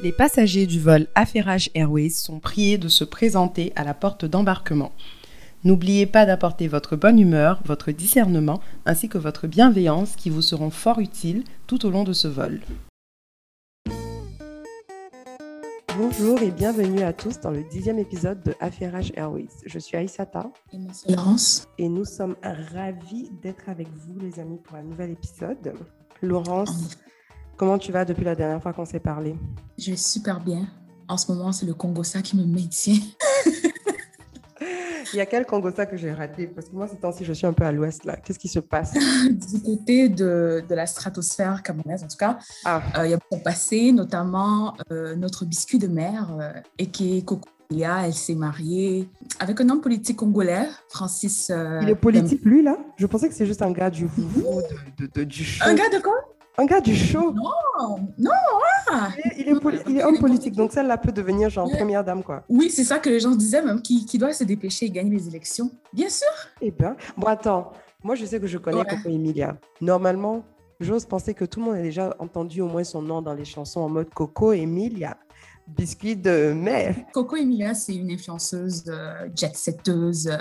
Les 0.00 0.12
passagers 0.12 0.66
du 0.66 0.78
vol 0.78 1.08
Affairage 1.16 1.70
Airways 1.74 2.10
sont 2.10 2.38
priés 2.38 2.78
de 2.78 2.86
se 2.86 3.02
présenter 3.02 3.72
à 3.74 3.82
la 3.82 3.94
porte 3.94 4.24
d'embarquement. 4.24 4.92
N'oubliez 5.64 6.06
pas 6.06 6.24
d'apporter 6.24 6.68
votre 6.68 6.94
bonne 6.94 7.18
humeur, 7.18 7.60
votre 7.64 7.90
discernement 7.90 8.60
ainsi 8.86 9.08
que 9.08 9.18
votre 9.18 9.48
bienveillance 9.48 10.14
qui 10.14 10.30
vous 10.30 10.40
seront 10.40 10.70
fort 10.70 11.00
utiles 11.00 11.42
tout 11.66 11.84
au 11.84 11.90
long 11.90 12.04
de 12.04 12.12
ce 12.12 12.28
vol. 12.28 12.60
Bonjour 15.96 16.40
et 16.42 16.52
bienvenue 16.52 17.02
à 17.02 17.12
tous 17.12 17.40
dans 17.40 17.50
le 17.50 17.64
dixième 17.64 17.98
épisode 17.98 18.40
de 18.44 18.54
Affairage 18.60 19.10
Airways. 19.16 19.48
Je 19.66 19.80
suis 19.80 19.96
Aïsata. 19.96 20.48
Et 20.72 20.78
moi, 20.78 20.92
c'est 20.92 21.10
Laurence. 21.10 21.66
Et 21.76 21.88
nous 21.88 22.04
sommes 22.04 22.36
ravis 22.72 23.32
d'être 23.42 23.68
avec 23.68 23.88
vous, 23.88 24.20
les 24.20 24.38
amis, 24.38 24.60
pour 24.62 24.76
un 24.76 24.84
nouvel 24.84 25.10
épisode. 25.10 25.74
Laurence, 26.22 26.96
comment 27.58 27.76
tu 27.78 27.92
vas 27.92 28.04
depuis 28.06 28.24
la 28.24 28.34
dernière 28.34 28.62
fois 28.62 28.72
qu'on 28.72 28.86
s'est 28.86 29.00
parlé? 29.00 29.34
Je 29.76 29.90
vais 29.90 29.96
super 29.96 30.40
bien. 30.40 30.66
En 31.08 31.16
ce 31.16 31.30
moment, 31.32 31.52
c'est 31.52 31.66
le 31.66 31.74
Congossa 31.74 32.22
qui 32.22 32.36
me 32.36 32.44
maintient. 32.44 32.96
Il 35.14 35.16
y 35.16 35.20
a 35.20 35.26
quel 35.26 35.46
Congossa 35.46 35.86
que 35.86 35.96
j'ai 35.96 36.12
raté? 36.12 36.46
Parce 36.48 36.68
que 36.68 36.74
moi, 36.74 36.86
ces 36.86 36.96
temps-ci, 36.98 37.24
je 37.24 37.32
suis 37.32 37.46
un 37.46 37.54
peu 37.54 37.64
à 37.64 37.72
l'ouest, 37.72 38.04
là. 38.04 38.16
Qu'est-ce 38.16 38.38
qui 38.38 38.48
se 38.48 38.58
passe? 38.58 38.92
Du 39.30 39.62
côté 39.62 40.10
de, 40.10 40.62
de 40.68 40.74
la 40.74 40.86
stratosphère 40.86 41.62
camerounaise, 41.62 42.04
en 42.04 42.08
tout 42.08 42.18
cas, 42.18 42.38
Ah, 42.66 42.82
euh, 42.98 43.06
il 43.06 43.10
y 43.10 43.14
a 43.14 43.16
beaucoup 43.18 43.42
passé, 43.42 43.90
notamment 43.92 44.74
euh, 44.92 45.16
notre 45.16 45.46
biscuit 45.46 45.78
de 45.78 45.86
mer, 45.86 46.36
euh, 46.38 46.52
et 46.76 46.86
qui 46.88 47.16
est 47.18 47.22
Cocolia. 47.24 48.06
Elle 48.06 48.12
s'est 48.12 48.34
mariée 48.34 49.08
avec 49.40 49.60
un 49.62 49.68
homme 49.70 49.80
politique 49.80 50.16
congolais, 50.18 50.68
Francis. 50.90 51.48
euh, 51.50 51.80
il 51.82 51.88
est 51.88 51.94
politique, 51.94 52.44
lui, 52.44 52.62
là? 52.62 52.76
Je 52.96 53.06
pensais 53.06 53.28
que 53.30 53.34
c'est 53.34 53.46
juste 53.46 53.62
un 53.62 53.70
gars 53.72 53.88
du 53.90 54.08
foufou, 54.08 54.60
de, 54.98 55.06
de- 55.06 55.10
de- 55.14 55.24
du 55.24 55.42
show. 55.44 55.64
Un 55.66 55.74
gars 55.74 55.88
de 55.88 56.02
quoi? 56.02 56.14
Un 56.58 56.66
gars 56.66 56.80
du 56.80 56.94
show 56.94 57.32
Non, 57.32 57.98
non. 58.18 58.30
ah. 58.90 59.10
Il 59.16 59.30
est, 59.30 59.34
il 59.42 59.48
est 59.56 59.60
poli- 59.60 59.78
il 59.88 59.96
est 59.98 60.04
homme 60.04 60.18
politique, 60.18 60.54
donc 60.56 60.72
celle-là 60.72 60.98
peut 60.98 61.12
devenir 61.12 61.48
genre 61.50 61.70
première 61.70 62.02
dame, 62.04 62.22
quoi. 62.24 62.42
Oui, 62.48 62.68
c'est 62.70 62.82
ça 62.84 62.98
que 62.98 63.08
les 63.08 63.20
gens 63.20 63.30
disaient, 63.34 63.62
même, 63.62 63.80
qui, 63.80 64.04
qui 64.04 64.18
doit 64.18 64.32
se 64.32 64.42
dépêcher 64.44 64.86
et 64.86 64.90
gagner 64.90 65.10
les 65.16 65.28
élections. 65.28 65.70
Bien 65.92 66.08
sûr. 66.08 66.26
Eh 66.60 66.70
bien, 66.72 66.96
bon, 67.16 67.26
attends. 67.28 67.72
Moi, 68.02 68.14
je 68.16 68.24
sais 68.24 68.40
que 68.40 68.46
je 68.48 68.58
connais 68.58 68.78
Ouais. 68.78 68.84
Coco 68.84 69.08
Emilia. 69.08 69.56
Normalement, 69.80 70.42
j'ose 70.80 71.04
penser 71.06 71.32
que 71.34 71.44
tout 71.44 71.60
le 71.60 71.66
monde 71.66 71.76
a 71.76 71.82
déjà 71.82 72.14
entendu 72.18 72.60
au 72.60 72.66
moins 72.68 72.84
son 72.84 73.02
nom 73.02 73.22
dans 73.22 73.34
les 73.34 73.44
chansons 73.44 73.80
en 73.80 73.88
mode 73.88 74.10
Coco 74.12 74.52
Emilia. 74.52 75.16
Biscuit 75.66 76.16
de 76.16 76.52
mer. 76.54 76.96
Coco 77.12 77.36
Emilia, 77.36 77.74
c'est 77.74 77.94
une 77.94 78.10
influenceuse 78.10 78.84
euh, 78.88 79.28
jet-setteuse. 79.36 80.28
euh, 80.28 80.36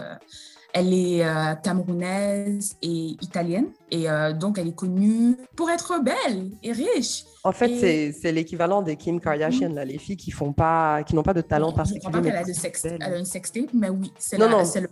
elle 0.79 0.93
est 0.93 1.25
euh, 1.25 1.55
camerounaise 1.63 2.75
et 2.81 3.15
italienne. 3.21 3.67
Et 3.91 4.09
euh, 4.09 4.33
donc, 4.33 4.57
elle 4.57 4.67
est 4.67 4.75
connue 4.75 5.35
pour 5.55 5.69
être 5.69 6.01
belle 6.03 6.51
et 6.63 6.71
riche. 6.71 7.23
En 7.43 7.51
fait, 7.51 7.69
Et- 7.69 8.11
c'est- 8.11 8.31
l'équivalent 8.31 8.81
des 8.81 8.95
Kim 8.97 9.19
Kardashian, 9.19 9.69
là, 9.73 9.85
les 9.85 9.97
filles 9.97 10.17
qui 10.17 10.31
font 10.31 10.51
pas, 10.53 11.03
qui 11.03 11.15
n'ont 11.15 11.23
pas 11.23 11.33
de 11.33 11.41
talent 11.41 11.67
je 11.67 11.69
ne 11.69 11.73
crois 11.75 11.83
particulier. 12.11 12.11
pas 12.11 12.21
qu'elle 12.21 12.35
a, 12.35 12.43
de 12.43 12.53
sex- 12.53 12.85
elle 12.85 13.01
a 13.13 13.17
une 13.17 13.25
sextape, 13.25 13.69
mais 13.73 13.89
oui, 13.89 14.11
c'est 14.19 14.37
Non, 14.37 14.45
la- 14.47 14.51
non. 14.57 14.65
c'est 14.65 14.81
le 14.81 14.89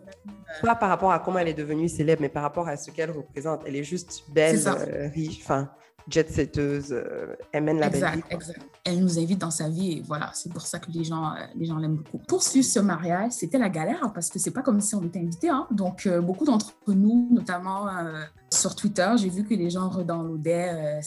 Pas 0.62 0.76
par 0.76 0.88
rapport 0.90 1.12
à 1.12 1.20
comment 1.20 1.40
elle 1.40 1.50
est 1.50 1.54
devenue 1.54 1.90
célèbre, 1.90 2.22
mais 2.22 2.30
par 2.30 2.44
rapport 2.44 2.68
à 2.70 2.78
ce 2.78 2.90
qu'elle 2.92 3.12
représente. 3.12 3.62
Elle 3.68 3.76
est 3.76 3.84
juste 3.84 4.24
belle, 4.34 4.58
euh, 4.66 5.10
riche, 5.14 5.40
enfin, 5.44 5.70
jet-setteuse, 6.10 6.92
euh, 6.92 7.36
elle 7.52 7.64
mène 7.64 7.80
la 7.80 7.90
belle 7.90 8.06
vie. 8.16 8.24
Exact. 8.30 8.60
Elle 8.84 9.00
nous 9.00 9.18
invite 9.18 9.40
dans 9.40 9.52
sa 9.52 9.70
vie 9.70 9.94
et 9.94 10.02
voilà, 10.02 10.30
c'est 10.34 10.52
pour 10.52 10.62
ça 10.62 10.80
que 10.80 10.92
les 10.92 11.04
gens 11.04 11.32
euh, 11.32 11.40
les 11.56 11.66
gens 11.66 11.78
l'aiment 11.78 11.98
beaucoup. 11.98 12.20
Pour 12.20 12.44
suivre 12.44 12.66
ce 12.66 12.80
mariage, 12.80 13.32
c'était 13.32 13.58
la 13.58 13.70
galère 13.70 14.00
hein, 14.04 14.12
parce 14.14 14.30
que 14.30 14.40
c'est 14.40 14.52
pas 14.52 14.62
comme 14.62 14.80
si 14.82 14.96
on 14.96 15.04
était 15.04 15.20
invité. 15.20 15.50
Hein. 15.50 15.68
Donc, 15.72 16.06
euh, 16.06 16.22
beaucoup 16.22 16.46
d'entre 16.46 16.74
nous, 16.88 17.28
notamment 17.32 17.88
euh, 17.88 18.24
sur 18.52 18.76
Twitter, 18.76 19.12
j'ai 19.18 19.30
vu 19.30 19.44
que 19.44 19.54
les 19.54 19.70
gens 19.70 19.90
redownloadaient 19.90 21.00
euh, 21.00 21.02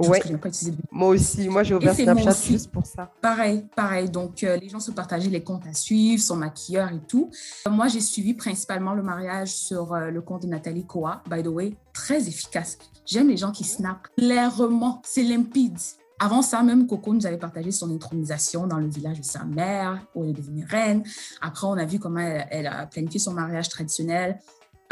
Snapchat. 0.00 0.08
chose 0.08 0.10
Ouais. 0.10 0.20
que 0.20 0.28
je 0.28 0.32
n'ai 0.32 0.38
pas 0.38 0.48
utilisé 0.48 0.70
depuis 0.72 0.88
Moi 0.90 1.08
aussi, 1.08 1.48
moi 1.48 1.62
j'ai 1.62 1.74
ouvert 1.74 1.94
Snapchat 1.94 2.32
juste 2.32 2.70
pour 2.70 2.86
ça. 2.86 3.10
Pareil, 3.20 3.66
pareil. 3.76 4.10
Donc, 4.10 4.42
euh, 4.42 4.56
les 4.56 4.68
gens 4.68 4.80
se 4.80 4.90
partageaient 4.90 5.30
les 5.30 5.42
comptes 5.42 5.66
à 5.66 5.72
suivre, 5.74 6.22
son 6.22 6.36
maquilleur 6.36 6.90
et 6.92 7.00
tout. 7.06 7.30
Euh, 7.66 7.70
moi, 7.70 7.88
j'ai 7.88 8.00
suivi 8.00 8.34
principalement 8.34 8.94
le 8.94 9.02
mariage 9.02 9.52
sur 9.54 9.94
euh, 9.94 10.10
le 10.10 10.20
compte 10.20 10.42
de 10.42 10.48
Nathalie 10.48 10.86
Koa, 10.86 11.22
by 11.30 11.42
the 11.42 11.48
way, 11.48 11.74
très 11.92 12.28
efficace. 12.28 12.78
J'aime 13.06 13.28
les 13.28 13.36
gens 13.36 13.50
qui 13.52 13.64
snap 13.64 14.08
clairement, 14.16 15.02
c'est 15.04 15.22
limpide. 15.22 15.78
Avant 16.22 16.42
ça, 16.42 16.62
même 16.62 16.86
Coco 16.86 17.14
nous 17.14 17.24
avait 17.26 17.38
partagé 17.38 17.70
son 17.70 17.90
intronisation 17.90 18.66
dans 18.66 18.76
le 18.76 18.88
village 18.88 19.20
de 19.20 19.24
sa 19.24 19.42
mère, 19.44 19.98
où 20.14 20.22
elle 20.22 20.30
est 20.30 20.34
devenue 20.34 20.66
reine. 20.68 21.02
Après, 21.40 21.66
on 21.66 21.72
a 21.78 21.86
vu 21.86 21.98
comment 21.98 22.20
elle, 22.20 22.46
elle 22.50 22.66
a 22.66 22.86
planifié 22.86 23.18
son 23.18 23.32
mariage 23.32 23.70
traditionnel. 23.70 24.38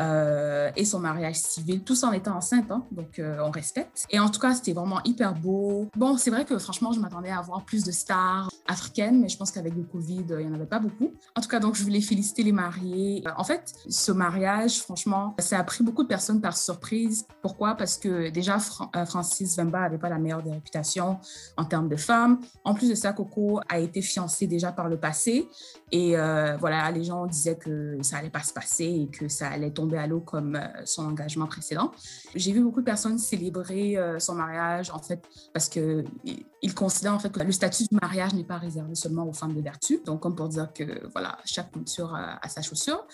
Euh, 0.01 0.71
et 0.77 0.85
son 0.85 1.01
mariage 1.01 1.37
civil, 1.37 1.83
tout 1.83 1.95
ça 1.95 2.09
en 2.09 2.13
étant 2.13 2.37
enceinte, 2.37 2.71
hein, 2.71 2.85
donc 2.93 3.19
euh, 3.19 3.39
on 3.45 3.51
respecte. 3.51 4.07
Et 4.11 4.19
en 4.19 4.29
tout 4.29 4.41
cas, 4.41 4.55
c'était 4.55 4.73
vraiment 4.73 5.01
hyper 5.05 5.35
beau. 5.35 5.89
Bon, 5.97 6.17
c'est 6.17 6.31
vrai 6.31 6.45
que 6.45 6.59
franchement, 6.59 6.93
je 6.93 7.01
m'attendais 7.01 7.31
à 7.31 7.41
voir 7.41 7.65
plus 7.65 7.85
de 7.85 7.91
stars 7.91 8.49
africaines, 8.67 9.21
mais 9.21 9.29
je 9.29 9.37
pense 9.37 9.51
qu'avec 9.51 9.75
le 9.75 9.83
Covid, 9.83 10.25
il 10.31 10.37
n'y 10.37 10.47
en 10.47 10.55
avait 10.55 10.67
pas 10.67 10.79
beaucoup. 10.79 11.13
En 11.37 11.41
tout 11.41 11.49
cas, 11.49 11.59
donc 11.59 11.75
je 11.75 11.83
voulais 11.83 12.01
féliciter 12.01 12.43
les 12.43 12.53
mariés. 12.53 13.23
Euh, 13.27 13.31
En 13.37 13.45
fait, 13.45 13.73
ce 13.89 14.13
mariage, 14.13 14.81
franchement, 14.81 15.35
ça 15.39 15.59
a 15.59 15.65
pris 15.65 15.83
beaucoup 15.83 16.03
de 16.03 16.09
personnes 16.09 16.41
par 16.41 16.57
surprise. 16.57 17.27
Pourquoi? 17.43 17.75
Parce 17.75 17.97
que 17.99 18.31
déjà, 18.31 18.59
Fran- 18.59 18.91
Francis 19.07 19.57
Vemba 19.57 19.81
n'avait 19.81 19.99
pas 19.99 20.09
la 20.09 20.19
meilleure 20.19 20.43
des 20.43 20.53
réputations 20.53 21.19
en 21.57 21.65
termes 21.65 21.89
de 21.89 21.97
femmes. 21.97 22.41
En 22.65 22.75
plus 22.75 22.89
de 22.91 22.95
ça, 22.95 23.13
Coco 23.13 23.61
a 23.69 23.79
été 23.79 24.03
fiancée 24.03 24.47
déjà 24.47 24.73
par 24.73 24.89
le 24.89 24.99
passé. 24.99 25.49
Et 25.91 26.15
voilà, 26.61 26.91
les 26.91 27.05
gens 27.05 27.27
disaient 27.27 27.57
que 27.57 27.99
ça 28.03 28.19
allait 28.19 28.31
pas 28.31 28.43
se 28.43 28.53
passer 28.53 28.85
et 28.85 29.09
que 29.09 29.29
ça 29.29 29.49
allait 29.49 29.71
tomber 29.71 29.88
à 29.97 30.07
l'eau 30.07 30.21
comme 30.21 30.57
euh, 30.57 30.67
son 30.85 31.07
engagement 31.07 31.47
précédent. 31.47 31.93
J'ai 32.35 32.53
vu 32.53 32.61
beaucoup 32.63 32.81
de 32.81 32.85
personnes 32.85 33.19
célébrer 33.19 33.97
euh, 33.97 34.19
son 34.19 34.35
mariage, 34.35 34.91
en 34.91 34.99
fait, 34.99 35.23
parce 35.55 35.69
que 35.69 36.05
ils- 36.25 36.45
ils 36.63 36.75
considèrent 36.75 37.15
en 37.15 37.19
fait 37.19 37.31
que 37.31 37.41
le 37.41 37.53
statut 37.53 37.85
du 37.85 37.97
mariage 38.03 38.35
n'est 38.35 38.45
pas 38.45 38.59
réservé 38.59 38.95
seulement 38.95 39.27
aux 39.27 39.33
femmes 39.33 39.55
de 39.55 39.61
vertu. 39.63 40.01
Donc, 40.05 40.21
comme 40.21 40.35
pour 40.35 40.49
dire 40.49 40.73
que 40.75 41.07
voilà, 41.13 41.39
chaque 41.45 41.71
culture 41.73 42.15
a, 42.15 42.39
a 42.45 42.49
sa 42.49 42.61
chaussure. 42.63 43.07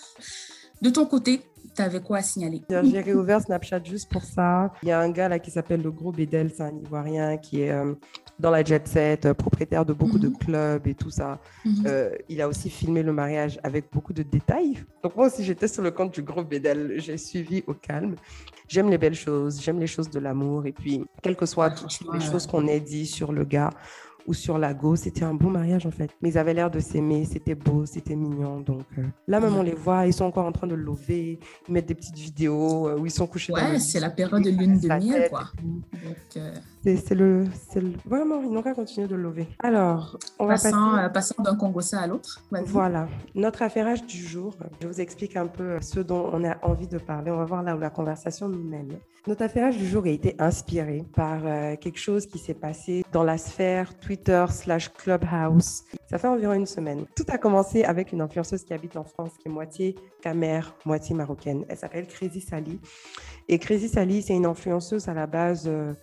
De 0.81 0.89
ton 0.89 1.05
côté, 1.05 1.41
tu 1.73 1.81
avais 1.81 2.01
quoi 2.01 2.17
à 2.17 2.21
signaler? 2.21 2.61
J'ai 2.69 2.99
réouvert 3.01 3.39
Snapchat 3.41 3.81
juste 3.85 4.11
pour 4.11 4.23
ça. 4.23 4.73
Il 4.83 4.89
y 4.89 4.91
a 4.91 4.99
un 4.99 5.09
gars 5.09 5.29
là 5.29 5.39
qui 5.39 5.49
s'appelle 5.49 5.81
le 5.81 5.89
Gros 5.91 6.11
Bédel, 6.11 6.51
c'est 6.53 6.63
un 6.63 6.75
Ivoirien 6.75 7.37
qui 7.37 7.61
est 7.61 7.71
euh, 7.71 7.93
dans 8.39 8.51
la 8.51 8.63
jet 8.63 8.85
set, 8.87 9.25
euh, 9.25 9.33
propriétaire 9.33 9.85
de 9.85 9.93
beaucoup 9.93 10.19
de 10.19 10.27
Mhm. 10.27 10.37
clubs 10.37 10.87
et 10.87 10.93
tout 10.93 11.09
ça. 11.09 11.39
Mhm. 11.63 11.83
Euh, 11.87 12.09
il 12.29 12.41
a 12.41 12.47
aussi 12.47 12.69
filmé 12.69 13.01
le 13.03 13.13
mariage 13.13 13.59
avec 13.63 13.85
beaucoup 13.91 14.11
de 14.13 14.23
détails. 14.23 14.83
Donc 15.03 15.15
moi 15.15 15.27
aussi, 15.27 15.43
j'étais 15.43 15.67
sur 15.67 15.83
le 15.83 15.91
compte 15.91 16.13
du 16.13 16.21
Gros 16.21 16.43
Bédel. 16.43 16.95
J'ai 16.97 17.17
suivi 17.17 17.63
au 17.67 17.73
calme. 17.73 18.15
J'aime 18.67 18.89
les 18.89 18.97
belles 18.97 19.15
choses, 19.15 19.61
j'aime 19.61 19.79
les 19.79 19.87
choses 19.87 20.09
de 20.09 20.19
l'amour. 20.19 20.65
Et 20.65 20.71
puis, 20.71 21.03
quelles 21.21 21.35
que 21.35 21.45
soient 21.45 21.69
Ouais, 21.69 21.75
franchement, 21.75 22.13
les 22.13 22.25
euh, 22.27 22.31
choses 22.31 22.45
qu'on 22.47 22.67
ait 22.67 22.79
dit 22.79 23.05
sur 23.05 23.31
le 23.31 23.45
gars 23.45 23.69
ou 24.27 24.33
sur 24.33 24.57
la 24.57 24.73
go, 24.73 24.95
c'était 24.95 25.23
un 25.23 25.35
beau 25.35 25.49
mariage 25.49 25.85
en 25.85 25.91
fait. 25.91 26.09
Mais 26.21 26.29
ils 26.29 26.37
avaient 26.39 26.55
l'air 26.55 26.71
de 26.71 26.79
s'aimer, 26.79 27.25
c'était 27.25 27.53
beau, 27.53 27.85
c'était 27.85 28.15
mignon. 28.15 28.59
Donc 28.59 28.81
euh, 28.97 29.03
là, 29.27 29.39
même 29.39 29.55
on 29.55 29.61
les 29.61 29.75
voit, 29.75 30.07
ils 30.07 30.13
sont 30.13 30.25
encore 30.25 30.47
en 30.47 30.51
train 30.51 30.65
de 30.65 30.73
le 30.73 30.83
lever, 30.83 31.39
ils 31.69 31.71
mettent 31.73 31.85
des 31.85 31.93
petites 31.95 32.17
vidéos 32.17 32.89
où 32.97 33.05
ils 33.05 33.11
sont 33.11 33.27
couchés 33.27 33.53
Ouais, 33.53 33.79
c'est 33.79 33.99
la 33.99 34.09
période 34.09 34.41
de 34.43 34.49
lune 34.49 34.79
de 34.79 34.87
miel, 34.87 35.29
quoi. 35.29 35.51
Donc, 35.61 36.15
euh, 36.37 36.51
C'est 36.85 36.97
c'est 36.97 37.15
le, 37.15 37.45
c'est 37.69 37.81
le- 37.81 37.93
Vraiment, 38.05 38.39
ils 38.43 38.49
n'ont 38.51 38.61
qu'à 38.61 38.75
continuer 38.75 39.07
de 39.07 39.15
le 39.15 39.23
lever. 39.23 39.47
Alors, 39.63 40.19
on 40.37 40.45
va 40.45 40.53
passer... 40.53 40.69
passant 40.69 40.97
euh, 40.97 41.09
passant 41.09 41.41
d'un 41.43 41.55
Congossa 41.55 41.99
à 41.99 42.05
l'autre. 42.05 42.43
vas-y. 42.51 42.65
Voilà, 42.65 43.07
notre 43.33 43.63
affairage 43.63 44.05
du 44.05 44.17
jour. 44.17 44.53
Je 44.81 44.87
vous 44.87 45.01
explique 45.01 45.35
un 45.35 45.47
peu 45.47 45.79
ce 45.81 45.99
dont 45.99 46.29
on 46.31 46.43
a 46.43 46.57
envie 46.63 46.87
de 46.87 46.99
parler. 46.99 47.31
On 47.31 47.37
va 47.37 47.45
voir 47.45 47.63
là 47.63 47.75
où 47.75 47.79
la 47.79 47.89
conversation 47.89 48.47
nous 48.49 48.63
mène. 48.63 48.99
Notre 49.27 49.41
affairage 49.41 49.77
du 49.77 49.87
jour 49.87 50.03
a 50.05 50.09
été 50.09 50.35
inspiré 50.37 51.03
par 51.15 51.39
euh, 51.43 51.75
quelque 51.77 51.97
chose 51.97 52.27
qui 52.27 52.37
s'est 52.37 52.53
passé 52.53 53.03
dans 53.11 53.23
la 53.23 53.39
sphère 53.39 53.97
Twitter 53.97 54.45
slash 54.51 54.93
Clubhouse. 54.93 55.81
Ça 56.07 56.19
fait 56.19 56.27
environ 56.27 56.53
une 56.53 56.67
semaine. 56.67 57.05
Tout 57.15 57.25
a 57.29 57.39
commencé 57.39 57.83
avec 57.83 58.11
une 58.11 58.21
influenceuse 58.21 58.63
qui 58.63 58.73
habite 58.75 58.95
en 58.95 59.03
France, 59.03 59.31
qui 59.41 59.47
est 59.47 59.51
moitié 59.51 59.95
camère, 60.21 60.75
moitié 60.85 61.15
marocaine. 61.15 61.65
Elle 61.67 61.77
s'appelle 61.77 62.05
Crazy 62.05 62.41
Sally. 62.41 62.79
Et 63.47 63.59
Crazy 63.59 63.89
Sally, 63.89 64.23
c'est 64.23 64.33
une 64.33 64.45
influenceuse 64.45 65.07
à 65.07 65.13
la 65.13 65.27
base 65.27 65.65
euh, 65.67 65.93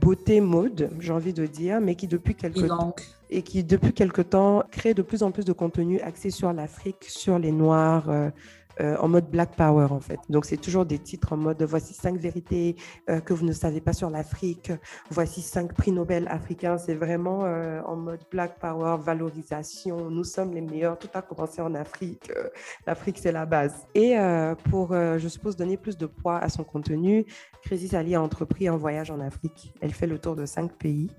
beauté 0.00 0.40
mode, 0.40 0.90
j'ai 0.98 1.12
envie 1.12 1.32
de 1.32 1.46
dire, 1.46 1.80
mais 1.80 1.94
qui 1.94 2.08
depuis 2.08 2.34
quelques 2.34 2.66
temps 2.66 2.94
et 3.30 3.42
qui, 3.42 3.62
depuis 3.62 3.92
quelque 3.92 4.22
temps, 4.22 4.62
crée 4.70 4.94
de 4.94 5.02
plus 5.02 5.22
en 5.22 5.30
plus 5.30 5.44
de 5.44 5.52
contenu 5.52 6.00
axé 6.00 6.30
sur 6.30 6.52
l'Afrique, 6.52 7.04
sur 7.04 7.38
les 7.38 7.52
Noirs, 7.52 8.08
euh, 8.08 8.30
euh, 8.80 8.96
en 8.98 9.08
mode 9.08 9.30
Black 9.30 9.56
Power, 9.56 9.88
en 9.90 10.00
fait. 10.00 10.18
Donc, 10.28 10.44
c'est 10.44 10.56
toujours 10.56 10.86
des 10.86 10.98
titres 10.98 11.32
en 11.32 11.36
mode 11.36 11.62
voici 11.62 11.94
cinq 11.94 12.16
vérités 12.16 12.76
euh, 13.08 13.20
que 13.20 13.32
vous 13.32 13.44
ne 13.44 13.52
savez 13.52 13.80
pas 13.80 13.92
sur 13.92 14.10
l'Afrique, 14.10 14.72
voici 15.10 15.42
cinq 15.42 15.72
prix 15.74 15.92
Nobel 15.92 16.28
africains. 16.28 16.78
C'est 16.78 16.94
vraiment 16.94 17.44
euh, 17.44 17.80
en 17.86 17.96
mode 17.96 18.20
Black 18.30 18.58
Power, 18.58 18.96
valorisation. 19.00 20.10
Nous 20.10 20.24
sommes 20.24 20.52
les 20.54 20.60
meilleurs. 20.60 20.98
Tout 20.98 21.08
a 21.14 21.22
commencé 21.22 21.60
en 21.60 21.74
Afrique. 21.74 22.30
L'Afrique, 22.86 23.18
c'est 23.18 23.32
la 23.32 23.46
base. 23.46 23.86
Et 23.94 24.16
pour, 24.70 24.92
je 24.92 25.28
suppose, 25.28 25.56
donner 25.56 25.76
plus 25.76 25.96
de 25.96 26.06
poids 26.06 26.38
à 26.38 26.48
son 26.48 26.64
contenu, 26.64 27.24
Crazy 27.62 27.88
Sally 27.88 28.14
a 28.14 28.22
entrepris 28.22 28.68
un 28.68 28.76
voyage 28.76 29.10
en 29.10 29.20
Afrique. 29.20 29.72
Elle 29.80 29.92
fait 29.92 30.06
le 30.06 30.18
tour 30.18 30.36
de 30.36 30.46
cinq 30.46 30.72
pays. 30.72 31.10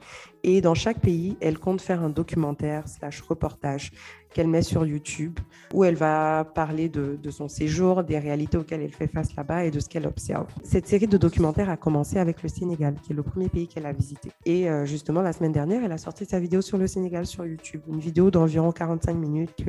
Et 0.44 0.62
dans 0.62 0.74
chaque 0.74 1.00
pays, 1.00 1.38
elle 1.42 1.60
compte 1.60 1.82
faire 1.82 2.02
un 2.02 2.10
documentaire 2.10 2.88
slash 2.88 3.22
reportage 3.22 3.92
qu'elle 4.34 4.48
met 4.48 4.62
sur 4.62 4.86
YouTube, 4.86 5.40
où 5.74 5.84
elle 5.84 5.96
va 5.96 6.44
parler 6.44 6.90
de, 6.90 7.18
son 7.30 7.48
séjour, 7.48 8.04
des 8.04 8.18
réalités 8.18 8.58
auxquelles 8.58 8.82
elle 8.82 8.94
fait 8.94 9.08
face 9.08 9.36
là-bas 9.36 9.66
et 9.66 9.72
de 9.72 9.80
ce 9.80 9.88
qu'elle 9.88 10.08
observe. 10.08 10.48
Cette 10.64 10.88
série 10.88 11.08
de 11.08 11.18
documentaires 11.18 11.70
a 11.70 11.78
commencé 11.78 12.18
avec 12.18 12.42
le 12.44 12.50
Sénégal, 12.50 12.96
qui 13.04 13.14
est 13.14 13.16
le 13.16 13.24
premier 13.24 13.50
pays 13.50 13.68
qu'elle 13.68 13.86
a 13.86 13.92
visité. 13.92 14.32
Et 14.46 14.70
euh, 14.70 14.86
justement, 14.86 15.22
la 15.22 15.34
semaine 15.34 15.52
dernière, 15.52 15.84
elle 15.84 15.92
a 15.92 15.98
sorti 15.98 16.26
sa 16.26 16.40
vidéo 16.40 16.62
sur 16.62 16.78
le 16.78 16.88
Sénégal 16.88 17.26
sur 17.26 17.46
YouTube, 17.46 17.82
une 17.88 18.00
vidéo 18.00 18.32
d'environ 18.32 18.72
45 18.72 19.14
minutes 19.14 19.64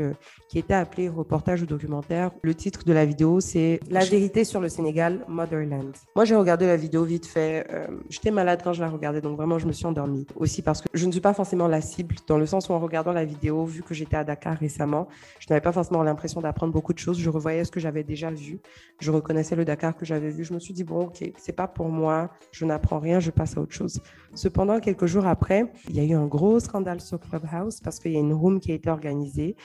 qui 0.49 0.59
était 0.59 0.75
appelée 0.75 1.09
reportage 1.09 1.63
ou 1.63 1.67
documentaire. 1.67 2.31
Le 2.43 2.55
titre 2.55 2.85
de 2.85 2.93
la 2.93 3.05
vidéo, 3.05 3.41
c'est 3.41 3.81
La 3.91 4.05
vérité 4.05 4.45
sur 4.45 4.61
le 4.61 4.69
Sénégal, 4.69 5.25
Motherland. 5.29 5.95
Moi, 6.17 6.25
j'ai 6.25 6.37
regardé 6.37 6.67
la 6.67 6.77
vidéo 6.77 7.05
vite 7.05 7.27
fait. 7.27 7.67
Euh, 7.71 7.87
j'étais 8.09 8.31
malade 8.31 8.61
quand 8.63 8.73
je 8.73 8.81
la 8.81 8.89
regardais, 8.89 9.21
donc 9.21 9.37
vraiment, 9.37 9.59
je 9.59 9.67
me 9.67 9.73
suis 9.73 9.87
endormie. 9.87 10.27
Aussi 10.37 10.63
parce 10.63 10.81
que 10.81 10.89
je 10.93 11.07
ne 11.07 11.13
suis 11.13 11.21
pas 11.21 11.35
forcément 11.35 11.69
la 11.69 11.81
cible, 11.81 12.15
dans 12.27 12.39
le 12.39 12.47
sens 12.47 12.69
où 12.69 12.73
en 12.73 12.79
regardant 12.79 13.13
la 13.13 13.25
vidéo, 13.25 13.65
vu 13.65 13.83
que 13.83 13.95
j'étais 13.95 14.17
à 14.17 14.25
Dakar 14.25 14.50
récemment, 14.55 15.09
je 15.39 15.47
n'avais 15.51 15.61
pas 15.61 15.73
forcément 15.73 16.03
l'impression 16.03 16.41
d'apprendre 16.41 16.73
beaucoup 16.73 16.93
de 16.93 16.99
choses. 16.99 17.19
Je 17.19 17.31
revoyais 17.31 17.65
ce 17.65 17.71
que 17.71 17.81
j'avais 17.81 18.05
déjà 18.05 18.31
vu. 18.31 18.61
Je 19.01 19.11
reconnaissais 19.11 19.57
le 19.57 19.65
Dakar 19.65 19.97
que 19.97 20.05
j'avais 20.05 20.31
vu. 20.31 20.45
Je 20.45 20.55
me 20.55 20.59
suis 20.59 20.75
dit, 20.75 20.85
bon, 20.85 21.07
ok, 21.07 21.33
c'est 21.37 21.53
pas 21.53 21.69
pour 21.69 21.89
moi, 21.89 22.31
je 22.53 22.65
n'apprends 22.65 22.99
rien, 22.99 23.21
je 23.21 23.31
passe 23.31 23.57
à 23.57 23.61
autre 23.61 23.73
chose. 23.73 24.01
Cependant, 24.35 24.81
quelques 24.81 25.07
jours 25.07 25.27
après, 25.27 25.71
il 25.89 25.97
y 25.97 26.01
a 26.01 26.05
eu 26.05 26.15
un 26.15 26.27
gros 26.27 26.61
scandale 26.61 27.01
sur 27.01 27.19
Clubhouse 27.21 27.81
parce 27.81 27.99
qu'il 27.99 28.13
y 28.13 28.17
a 28.17 28.21
une 28.21 28.35
room 28.35 28.61
qui 28.61 28.73
a 28.73 28.75
été 28.75 28.91
organisée 28.91 29.57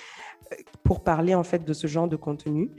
euh, 0.51 0.55
pour 0.83 1.03
parler 1.03 1.35
en 1.35 1.43
fait 1.43 1.63
de 1.65 1.73
ce 1.73 1.88
genre 1.88 2.07
de 2.07 2.15
contenu. 2.15 2.71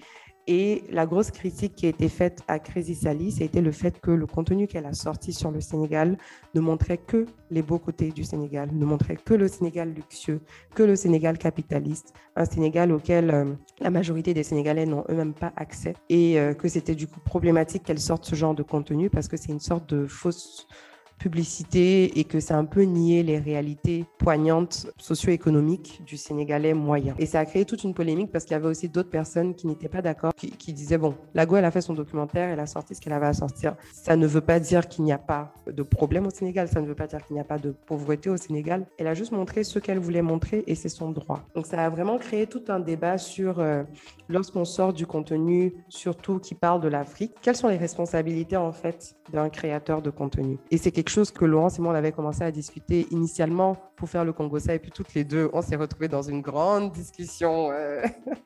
Et 0.49 0.85
la 0.91 1.07
grosse 1.07 1.33
critique 1.33 1.75
qui 1.75 1.87
a 1.87 1.89
été 1.89 2.09
faite 2.09 2.43
à 2.47 2.61
Crazy 2.61 2.95
Sally, 2.95 3.33
c'était 3.33 3.61
le 3.61 3.73
fait 3.73 4.01
que 4.01 4.13
le 4.13 4.27
contenu 4.27 4.69
qu'elle 4.69 4.87
a 4.87 4.93
sorti 4.93 5.33
sur 5.33 5.51
le 5.51 5.61
Sénégal 5.61 6.17
ne 6.55 6.61
montrait 6.61 6.99
que 6.99 7.27
les 7.51 7.63
beaux 7.63 7.81
côtés 7.81 8.11
du 8.11 8.23
Sénégal, 8.23 8.69
ne 8.73 8.85
montrait 8.85 9.17
que 9.17 9.35
le 9.35 9.49
Sénégal 9.49 9.93
luxueux, 9.93 10.41
que 10.75 10.85
le 10.85 10.95
Sénégal 10.95 11.37
capitaliste, 11.37 12.15
un 12.37 12.45
Sénégal 12.45 12.93
auquel 12.93 13.31
euh, 13.31 13.45
la 13.81 13.91
majorité 13.91 14.35
des 14.35 14.45
Sénégalais 14.45 14.87
n'ont 14.87 15.05
eux-mêmes 15.09 15.35
pas 15.35 15.53
accès, 15.57 15.95
et 16.09 16.39
euh, 16.39 16.55
que 16.55 16.69
c'était 16.69 16.95
du 16.95 17.09
coup 17.09 17.21
problématique 17.21 17.83
qu'elle 17.83 18.01
sorte 18.01 18.25
ce 18.25 18.37
genre 18.37 18.55
de 18.55 18.63
contenu 18.63 19.11
parce 19.11 19.27
que 19.27 19.37
c'est 19.37 19.51
une 19.51 19.61
sorte 19.61 19.93
de 19.93 20.07
fausse 20.07 20.69
publicité 21.19 22.19
et 22.19 22.25
que 22.25 22.41
c'est 22.41 22.55
un 22.55 22.65
peu 22.65 22.83
nier 22.83 23.23
les 23.23 23.39
réalités 23.39 24.05
poignantes 24.19 24.89
socio-économiques 24.99 26.03
du 26.07 26.17
Sénégalais 26.17 26.75
moyen. 26.75 27.15
Et 27.19 27.27
ça 27.27 27.41
a 27.41 27.45
créé 27.45 27.65
toute 27.65 27.85
une 27.85 27.95
polémique 27.95 28.31
parce 28.31 28.45
qu'il 28.45 28.53
y 28.53 28.57
avait 28.57 28.69
aussi 28.69 28.89
d'autres 28.89 29.11
personnes 29.11 29.55
qui 29.55 29.67
n'étaient 29.67 29.89
pas 29.89 30.03
d'accord, 30.03 30.33
qui, 30.35 30.73
disaient, 30.73 30.99
bon, 30.99 31.15
Lago, 31.35 31.57
elle 31.57 31.65
a 31.65 31.71
fait 31.71 31.81
son 31.81 31.95
documentaire, 31.95 32.51
elle 32.51 32.61
a 32.61 32.67
sorti 32.67 32.95
ce 32.95 33.01
qu'elle 33.01 33.13
avait 33.13 33.27
à 33.27 33.33
sortir. 33.33 33.77
Ça 33.93 34.17
ne 34.17 34.27
veut 34.27 34.41
pas 34.41 34.61
dire 34.61 34.89
qu'il 34.89 35.05
n'y 35.05 35.13
a 35.13 35.19
pas 35.19 35.55
de 35.67 35.83
problème 35.83 36.27
au 36.27 36.31
Sénégal, 36.31 36.69
ça 36.69 36.81
ne 36.81 36.87
veut 36.87 36.95
pas 36.95 37.07
dire 37.07 37.25
qu'il 37.25 37.35
n'y 37.35 37.41
a 37.41 37.45
pas 37.45 37.59
de 37.59 37.71
pauvreté 37.71 38.31
au 38.31 38.37
Sénégal. 38.37 38.87
Elle 38.99 39.07
a 39.07 39.15
juste 39.15 39.33
montré 39.33 39.65
ce 39.65 39.79
qu'elle 39.79 39.99
voulait 39.99 40.23
montrer 40.23 40.65
et 40.67 40.75
c'est 40.75 40.89
son 40.89 41.11
droit. 41.11 41.43
Donc 41.55 41.67
ça 41.67 41.85
a 41.85 41.89
vraiment 41.89 42.19
créé 42.19 42.47
tout 42.47 42.63
un 42.69 42.81
débat 42.81 43.19
sur, 43.19 43.61
euh, 43.61 43.83
lorsqu'on 44.29 44.65
sort 44.65 44.93
du 44.93 45.07
contenu, 45.07 45.75
surtout 45.89 46.39
qui 46.39 46.55
parle 46.55 46.81
de 46.81 46.89
l'Afrique, 46.89 47.33
quelles 47.43 47.57
sont 47.57 47.69
les 47.69 47.77
responsabilités 47.77 48.57
en 48.57 48.73
fait 48.73 49.17
d'un 49.33 49.49
créateur 49.49 50.03
de 50.03 50.11
contenu. 50.11 50.59
Et 50.71 50.79
c'est 50.79 50.93
quelque 50.93 51.06
chose 51.11 51.31
que 51.31 51.45
Laurence 51.45 51.79
et 51.79 51.83
moi, 51.83 51.93
on 51.93 51.97
avait 51.97 52.13
commencé 52.13 52.43
à 52.43 52.51
discuter 52.51 53.07
initialement 53.11 53.77
pour 53.97 54.09
faire 54.09 54.25
le 54.25 54.33
Congossa. 54.33 54.75
Et 54.75 54.79
puis 54.79 54.91
toutes 54.91 55.15
les 55.15 55.25
deux, 55.25 55.51
on 55.53 55.63
s'est 55.63 55.77
retrouvés 55.77 56.09
dans 56.09 56.23
une 56.23 56.43
grande 56.43 56.93
discussion, 56.93 57.71
euh, 57.71 58.03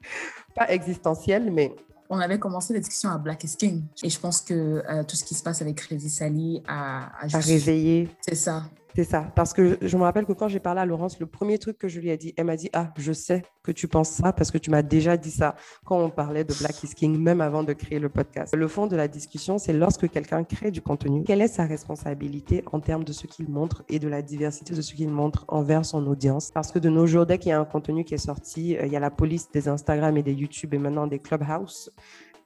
pas 0.55 0.71
existentielle, 0.71 1.51
mais 1.51 1.75
on 2.09 2.19
avait 2.19 2.39
commencé 2.39 2.73
la 2.75 2.81
discussion 2.81 3.11
à 3.11 3.19
Black 3.19 3.45
is 3.45 3.57
King. 3.57 3.85
Et 4.03 4.11
je 4.11 4.19
pense 4.19 4.41
que 4.41 4.83
euh, 4.89 5.05
tout 5.05 5.17
ce 5.17 5.25
qui 5.25 5.35
se 5.35 5.43
passe 5.43 5.63
avec 5.63 5.77
Crazy 5.77 6.11
Sally 6.11 6.63
a, 6.67 7.11
a, 7.21 7.37
a 7.37 7.39
réveillé. 7.39 8.09
C'est 8.21 8.35
ça. 8.35 8.65
C'est 8.95 9.05
ça. 9.05 9.31
Parce 9.35 9.53
que 9.53 9.79
je 9.81 9.97
me 9.97 10.03
rappelle 10.03 10.27
que 10.27 10.33
quand 10.33 10.49
j'ai 10.49 10.61
parlé 10.61 10.81
à 10.81 10.87
Laurence, 10.87 11.21
le 11.21 11.27
premier 11.27 11.59
truc 11.59 11.79
que 11.79 11.89
je 11.89 12.01
lui 12.01 12.11
ai 12.11 12.17
dit, 12.17 12.35
elle 12.37 12.47
m'a 12.47 12.57
dit 12.57 12.71
Ah, 12.73 12.93
je 12.97 13.13
sais 13.13 13.43
que 13.63 13.73
tu 13.73 13.89
penses 13.89 14.11
ça 14.11 14.33
parce 14.33 14.51
que 14.51 14.59
tu 14.59 14.71
m'as 14.71 14.83
déjà 14.83 15.17
dit 15.17 15.31
ça 15.31 15.55
quand 15.85 15.99
on 15.99 16.11
parlait 16.11 16.45
de 16.45 16.55
Black 16.55 16.83
is 16.83 16.95
King, 16.95 17.19
même 17.19 17.41
avant 17.41 17.63
de 17.63 17.73
créer 17.73 17.99
le 17.99 18.09
podcast. 18.09 18.55
Le 18.57 18.69
fond 18.69 18.87
de 18.87 18.97
la 18.97 19.09
discussion, 19.09 19.59
c'est 19.59 19.73
lorsque 19.73 20.09
quelqu'un 20.11 20.45
crée 20.45 20.71
du 20.71 20.81
contenu, 20.81 21.25
quelle 21.25 21.43
est 21.43 21.49
sa 21.49 21.67
responsabilité 21.67 22.65
en 22.73 22.81
termes 22.81 23.05
de 23.05 23.13
ce 23.13 23.27
qu'il 23.27 23.49
montre 23.49 23.85
et 23.89 23.99
de 23.99 24.09
la 24.09 24.23
diversité 24.23 24.75
de 24.75 24.83
ce 24.83 24.95
qu'il 24.95 25.11
montre 25.11 25.45
envers 25.49 25.85
son 25.85 26.07
audience? 26.07 26.51
Parce 26.53 26.73
que 26.73 26.79
de 26.79 26.89
nos 26.89 27.07
jours, 27.07 27.27
dès 27.27 27.39
qu'il 27.39 27.51
y 27.51 27.53
a 27.53 27.61
un 27.61 27.65
contenu 27.65 28.05
qui 28.05 28.15
est 28.15 28.19
sorti, 28.19 28.77
euh, 28.77 28.87
il 28.87 28.93
y 28.93 28.97
a 28.97 29.01
la 29.01 29.11
police 29.11 29.51
des 29.51 29.69
Instagram 29.69 30.17
et 30.17 30.23
des 30.23 30.33
YouTube 30.33 30.75
et 30.75 30.79
maintenant 30.79 31.07
des 31.07 31.19
Clubhouse 31.19 31.91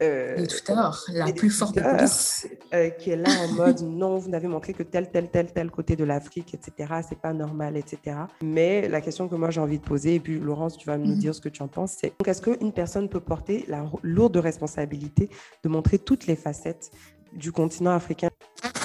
euh, 0.05 0.47
Twitter, 0.47 0.75
la 1.13 1.33
plus 1.33 1.51
forte 1.51 1.81
police. 1.81 2.47
Euh, 2.73 2.91
qui 2.91 3.11
est 3.11 3.17
là 3.17 3.31
en 3.45 3.53
mode 3.53 3.81
non, 3.83 4.19
vous 4.19 4.29
n'avez 4.31 4.49
montré 4.49 4.73
que 4.73 4.83
tel, 4.83 5.11
tel, 5.11 5.29
tel, 5.31 5.53
tel 5.53 5.71
côté 5.71 5.97
de 5.97 6.05
l'Afrique, 6.05 6.55
etc. 6.55 6.95
C'est 7.09 7.19
pas 7.19 7.33
normal, 7.33 7.77
etc. 7.77 8.17
Mais 8.43 8.89
la 8.89 9.01
question 9.01 9.29
que 9.29 9.35
moi 9.35 9.51
j'ai 9.51 9.61
envie 9.61 9.79
de 9.79 9.85
poser, 9.85 10.17
et 10.17 10.21
puis 10.21 10.39
Laurence, 10.39 10.77
tu 10.77 10.87
vas 10.87 10.99
me 10.99 11.07
mhm. 11.07 11.19
dire 11.19 11.35
ce 11.35 11.41
que 11.41 11.49
tu 11.49 11.63
en 11.63 11.69
penses, 11.69 11.97
c'est 12.01 12.13
est-ce 12.25 12.43
qu'une 12.43 12.73
personne 12.73 13.09
peut 13.09 13.21
porter 13.21 13.65
la 13.69 13.85
lourde 14.03 14.37
responsabilité 14.37 15.29
de 15.63 15.69
montrer 15.69 15.99
toutes 15.99 16.27
les 16.27 16.37
facettes 16.37 16.91
du 17.33 17.53
continent 17.53 17.93
africain? 17.93 18.29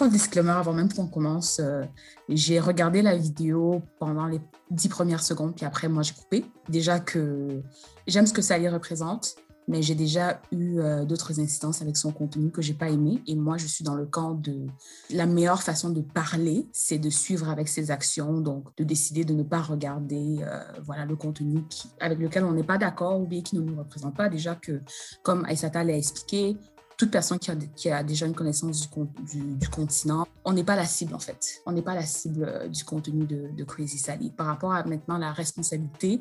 Un 0.02 0.08
disclaimer 0.08 0.52
avant 0.52 0.74
même 0.74 0.92
qu'on 0.92 1.08
commence. 1.08 1.60
Euh, 1.60 1.84
j'ai 2.30 2.60
regardé 2.60 3.02
la 3.02 3.16
vidéo 3.18 3.82
pendant 4.00 4.28
les 4.28 4.40
dix 4.72 4.88
premières 4.88 5.24
secondes, 5.24 5.56
puis 5.56 5.66
après, 5.66 5.90
moi, 5.90 6.04
j'ai 6.04 6.14
coupé. 6.14 6.46
Déjà 6.70 7.00
que 7.00 7.62
j'aime 8.08 8.26
ce 8.26 8.34
que 8.34 8.42
ça 8.42 8.58
y 8.58 8.68
représente 8.68 9.36
mais 9.70 9.84
j'ai 9.84 9.94
déjà 9.94 10.42
eu 10.52 10.80
euh, 10.80 11.06
d'autres 11.06 11.40
incidences 11.40 11.84
avec 11.84 11.96
son 11.96 12.12
contenu 12.12 12.50
que 12.50 12.62
j'ai 12.62 12.74
pas 12.74 12.90
aimé. 12.90 13.22
Et 13.28 13.36
moi, 13.36 13.58
je 13.58 13.68
suis 13.68 13.84
dans 13.84 13.94
le 13.94 14.08
camp 14.08 14.34
de 14.34 14.66
la 15.12 15.28
meilleure 15.28 15.62
façon 15.62 15.92
de 15.92 16.02
parler, 16.02 16.68
c'est 16.74 16.98
de 16.98 17.12
suivre 17.12 17.50
avec 17.50 17.68
ses 17.68 17.92
actions, 17.92 18.42
donc 18.42 18.76
de 18.78 18.84
décider 18.84 19.24
de 19.24 19.34
ne 19.34 19.44
pas 19.44 19.62
regarder 19.62 20.40
euh, 20.42 20.64
voilà 20.84 21.06
le 21.06 21.16
contenu 21.16 21.62
avec 22.00 22.18
lequel 22.18 22.46
on 22.46 22.52
n'est 22.52 22.64
pas 22.64 22.80
d'accord 22.80 23.22
ou 23.22 23.28
bien 23.28 23.42
qui 23.42 23.58
ne 23.58 23.62
nous 23.62 23.78
représente 23.78 24.18
pas. 24.18 24.28
Déjà 24.28 24.56
que, 24.56 24.82
comme 25.22 25.46
Aïssata 25.46 25.84
l'a 25.84 25.96
expliqué, 25.96 26.58
toute 27.00 27.12
personne 27.12 27.40
qui 27.40 27.90
a, 27.90 28.04
déjà 28.04 28.26
une 28.26 28.36
connaissance 28.36 28.90
du, 29.32 29.70
continent, 29.70 30.28
on 30.44 30.52
n'est 30.52 30.66
pas 30.66 30.76
la 30.76 30.84
cible 30.84 31.16
en 31.16 31.20
fait. 31.20 31.62
On 31.66 31.72
n'est 31.72 31.82
pas 31.82 31.96
la 31.96 32.06
cible 32.06 32.44
euh, 32.44 32.68
du 32.68 32.84
contenu 32.84 33.26
de, 33.26 33.64
Crazy 33.64 33.98
Sally. 33.98 34.32
Par 34.32 34.48
rapport 34.48 34.74
à 34.74 34.84
maintenant 34.84 35.18
la 35.18 35.32
responsabilité, 35.32 36.20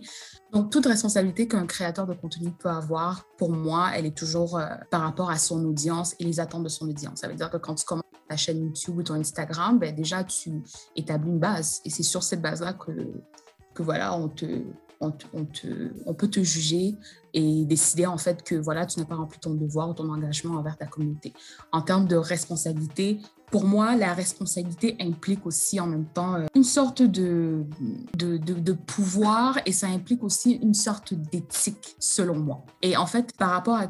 donc 0.53 0.71
toute 0.71 0.87
responsabilité 0.87 1.49
qu'un 1.49 1.67
créateur 1.67 2.07
de 2.07 2.15
contenu 2.15 2.53
peut 2.53 2.69
avoir, 2.69 3.27
pour 3.39 3.51
moi, 3.51 3.91
elle 3.93 4.07
est 4.07 4.17
toujours 4.17 4.57
euh, 4.57 4.69
par 4.89 5.01
rapport 5.01 5.31
à 5.31 5.39
son 5.39 5.65
audience 5.65 6.15
et 6.21 6.25
les 6.25 6.39
attentes 6.39 6.63
de 6.63 6.69
son 6.69 6.89
audience. 6.89 7.19
Ça 7.19 7.27
veut 7.27 7.35
dire 7.35 7.51
que 7.51 7.57
quand 7.57 7.75
tu 7.75 7.85
commences 7.85 8.05
ta 8.29 8.37
chaîne 8.37 8.63
YouTube 8.63 8.99
ou 8.99 9.03
ton 9.03 9.15
Instagram, 9.15 9.81
ben 9.81 9.93
déjà 9.93 10.23
tu 10.23 10.63
établis 10.95 11.31
une 11.31 11.41
base 11.41 11.81
et 11.85 11.91
c'est 11.91 12.05
sur 12.05 12.23
cette 12.23 12.41
base-là 12.41 12.75
que 12.75 13.83
voilà, 13.83 14.15
on 14.15 14.29
te, 14.29 14.63
on, 15.01 16.15
peut 16.15 16.29
te 16.29 16.43
juger 16.43 16.95
et 17.35 17.65
décider 17.65 18.07
en 18.07 18.19
fait 18.19 18.43
que 18.43 18.55
voilà, 18.55 18.87
tu 18.87 18.99
n'as 18.99 19.07
pas 19.07 19.15
rempli 19.15 19.39
ton 19.39 19.55
devoir 19.55 19.91
ou 19.91 19.95
ton 19.95 20.11
engagement 20.11 20.55
envers 20.55 20.77
ta 20.77 20.87
communauté. 20.87 21.33
En 21.73 21.83
termes 21.83 22.09
de 22.09 22.17
responsabilité, 22.17 23.21
pour 23.51 23.65
moi, 23.65 23.97
la 23.97 24.13
responsabilité 24.13 24.97
implique 25.01 25.47
aussi 25.47 25.81
en 25.81 25.87
même 25.87 26.07
temps 26.07 26.35
euh, 26.35 26.47
une 26.55 26.65
sorte 26.65 27.03
de, 27.03 27.65
de, 28.15 28.73
pouvoir 28.73 29.59
et 29.65 29.73
ça 29.73 29.87
implique 29.87 30.23
aussi 30.23 30.53
une 30.53 30.75
sorte 30.75 31.15
d'éthique, 31.15 31.97
selon 31.99 32.39
moi. 32.39 32.65
Et 32.83 32.97
en 32.97 33.07
fait, 33.07 33.35
par 33.37 33.51
rapport 33.51 33.81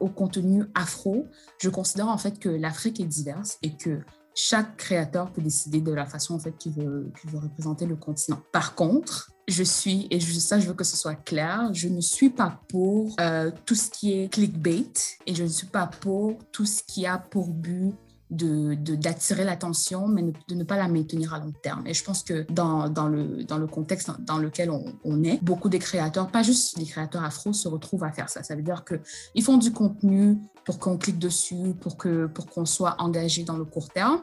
au 0.00 0.08
contenu 0.08 0.64
afro, 0.74 1.26
je 1.58 1.68
considère 1.68 2.08
en 2.08 2.18
fait 2.18 2.38
que 2.38 2.48
l'Afrique 2.48 3.00
est 3.00 3.06
diverse 3.06 3.58
et 3.62 3.76
que 3.76 4.00
chaque 4.40 4.76
créateur 4.76 5.32
peut 5.32 5.42
décider 5.42 5.80
de 5.80 5.92
la 5.92 6.06
façon 6.06 6.36
en 6.36 6.38
fait 6.38 6.56
qu'il 6.56 6.72
veut, 6.72 7.10
représenter 7.34 7.86
le 7.86 7.96
continent. 7.96 8.40
Par 8.52 8.76
contre, 8.76 9.32
je 9.48 9.64
suis, 9.64 10.06
et 10.12 10.20
je, 10.20 10.32
ça 10.38 10.60
je 10.60 10.68
veux 10.68 10.74
que 10.74 10.84
ce 10.84 10.96
soit 10.96 11.16
clair, 11.16 11.70
je 11.72 11.88
ne 11.88 12.00
suis 12.00 12.30
pas 12.30 12.60
pour 12.68 13.16
euh, 13.18 13.50
tout 13.66 13.74
ce 13.74 13.90
qui 13.90 14.12
est 14.12 14.32
clickbait 14.32 14.92
et 15.26 15.34
je 15.34 15.42
ne 15.42 15.48
suis 15.48 15.66
pas 15.66 15.88
pour 15.88 16.38
tout 16.52 16.66
ce 16.66 16.84
qui 16.84 17.04
a 17.04 17.18
pour 17.18 17.48
but 17.48 17.96
de, 18.30 18.74
d'attirer 18.74 19.44
l'attention, 19.44 20.06
mais 20.06 20.22
de 20.22 20.54
ne 20.54 20.64
pas 20.64 20.76
la 20.76 20.88
maintenir 20.88 21.34
à 21.34 21.38
long 21.38 21.52
terme. 21.62 21.86
Et 21.86 21.94
je 21.94 22.04
pense 22.04 22.22
que 22.22 22.46
dans, 22.50 22.88
dans, 22.88 23.08
le, 23.08 23.44
dans 23.44 23.58
le 23.58 23.66
contexte 23.66 24.10
dans 24.20 24.38
lequel 24.38 24.70
on, 24.70 25.22
est, 25.22 25.42
beaucoup 25.42 25.68
des 25.68 25.78
créateurs, 25.78 26.28
pas 26.28 26.42
juste 26.42 26.76
les 26.78 26.84
créateurs 26.84 27.24
afro, 27.24 27.52
se 27.52 27.68
retrouvent 27.68 28.04
à 28.04 28.12
faire 28.12 28.28
ça. 28.28 28.42
Ça 28.42 28.54
veut 28.54 28.62
dire 28.62 28.84
qu'ils 28.84 29.42
font 29.42 29.56
du 29.56 29.72
contenu 29.72 30.38
pour 30.64 30.78
qu'on 30.78 30.98
clique 30.98 31.18
dessus, 31.18 31.74
pour, 31.80 31.96
que, 31.96 32.26
pour 32.26 32.46
qu'on 32.46 32.66
soit 32.66 32.96
engagé 32.98 33.44
dans 33.44 33.56
le 33.56 33.64
court 33.64 33.88
terme, 33.88 34.22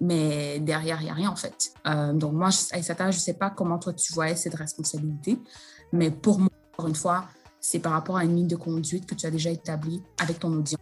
mais 0.00 0.58
derrière, 0.58 1.00
il 1.00 1.04
n'y 1.04 1.10
a 1.10 1.14
rien 1.14 1.30
en 1.30 1.36
fait. 1.36 1.72
Euh, 1.86 2.12
donc 2.12 2.32
moi, 2.32 2.48
Aïsata, 2.72 3.10
je 3.10 3.18
ne 3.18 3.20
sais 3.20 3.34
pas 3.34 3.50
comment 3.50 3.78
toi 3.78 3.92
tu 3.92 4.12
voyais 4.12 4.34
cette 4.34 4.54
responsabilité, 4.54 5.38
mais 5.92 6.10
pour 6.10 6.38
moi, 6.38 6.48
encore 6.72 6.88
une 6.88 6.94
fois, 6.94 7.26
c'est 7.60 7.78
par 7.78 7.92
rapport 7.92 8.16
à 8.16 8.24
une 8.24 8.34
ligne 8.34 8.48
de 8.48 8.56
conduite 8.56 9.06
que 9.06 9.14
tu 9.14 9.26
as 9.26 9.30
déjà 9.30 9.50
établie 9.50 10.02
avec 10.18 10.40
ton 10.40 10.52
audience. 10.52 10.80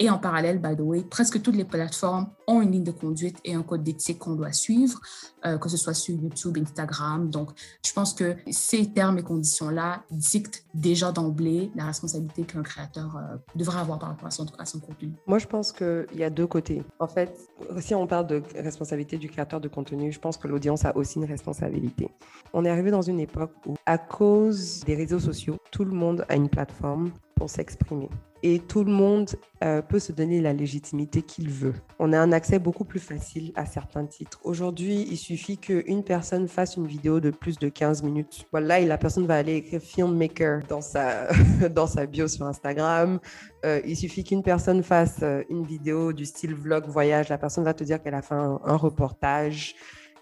Et 0.00 0.10
en 0.10 0.18
parallèle, 0.18 0.60
by 0.60 0.76
the 0.76 0.80
way, 0.80 1.02
presque 1.02 1.42
toutes 1.42 1.56
les 1.56 1.64
plateformes 1.64 2.28
ont 2.46 2.62
une 2.62 2.70
ligne 2.70 2.84
de 2.84 2.92
conduite 2.92 3.38
et 3.44 3.54
un 3.54 3.62
code 3.62 3.82
d'éthique 3.82 4.20
qu'on 4.20 4.34
doit 4.34 4.52
suivre, 4.52 5.00
euh, 5.44 5.58
que 5.58 5.68
ce 5.68 5.76
soit 5.76 5.94
sur 5.94 6.14
YouTube, 6.14 6.56
Instagram. 6.56 7.28
Donc, 7.30 7.50
je 7.84 7.92
pense 7.92 8.14
que 8.14 8.36
ces 8.48 8.92
termes 8.92 9.18
et 9.18 9.22
conditions-là 9.22 10.04
dictent 10.10 10.64
déjà 10.72 11.10
d'emblée 11.10 11.72
la 11.74 11.86
responsabilité 11.86 12.44
qu'un 12.44 12.62
créateur 12.62 13.16
euh, 13.16 13.36
devrait 13.56 13.80
avoir 13.80 13.98
par 13.98 14.10
rapport 14.10 14.28
à 14.28 14.64
son 14.64 14.78
contenu. 14.78 15.12
Moi, 15.26 15.38
je 15.38 15.46
pense 15.46 15.72
qu'il 15.72 16.06
y 16.14 16.22
a 16.22 16.30
deux 16.30 16.46
côtés. 16.46 16.84
En 17.00 17.08
fait, 17.08 17.36
si 17.80 17.92
on 17.94 18.06
parle 18.06 18.28
de 18.28 18.42
responsabilité 18.54 19.18
du 19.18 19.28
créateur 19.28 19.60
de 19.60 19.68
contenu, 19.68 20.12
je 20.12 20.20
pense 20.20 20.36
que 20.36 20.46
l'audience 20.46 20.84
a 20.84 20.96
aussi 20.96 21.18
une 21.18 21.24
responsabilité. 21.24 22.08
On 22.52 22.64
est 22.64 22.70
arrivé 22.70 22.92
dans 22.92 23.02
une 23.02 23.18
époque 23.18 23.52
où, 23.66 23.74
à 23.84 23.98
cause 23.98 24.84
des 24.84 24.94
réseaux 24.94 25.18
sociaux, 25.18 25.56
tout 25.72 25.84
le 25.84 25.92
monde 25.92 26.24
a 26.28 26.36
une 26.36 26.48
plateforme 26.48 27.10
pour 27.38 27.48
s'exprimer 27.48 28.08
et 28.42 28.60
tout 28.60 28.84
le 28.84 28.92
monde 28.92 29.30
euh, 29.64 29.82
peut 29.82 29.98
se 29.98 30.12
donner 30.12 30.40
la 30.40 30.52
légitimité 30.52 31.22
qu'il 31.22 31.50
veut. 31.50 31.74
On 31.98 32.12
a 32.12 32.18
un 32.18 32.32
accès 32.32 32.58
beaucoup 32.58 32.84
plus 32.84 33.00
facile 33.00 33.52
à 33.56 33.66
certains 33.66 34.06
titres. 34.06 34.38
Aujourd'hui, 34.44 35.06
il 35.10 35.16
suffit 35.16 35.58
qu'une 35.58 36.04
personne 36.04 36.46
fasse 36.46 36.76
une 36.76 36.86
vidéo 36.86 37.20
de 37.20 37.30
plus 37.30 37.58
de 37.58 37.68
15 37.68 38.02
minutes. 38.02 38.46
Voilà, 38.52 38.80
et 38.80 38.86
la 38.86 38.98
personne 38.98 39.26
va 39.26 39.36
aller 39.36 39.56
écrire 39.56 39.80
filmmaker 39.80 40.60
dans 40.68 40.80
sa, 40.80 41.28
dans 41.74 41.86
sa 41.86 42.06
bio 42.06 42.28
sur 42.28 42.46
Instagram. 42.46 43.18
Euh, 43.64 43.80
il 43.84 43.96
suffit 43.96 44.22
qu'une 44.22 44.42
personne 44.42 44.82
fasse 44.82 45.18
euh, 45.22 45.42
une 45.50 45.64
vidéo 45.64 46.12
du 46.12 46.24
style 46.24 46.54
vlog 46.54 46.86
voyage. 46.86 47.28
La 47.28 47.38
personne 47.38 47.64
va 47.64 47.74
te 47.74 47.82
dire 47.82 48.00
qu'elle 48.00 48.14
a 48.14 48.22
fait 48.22 48.34
un, 48.34 48.76
reportage, 48.76 49.74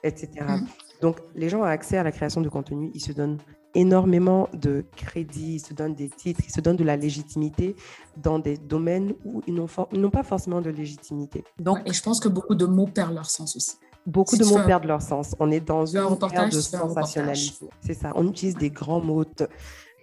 etc. 0.03 0.31
Mm. 0.49 0.67
Donc, 1.03 1.19
les 1.35 1.51
gens 1.51 1.61
ont 1.61 1.65
accès 1.65 1.99
à 1.99 2.03
la 2.03 2.13
création 2.13 2.41
de 2.41 2.49
contenu. 2.49 2.91
Ils 2.95 3.01
se 3.01 3.13
donnent 3.13 3.39
énormément 3.77 4.49
de 4.55 4.85
crédits, 4.97 5.57
ils 5.57 5.61
se 5.61 5.75
donnent 5.75 5.95
des 5.95 6.09
titres, 6.09 6.41
ils 6.45 6.51
se 6.51 6.61
donnent 6.61 6.77
de 6.77 6.85
la 6.85 6.97
légitimité 6.97 7.77
dans 8.17 8.39
des 8.39 8.57
domaines 8.57 9.15
où 9.25 9.43
ils 9.47 9.55
n'ont 9.55 10.11
pas 10.11 10.23
forcément 10.23 10.61
de 10.63 10.71
légitimité. 10.71 11.45
Donc, 11.61 11.79
et 11.85 11.93
je 11.93 12.03
pense 12.03 12.19
que 12.19 12.29
beaucoup 12.29 12.55
de 12.55 12.65
mots 12.65 12.87
perdent 12.87 13.15
leur 13.15 13.29
sens 13.29 13.55
aussi. 13.55 13.77
Beaucoup 14.07 14.37
de 14.37 14.45
mots 14.45 14.65
perdent 14.65 14.85
leur 14.85 15.03
sens. 15.03 15.35
On 15.41 15.51
est 15.51 15.61
dans 15.61 15.85
une 15.85 15.99
ère 16.33 16.49
de 16.49 16.61
sensationnalisme. 16.61 17.67
C'est 17.81 17.95
ça. 17.95 18.13
On 18.15 18.27
utilise 18.27 18.57
des 18.57 18.71
grands 18.71 19.01
mots. 19.01 19.25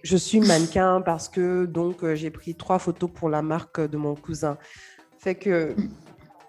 Je 0.02 0.16
suis 0.16 0.40
mannequin 0.40 1.00
parce 1.00 1.28
que 1.28 1.64
donc 1.64 2.04
euh, 2.04 2.14
j'ai 2.14 2.30
pris 2.30 2.54
trois 2.54 2.78
photos 2.78 3.10
pour 3.12 3.30
la 3.30 3.40
marque 3.40 3.80
de 3.80 3.96
mon 3.96 4.14
cousin. 4.14 4.58
Fait 5.18 5.34
que 5.34 5.74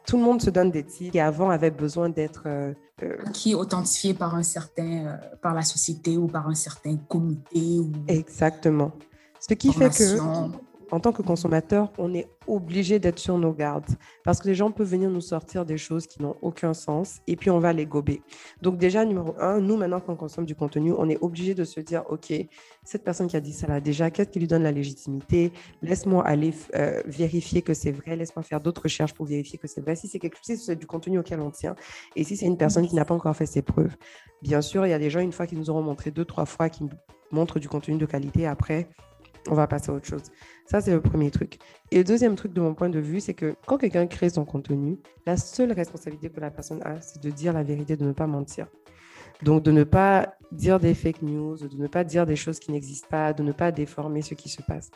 tout 0.06 0.18
le 0.18 0.24
monde 0.24 0.42
se 0.42 0.50
donne 0.50 0.72
des 0.72 0.84
titres 0.84 1.12
qui 1.12 1.20
avant 1.20 1.50
avaient 1.50 1.72
besoin 1.72 2.10
d'être 2.10 2.44
euh, 2.46 2.74
euh, 3.04 3.16
qui 3.34 3.52
est 3.52 3.56
authentifié 3.56 4.14
par 4.14 4.36
un 4.36 4.44
certain 4.44 5.06
euh, 5.06 5.18
par 5.42 5.54
la 5.54 5.64
société 5.64 6.18
ou 6.18 6.28
par 6.28 6.48
un 6.48 6.56
certain 6.56 6.96
comité 6.96 7.80
ou 7.80 7.92
exactement. 8.08 8.92
Ce 9.40 9.54
qui 9.54 9.72
fait 9.74 9.90
que 9.90 10.18
en 10.96 11.02
tant 11.02 11.12
que 11.12 11.22
consommateur, 11.22 11.92
on 11.98 12.14
est 12.14 12.26
obligé 12.48 13.00
d'être 13.00 13.20
sur 13.20 13.38
nos 13.38 13.52
gardes 13.52 13.98
parce 14.24 14.40
que 14.40 14.48
les 14.48 14.56
gens 14.56 14.72
peuvent 14.72 14.88
venir 14.88 15.10
nous 15.10 15.20
sortir 15.20 15.66
des 15.66 15.78
choses 15.78 16.08
qui 16.08 16.22
n'ont 16.22 16.38
aucun 16.42 16.74
sens 16.74 17.18
et 17.28 17.36
puis 17.36 17.50
on 17.50 17.60
va 17.60 17.74
les 17.74 17.86
gober. 17.86 18.22
Donc 18.62 18.78
déjà, 18.78 19.04
numéro 19.04 19.36
un, 19.38 19.60
nous 19.60 19.76
maintenant 19.76 20.00
qu'on 20.00 20.16
consomme 20.16 20.46
du 20.46 20.56
contenu, 20.56 20.94
on 20.98 21.10
est 21.10 21.18
obligé 21.22 21.54
de 21.54 21.66
se 21.66 21.82
dire, 21.82 22.06
OK, 22.08 22.34
cette 22.86 23.04
personne 23.04 23.28
qui 23.28 23.36
a 23.36 23.42
dit 23.42 23.52
ça 23.52 23.68
là, 23.68 23.82
déjà, 23.82 24.10
qu'est-ce 24.10 24.30
qui 24.30 24.40
lui 24.40 24.48
donne 24.48 24.64
la 24.64 24.72
légitimité? 24.72 25.52
Laisse-moi 25.82 26.26
aller 26.26 26.54
euh, 26.76 27.02
vérifier 27.06 27.62
que 27.62 27.74
c'est 27.74 27.92
vrai, 27.92 28.16
laisse-moi 28.16 28.44
faire 28.44 28.62
d'autres 28.62 28.84
recherches 28.84 29.14
pour 29.14 29.26
vérifier 29.26 29.60
que 29.60 29.68
c'est 29.68 29.82
vrai. 29.82 29.98
Si 29.98 30.08
c'est 30.08 30.20
quelque 30.20 30.38
chose, 30.38 30.66
du 30.70 30.88
contenu 30.88 31.20
auquel 31.20 31.42
on 31.42 31.52
tient 31.52 31.76
et 32.16 32.24
si 32.24 32.38
c'est 32.38 32.46
une 32.46 32.58
personne 32.58 32.88
qui 32.88 32.96
n'a 32.96 33.04
pas 33.04 33.16
encore 33.16 33.36
fait 33.36 33.46
ses 33.46 33.62
preuves. 33.62 33.98
Bien 34.42 34.62
sûr, 34.62 34.86
il 34.88 34.92
y 34.92 34.94
a 34.94 35.00
des 35.00 35.10
gens, 35.10 35.20
une 35.20 35.34
fois 35.34 35.46
qu'ils 35.46 35.58
nous 35.58 35.70
auront 35.70 35.84
montré 35.84 36.10
deux, 36.10 36.24
trois 36.24 36.46
fois, 36.46 36.70
qui 36.70 36.86
montrent 37.32 37.60
du 37.60 37.68
contenu 37.68 37.98
de 37.98 38.06
qualité, 38.06 38.48
après, 38.48 38.88
on 39.50 39.56
va 39.56 39.68
passer 39.68 39.92
à 39.92 39.94
autre 39.94 40.08
chose. 40.08 40.24
Ça, 40.66 40.82
c'est 40.82 40.92
le 40.92 41.02
premier 41.02 41.30
truc. 41.30 41.60
Et 41.92 42.00
le 42.00 42.04
deuxième 42.04 42.36
truc 42.36 42.54
de 42.54 42.62
mon 42.62 42.74
point 42.74 42.90
de 42.90 43.00
vue, 43.00 43.20
c'est 43.20 43.36
que 43.36 43.56
quand 43.68 43.78
quelqu'un 43.78 44.08
crée 44.08 44.30
son 44.30 44.46
contenu, 44.46 44.98
la 45.26 45.38
seule 45.38 45.72
responsabilité 45.72 46.30
que 46.30 46.40
la 46.40 46.50
personne 46.50 46.82
a, 46.84 47.00
c'est 47.02 47.22
de 47.22 47.30
dire 47.30 47.54
la 47.54 47.64
vérité, 47.64 47.96
de 47.96 48.06
ne 48.06 48.14
pas 48.14 48.26
mentir. 48.26 48.68
Donc, 49.44 49.64
de 49.64 49.72
ne 49.72 49.84
pas 49.84 50.36
dire 50.52 50.80
des 50.80 50.94
fake 50.94 51.22
news, 51.22 51.58
de 51.58 51.78
ne 51.78 51.88
pas 51.88 52.04
dire 52.04 52.26
des 52.26 52.36
choses 52.36 52.60
qui 52.60 52.72
n'existent 52.72 53.10
pas, 53.10 53.34
de 53.34 53.44
ne 53.44 53.52
pas 53.52 53.72
déformer 53.72 54.22
ce 54.22 54.34
qui 54.34 54.50
se 54.50 54.62
passe. 54.62 54.90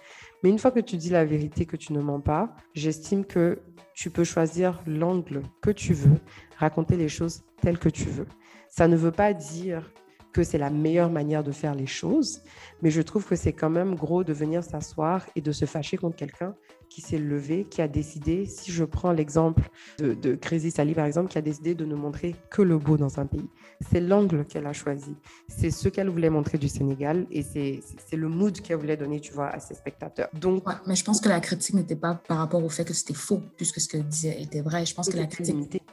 Mais 0.44 0.50
une 0.50 0.58
fois 0.58 0.72
que 0.72 0.80
tu 0.80 0.98
dis 0.98 1.10
la 1.10 1.26
vérité, 1.26 1.66
que 1.66 1.78
tu 1.78 1.94
ne 1.94 2.02
mens 2.02 2.22
pas, 2.22 2.56
j'estime 2.74 3.26
que 3.26 3.60
tu 3.94 4.10
peux 4.10 4.24
choisir 4.24 4.82
l'angle 4.88 5.44
que 5.62 5.72
tu 5.72 5.94
veux, 5.94 6.18
raconter 6.58 6.96
les 6.96 7.10
choses 7.10 7.44
telles 7.62 7.78
que 7.78 7.90
tu 7.90 8.06
veux. 8.06 8.28
Ça 8.70 8.88
ne 8.88 8.96
veut 8.96 9.12
pas 9.12 9.34
dire 9.34 9.92
que 10.39 10.46
c'est 10.46 10.58
la 10.58 10.69
meilleure 10.69 11.10
manière 11.10 11.43
de 11.43 11.51
faire 11.51 11.75
les 11.75 11.86
choses, 11.86 12.41
mais 12.81 12.91
je 12.91 13.01
trouve 13.01 13.25
que 13.25 13.36
c'est 13.36 13.51
quand 13.51 13.69
même 13.69 13.96
gros 13.96 14.24
de 14.24 14.31
venir 14.31 14.63
s'asseoir 14.63 15.25
et 15.36 15.41
de 15.41 15.51
se 15.51 15.65
fâcher 15.65 15.98
contre 15.98 16.15
quelqu'un 16.15 16.55
qui 16.89 17.01
s'est 17.01 17.17
levé, 17.17 17.65
qui 17.69 17.81
a 17.81 17.89
décidé, 17.89 18.46
si 18.46 18.72
je 18.72 18.86
prends 18.86 19.12
l'exemple 19.12 19.69
de, 19.98 20.13
de 20.13 20.36
Crazy 20.36 20.72
Sally 20.72 20.93
par 20.93 21.05
exemple, 21.05 21.29
qui 21.29 21.38
a 21.38 21.41
décidé 21.41 21.75
de 21.75 21.84
ne 21.84 21.93
montrer 21.93 22.38
que 22.50 22.62
le 22.62 22.77
beau 22.77 22.96
dans 22.96 23.19
un 23.19 23.25
pays. 23.25 23.50
C'est 23.91 24.00
l'angle 24.00 24.46
qu'elle 24.46 24.65
a 24.65 24.72
choisi. 24.72 25.13
C'est 25.50 25.72
ce 25.72 25.89
qu'elle 25.89 26.08
voulait 26.08 26.29
montrer 26.29 26.58
du 26.58 26.69
Sénégal 26.69 27.27
et 27.31 27.43
c'est 27.43 27.81
le 28.15 28.29
mood 28.29 28.58
qu'elle 28.62 28.77
voulait 28.77 28.98
donner, 28.98 29.19
tu 29.19 29.34
vois, 29.34 29.50
à 29.50 29.60
ses 29.60 29.74
spectateurs. 29.74 30.29
Donc, 30.39 30.63
mais 30.88 30.96
je 30.96 31.03
pense 31.03 31.19
que 31.19 31.27
la 31.27 31.41
critique 31.41 31.75
n'était 31.75 31.98
pas 31.98 32.15
par 32.15 32.38
rapport 32.38 32.63
au 32.63 32.69
fait 32.69 32.86
que 32.86 32.93
c'était 32.93 33.13
faux, 33.13 33.41
puisque 33.58 33.81
ce 33.81 33.89
qu'elle 33.89 34.08
disait 34.08 34.41
était 34.41 34.62
vrai. 34.62 34.86
Je 34.86 34.96
pense 34.96 35.10
que 35.10 35.17
la 35.17 35.27
critique 35.27 35.84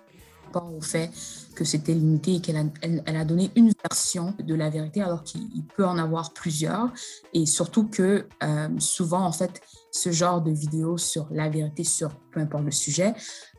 au 0.64 0.80
fait 0.80 1.10
que 1.54 1.64
c'était 1.64 1.94
limité 1.94 2.34
et 2.34 2.40
qu'elle 2.40 2.56
a, 2.56 2.64
elle, 2.82 3.16
a 3.16 3.24
donné 3.24 3.50
une 3.56 3.72
version 3.88 4.34
de 4.38 4.54
la 4.54 4.68
vérité 4.70 5.00
alors 5.02 5.24
qu'il 5.24 5.64
peut 5.76 5.86
en 5.86 5.98
avoir 5.98 6.32
plusieurs. 6.32 6.92
Et 7.32 7.46
surtout 7.46 7.88
que 7.88 8.28
euh, 8.42 8.68
souvent, 8.78 9.24
en 9.24 9.32
fait, 9.32 9.60
ce 9.90 10.12
genre 10.12 10.42
de 10.42 10.50
vidéo 10.50 10.98
sur 10.98 11.26
la 11.30 11.48
vérité 11.48 11.84
sur 11.84 12.14
peu 12.30 12.40
importe 12.40 12.64
le 12.64 12.70
sujet 12.70 13.14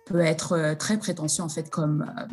peut 0.08 0.22
être 0.22 0.54
euh, 0.54 0.76
très 0.76 0.98
prétentieux 0.98 1.44
en 1.44 1.50
fait 1.50 1.70
comme, 1.70 2.06
euh, 2.18 2.24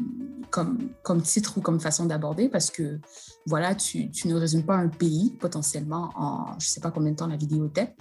comme, 0.50 0.90
comme 1.02 1.22
titre 1.22 1.58
ou 1.58 1.60
comme 1.60 1.80
façon 1.80 2.06
d'aborder 2.06 2.48
parce 2.48 2.70
que 2.70 2.98
voilà, 3.46 3.74
tu, 3.74 4.10
tu, 4.10 4.28
ne 4.28 4.34
résumes 4.34 4.64
pas 4.64 4.76
un 4.76 4.88
pays 4.88 5.36
potentiellement 5.38 6.10
en 6.16 6.58
je 6.58 6.66
sais 6.66 6.80
pas 6.80 6.90
combien 6.90 7.12
de 7.12 7.16
temps 7.16 7.26
la 7.26 7.36
vidéo 7.36 7.66
était, 7.66 7.94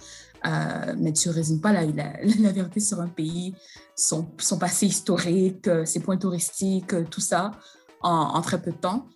euh, 0.45 0.95
mais 0.97 1.13
tu 1.13 1.29
ne 1.29 1.33
résumes 1.33 1.61
pas 1.61 1.73
la, 1.73 1.85
la, 2.39 2.51
vérité 2.51 2.79
sur 2.79 3.01
un 3.01 3.07
pays, 3.07 3.55
son, 3.95 4.29
son 4.37 4.57
passé 4.57 4.85
historique, 4.85 5.69
ses 5.85 5.99
points 5.99 6.17
touristiques, 6.17 7.09
tout 7.09 7.21
ça 7.21 7.51
en, 8.01 8.11
en 8.11 8.41
très 8.41 8.61
peu 8.61 8.71
de 8.71 8.77
temps. 8.77 9.07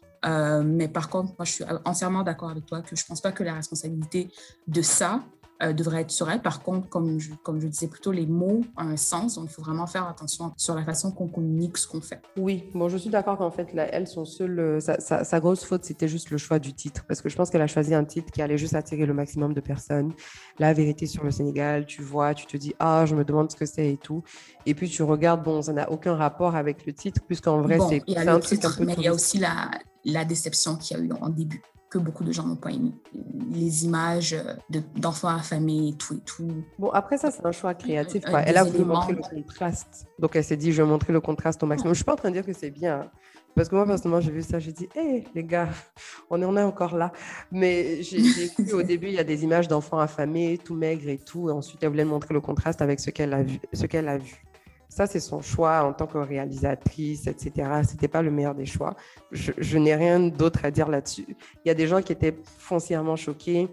mais 0.63 0.87
par 0.87 1.09
contre, 1.09 1.33
moi, 1.37 1.45
je 1.45 1.51
suis 1.51 1.63
entièrement 1.85 2.23
d'accord 2.23 2.49
avec 2.49 2.65
toi 2.65 2.81
que 2.81 2.95
je 2.95 3.03
ne 3.03 3.07
pense 3.07 3.21
pas 3.21 3.31
que 3.31 3.43
la 3.43 3.53
responsabilité 3.53 4.29
de 4.67 4.81
ça 4.81 5.21
euh, 5.63 5.73
devrait 5.73 6.01
être 6.01 6.11
sur 6.11 6.29
elle. 6.29 6.41
Par 6.41 6.61
contre, 6.61 6.87
comme 6.87 7.19
je, 7.19 7.33
comme 7.43 7.59
je 7.59 7.67
disais 7.67 7.87
plutôt, 7.87 8.11
les 8.11 8.27
mots 8.27 8.61
ont 8.77 8.81
un 8.81 8.95
sens, 8.95 9.35
donc 9.35 9.45
il 9.49 9.53
faut 9.53 9.63
vraiment 9.63 9.87
faire 9.87 10.07
attention 10.07 10.53
sur 10.55 10.75
la 10.75 10.83
façon 10.83 11.11
qu'on 11.11 11.27
communique 11.27 11.77
ce 11.77 11.87
qu'on 11.87 11.99
fait. 11.99 12.21
Oui, 12.37 12.65
bon, 12.75 12.89
je 12.89 12.97
suis 12.97 13.09
d'accord 13.09 13.39
qu'en 13.39 13.49
fait, 13.49 13.73
là, 13.73 13.87
elle, 13.91 14.07
son 14.07 14.23
seul, 14.23 14.59
euh, 14.59 14.79
sa, 14.79 14.99
sa, 14.99 15.39
grosse 15.39 15.63
faute, 15.63 15.83
c'était 15.83 16.07
juste 16.07 16.29
le 16.29 16.37
choix 16.37 16.59
du 16.59 16.73
titre, 16.73 17.05
parce 17.07 17.21
que 17.21 17.29
je 17.29 17.35
pense 17.35 17.49
qu'elle 17.49 17.63
a 17.63 17.67
choisi 17.67 17.95
un 17.95 18.03
titre 18.03 18.31
qui 18.31 18.43
allait 18.43 18.57
juste 18.59 18.75
attirer 18.75 19.07
le 19.07 19.15
maximum 19.15 19.55
de 19.55 19.61
personnes. 19.61 20.13
La 20.59 20.73
vérité 20.73 21.07
sur 21.07 21.23
le 21.23 21.31
Sénégal, 21.31 21.87
tu 21.87 22.03
vois, 22.03 22.35
tu 22.35 22.45
te 22.45 22.55
dis, 22.55 22.75
ah, 22.77 23.05
je 23.07 23.15
me 23.15 23.23
demande 23.23 23.51
ce 23.51 23.55
que 23.55 23.65
c'est 23.65 23.93
et 23.93 23.97
tout. 23.97 24.21
Et 24.67 24.75
puis 24.75 24.89
tu 24.89 25.01
regardes, 25.01 25.43
bon, 25.43 25.63
ça 25.63 25.73
n'a 25.73 25.91
aucun 25.91 26.15
rapport 26.15 26.55
avec 26.55 26.85
le 26.85 26.93
titre, 26.93 27.21
puisqu'en 27.25 27.61
vrai, 27.61 27.79
c'est 27.89 28.17
un 28.27 28.39
truc 28.39 28.63
un 28.63 28.71
peu. 28.71 28.85
Mais 28.85 28.93
il 28.97 29.03
y 29.03 29.07
a 29.07 29.13
aussi 29.13 29.39
la, 29.39 29.71
la 30.05 30.23
déception 30.23 30.75
qu'il 30.75 30.97
y 30.97 30.99
a 30.99 31.03
eu 31.03 31.11
en 31.19 31.29
début 31.29 31.63
que 31.89 31.97
beaucoup 31.97 32.23
de 32.23 32.31
gens 32.31 32.43
n'ont 32.45 32.55
pas 32.55 32.71
aimé. 32.71 32.93
Les 33.49 33.85
images 33.85 34.35
d'enfants 34.95 35.29
affamés 35.29 35.89
et 35.89 35.93
tout 35.93 36.15
et 36.15 36.21
tout. 36.21 36.63
Bon, 36.77 36.89
après 36.89 37.17
ça, 37.17 37.31
c'est 37.31 37.45
un 37.45 37.51
choix 37.51 37.73
créatif. 37.73 38.23
Elle 38.45 38.57
a 38.57 38.63
voulu 38.63 38.83
montrer 38.83 39.13
le 39.13 39.21
contraste. 39.21 40.07
Donc, 40.19 40.35
elle 40.35 40.43
s'est 40.43 40.57
dit, 40.57 40.71
je 40.71 40.81
vais 40.81 40.87
montrer 40.87 41.13
le 41.13 41.21
contraste 41.21 41.63
au 41.63 41.65
maximum. 41.65 41.89
Je 41.89 41.91
ne 41.91 41.95
suis 41.95 42.03
pas 42.03 42.13
en 42.13 42.17
train 42.17 42.29
de 42.29 42.35
dire 42.35 42.45
que 42.45 42.53
c'est 42.53 42.71
bien. 42.71 43.09
Parce 43.57 43.69
que 43.69 43.75
moi, 43.75 43.87
personnellement, 43.87 44.21
j'ai 44.21 44.31
vu 44.31 44.43
ça, 44.43 44.59
j'ai 44.59 44.71
dit, 44.71 44.87
hé, 44.95 45.23
les 45.33 45.43
gars, 45.43 45.69
on 46.29 46.41
en 46.43 46.55
est 46.57 46.61
encore 46.61 46.95
là. 46.95 47.11
Mais 47.51 48.03
j'ai 48.03 48.19
vu 48.19 48.51
au 48.73 48.83
début, 48.83 49.07
il 49.07 49.13
y 49.13 49.19
a 49.19 49.23
des 49.23 49.43
images 49.43 49.67
d'enfants 49.67 49.99
affamés, 49.99 50.59
tout 50.63 50.75
maigres 50.75 51.09
et 51.09 51.17
tout. 51.17 51.49
Et 51.49 51.51
ensuite, 51.51 51.81
elle 51.81 51.89
voulait 51.89 52.05
montrer 52.05 52.35
le 52.35 52.41
contraste 52.41 52.83
avec 52.83 52.99
ce 52.99 53.09
qu'elle 53.09 53.33
a 53.33 53.41
vu. 53.41 53.59
Ce 53.73 53.87
qu'elle 53.87 54.09
a 54.09 54.19
vu. 54.19 54.43
Ça, 54.97 55.05
c'est 55.05 55.19
son 55.19 55.43
choix 55.43 55.83
en 55.83 55.93
tant 55.93 56.07
que 56.07 56.17
réalisatrice, 56.17 57.27
etc. 57.27 57.51
Ce 57.87 57.91
n'était 57.91 58.07
pas 58.07 58.23
le 58.23 58.31
meilleur 58.31 58.55
des 58.55 58.65
choix. 58.65 58.95
Je, 59.31 59.77
n'ai 59.77 59.93
rien 59.93 60.19
d'autre 60.19 60.61
à 60.65 60.71
dire 60.71 60.87
là-dessus. 60.87 61.37
Il 61.63 61.67
y 61.67 61.69
a 61.69 61.75
des 61.75 61.85
gens 61.85 62.01
qui 62.01 62.11
étaient 62.11 62.35
foncièrement 62.57 63.15
choqués. 63.15 63.69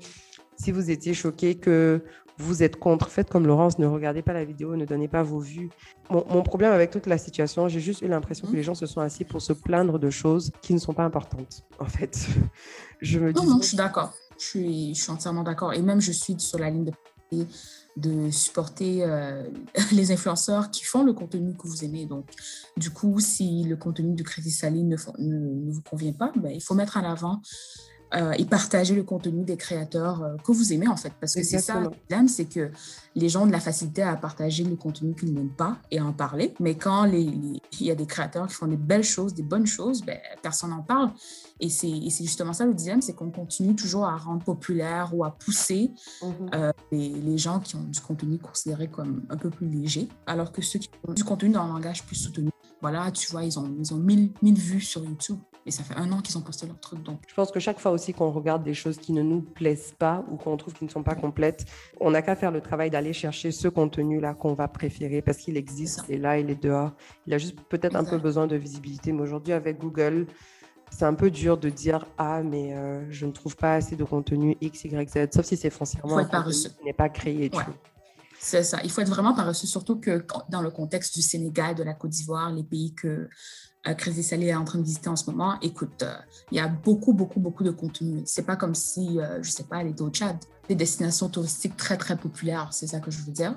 Si 0.58 0.70
vous 0.70 0.90
étiez 0.90 1.14
choqués 1.14 1.54
que 1.54 2.04
vous 2.36 2.62
êtes 2.62 2.76
contre, 2.76 3.08
faites 3.08 3.30
comme 3.30 3.46
Laurence, 3.46 3.78
ne 3.78 3.86
regardez 3.86 4.20
pas 4.20 4.34
la 4.34 4.44
vidéo, 4.44 4.76
ne 4.76 4.84
donnez 4.84 5.08
pas 5.08 5.22
vos 5.22 5.38
vues. 5.38 5.70
Mon, 6.10 6.42
problème 6.42 6.72
avec 6.72 6.90
toute 6.90 7.06
la 7.06 7.16
situation, 7.16 7.68
j'ai 7.68 7.80
juste 7.80 8.02
eu 8.02 8.08
l'impression 8.08 8.46
que 8.46 8.52
mmh. 8.52 8.56
les 8.56 8.62
gens 8.62 8.74
se 8.74 8.84
sont 8.84 9.00
assis 9.00 9.24
pour 9.24 9.40
se 9.40 9.54
plaindre 9.54 9.98
de 9.98 10.10
choses 10.10 10.52
qui 10.60 10.74
ne 10.74 10.78
sont 10.78 10.92
pas 10.92 11.04
importantes, 11.04 11.64
en 11.78 11.86
fait. 11.86 12.28
Je 13.00 13.18
me 13.18 13.32
dis... 13.32 13.40
Non, 13.40 13.48
non, 13.48 13.62
je 13.62 13.68
suis 13.68 13.76
d'accord. 13.78 14.12
Je 14.38 14.44
suis, 14.44 14.94
je 14.94 15.02
suis 15.02 15.10
entièrement 15.10 15.42
d'accord. 15.42 15.72
Et 15.72 15.80
même, 15.80 16.02
je 16.02 16.12
suis 16.12 16.38
sur 16.38 16.58
la 16.58 16.68
ligne 16.68 16.84
de 16.84 16.92
de 17.96 18.30
supporter 18.30 19.04
euh, 19.04 19.44
les 19.92 20.10
influenceurs 20.10 20.70
qui 20.70 20.84
font 20.84 21.04
le 21.04 21.12
contenu 21.12 21.54
que 21.54 21.66
vous 21.66 21.84
aimez. 21.84 22.06
Donc, 22.06 22.26
du 22.76 22.90
coup, 22.90 23.20
si 23.20 23.64
le 23.64 23.76
contenu 23.76 24.14
de 24.14 24.22
Crédit 24.22 24.50
Saline 24.50 24.96
ne, 25.18 25.70
vous 25.70 25.82
convient 25.82 26.12
pas, 26.12 26.32
ben, 26.36 26.50
il 26.52 26.62
faut 26.62 26.74
mettre 26.74 26.96
en 26.96 27.04
avant 27.04 27.40
euh, 28.14 28.32
et 28.38 28.44
partager 28.44 28.94
le 28.94 29.02
contenu 29.02 29.44
des 29.44 29.56
créateurs 29.56 30.22
euh, 30.22 30.36
que 30.44 30.52
vous 30.52 30.72
aimez 30.72 30.86
en 30.88 30.96
fait. 30.96 31.12
Parce 31.20 31.34
que 31.34 31.42
c'est 31.42 31.58
ça 31.58 31.80
le 31.80 31.90
problème, 31.90 32.28
c'est 32.28 32.44
que 32.44 32.70
les 33.16 33.28
gens 33.28 33.42
ont 33.42 33.46
de 33.46 33.52
la 33.52 33.60
facilité 33.60 34.02
à 34.02 34.14
partager 34.16 34.62
le 34.62 34.76
contenu 34.76 35.14
qu'ils 35.14 35.32
n'aiment 35.32 35.54
pas 35.54 35.78
et 35.90 35.98
à 35.98 36.04
en 36.04 36.12
parler. 36.12 36.54
Mais 36.60 36.76
quand 36.76 37.04
il 37.06 37.60
y 37.80 37.90
a 37.90 37.94
des 37.94 38.06
créateurs 38.06 38.46
qui 38.46 38.54
font 38.54 38.66
des 38.66 38.76
belles 38.76 39.04
choses, 39.04 39.34
des 39.34 39.42
bonnes 39.42 39.66
choses, 39.66 40.02
ben, 40.02 40.18
personne 40.42 40.70
n'en 40.70 40.82
parle. 40.82 41.10
Et 41.60 41.68
c'est 41.68 42.10
justement 42.20 42.52
ça 42.52 42.66
le 42.66 42.74
dilemme, 42.74 43.02
c'est 43.02 43.14
qu'on 43.14 43.30
continue 43.30 43.74
toujours 43.74 44.04
à 44.04 44.16
rendre 44.16 44.44
populaire 44.44 45.10
ou 45.14 45.24
à 45.24 45.30
pousser 45.30 45.90
mhm. 46.22 46.50
euh, 46.54 46.72
les, 46.92 47.08
les, 47.08 47.38
gens 47.38 47.60
qui 47.60 47.76
ont 47.76 47.84
du 47.84 48.00
contenu 48.00 48.38
considéré 48.38 48.88
comme 48.88 49.22
un 49.30 49.36
peu 49.36 49.50
plus 49.50 49.68
léger, 49.68 50.08
alors 50.26 50.52
que 50.52 50.62
ceux 50.62 50.78
qui 50.78 50.90
ont 51.06 51.12
du 51.12 51.24
contenu 51.24 51.50
dans 51.50 51.62
un 51.62 51.68
langage 51.68 52.04
plus 52.04 52.16
soutenu, 52.16 52.50
voilà, 52.80 53.10
tu 53.12 53.30
vois, 53.30 53.44
ils 53.44 53.58
ont, 53.58 53.74
ils 53.78 53.94
ont 53.94 53.98
1000, 53.98 54.32
1000 54.42 54.54
vues 54.58 54.80
sur 54.80 55.04
YouTube. 55.04 55.38
Et 55.66 55.70
ça 55.70 55.82
fait 55.82 55.96
un 55.96 56.12
an 56.12 56.20
qu'ils 56.20 56.36
ont 56.36 56.42
posté 56.42 56.66
leur 56.66 56.78
truc. 56.78 57.02
Donc. 57.02 57.20
Je 57.26 57.34
pense 57.34 57.50
que 57.50 57.58
chaque 57.58 57.78
fois 57.78 57.92
aussi 57.92 58.12
qu'on 58.12 58.30
regarde 58.30 58.62
des 58.62 58.74
choses 58.74 58.98
qui 58.98 59.12
ne 59.12 59.22
nous 59.22 59.40
plaisent 59.40 59.94
pas 59.98 60.24
ou 60.30 60.36
qu'on 60.36 60.56
trouve 60.56 60.74
qui 60.74 60.84
ne 60.84 60.90
sont 60.90 61.02
pas 61.02 61.14
complètes, 61.14 61.64
on 62.00 62.10
n'a 62.10 62.20
qu'à 62.20 62.36
faire 62.36 62.50
le 62.50 62.60
travail 62.60 62.90
d'aller 62.90 63.12
chercher 63.14 63.50
ce 63.50 63.68
contenu-là 63.68 64.34
qu'on 64.34 64.52
va 64.54 64.68
préférer 64.68 65.22
parce 65.22 65.38
qu'il 65.38 65.56
existe, 65.56 66.04
et 66.10 66.18
là, 66.18 66.38
il 66.38 66.50
est 66.50 66.62
dehors. 66.62 66.92
Il 67.26 67.32
a 67.32 67.38
juste 67.38 67.58
peut-être 67.68 67.96
un 67.96 68.04
peu 68.04 68.18
besoin 68.18 68.46
de 68.46 68.56
visibilité. 68.56 69.12
Mais 69.12 69.22
aujourd'hui, 69.22 69.54
avec 69.54 69.78
Google, 69.78 70.26
c'est 70.90 71.06
un 71.06 71.14
peu 71.14 71.30
dur 71.30 71.56
de 71.56 71.70
dire 71.70 72.06
Ah, 72.18 72.42
mais 72.42 72.74
euh, 72.74 73.10
je 73.10 73.24
ne 73.24 73.32
trouve 73.32 73.56
pas 73.56 73.74
assez 73.74 73.96
de 73.96 74.04
contenu 74.04 74.56
X, 74.60 74.84
Y, 74.84 75.08
Z, 75.08 75.28
sauf 75.34 75.46
si 75.46 75.56
c'est 75.56 75.70
foncièrement 75.70 76.18
un 76.18 76.24
qui 76.24 76.84
n'est 76.84 76.92
pas 76.92 77.08
créé. 77.08 77.50
C'est 78.38 78.62
ça. 78.62 78.78
Il 78.84 78.90
faut 78.90 79.00
être 79.00 79.08
vraiment 79.08 79.34
paresseux, 79.34 79.66
surtout 79.66 79.98
que 79.98 80.24
dans 80.50 80.60
le 80.60 80.70
contexte 80.70 81.14
du 81.14 81.22
Sénégal, 81.22 81.74
de 81.74 81.82
la 81.82 81.94
Côte 81.94 82.10
d'Ivoire, 82.10 82.52
les 82.52 82.62
pays 82.62 82.94
que 82.94 83.30
euh, 83.86 83.94
Crédit 83.94 84.22
Salé 84.22 84.46
est 84.46 84.54
en 84.54 84.64
train 84.64 84.78
de 84.78 84.84
visiter 84.84 85.08
en 85.08 85.16
ce 85.16 85.30
moment, 85.30 85.58
écoute, 85.60 86.02
euh, 86.02 86.14
il 86.50 86.58
y 86.58 86.60
a 86.60 86.68
beaucoup, 86.68 87.12
beaucoup, 87.12 87.40
beaucoup 87.40 87.64
de 87.64 87.70
contenu. 87.70 88.22
C'est 88.24 88.44
pas 88.44 88.56
comme 88.56 88.74
si, 88.74 89.20
euh, 89.20 89.42
je 89.42 89.50
sais 89.50 89.64
pas, 89.64 89.80
elle 89.80 89.88
était 89.88 90.02
au 90.02 90.10
Tchad. 90.10 90.36
Des 90.68 90.74
destinations 90.74 91.28
touristiques 91.28 91.76
très, 91.76 91.96
très 91.96 92.16
populaires, 92.16 92.68
c'est 92.72 92.86
ça 92.86 93.00
que 93.00 93.10
je 93.10 93.18
veux 93.22 93.32
dire. 93.32 93.56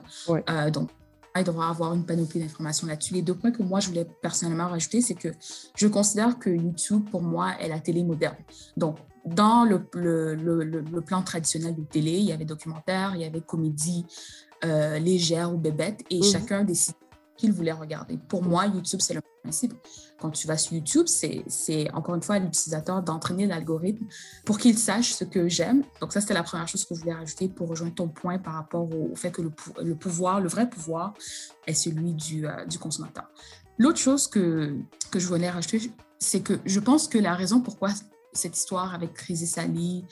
donc, 0.72 0.90
il 1.36 1.44
devra 1.44 1.70
avoir 1.70 1.94
une 1.94 2.04
panoplie 2.04 2.40
d'informations 2.40 2.88
là-dessus. 2.88 3.14
Les 3.14 3.22
deux 3.22 3.36
points 3.36 3.52
que 3.52 3.62
moi, 3.62 3.80
je 3.80 3.90
voulais 3.90 4.08
personnellement 4.22 4.70
rajouter, 4.70 5.02
c'est 5.02 5.14
que 5.14 5.30
je 5.76 5.88
considère 5.88 6.40
que 6.40 6.50
YouTube, 6.50 7.08
pour 7.12 7.22
moi, 7.22 7.52
est 7.60 7.70
la 7.70 7.80
télé 7.80 8.04
moderne. 8.04 8.38
Donc, 8.76 8.98
dans 9.24 9.64
le, 9.64 9.88
le, 9.94 10.34
le, 10.34 10.64
le 10.64 11.02
plan 11.02 11.22
traditionnel 11.22 11.76
de 11.76 11.84
télé, 11.84 12.14
il 12.14 12.26
y 12.26 12.32
avait 12.32 12.46
documentaire, 12.46 13.12
il 13.14 13.22
y 13.22 13.26
avait 13.26 13.42
comédie, 13.42 14.06
euh, 14.66 14.98
légère 14.98 15.54
ou 15.54 15.58
bébête 15.58 16.04
et 16.10 16.18
mhm. 16.18 16.24
chacun 16.24 16.64
décide 16.64 16.96
qu'il 17.38 17.52
voulait 17.52 17.72
regarder. 17.72 18.18
Pour 18.28 18.44
moi, 18.44 18.66
YouTube, 18.66 19.00
c'est 19.02 19.14
le 19.14 19.22
principe. 19.44 19.74
Quand 20.20 20.32
tu 20.32 20.48
vas 20.48 20.58
sur 20.58 20.74
YouTube, 20.74 21.06
c'est 21.08 21.92
encore 21.94 22.16
une 22.16 22.22
fois 22.22 22.40
l'utilisateur 22.40 23.02
d'entraîner 23.04 23.46
l'algorithme 23.46 24.06
pour 24.46 24.58
qu'il 24.58 24.78
sache 24.78 25.14
ce 25.14 25.24
que 25.24 25.48
j'aime. 25.48 25.84
Donc 26.02 26.12
ça, 26.12 26.22
c'était 26.22 26.34
la 26.34 26.44
première 26.44 26.68
chose 26.68 26.86
que 26.86 26.96
je 26.96 27.00
voulais 27.00 27.14
rajouter 27.14 27.48
pour 27.48 27.70
rejoindre 27.70 27.96
ton 27.96 28.10
point 28.10 28.40
par 28.40 28.54
rapport 28.54 28.90
au, 28.94 29.16
fait 29.16 29.32
que 29.32 29.42
le, 29.42 29.96
pouvoir, 29.96 30.42
le 30.42 30.50
vrai 30.50 30.70
pouvoir, 30.70 31.14
est 31.66 31.74
celui 31.74 32.14
du, 32.14 32.48
euh, 32.48 32.66
du 32.66 32.80
consommateur. 32.80 33.30
L'autre 33.78 34.00
chose 34.00 34.28
que, 34.28 34.76
que 35.12 35.20
je 35.20 35.28
voulais 35.28 35.50
rajouter, 35.50 35.92
c'est 36.20 36.42
que 36.42 36.60
je 36.66 36.80
pense 36.80 37.08
que 37.08 37.20
la 37.20 37.36
raison 37.36 37.62
pourquoi 37.62 37.90
cette 38.34 38.58
histoire 38.58 38.94
avec 38.94 39.14
Chris 39.14 39.38
Sally, 39.38 40.06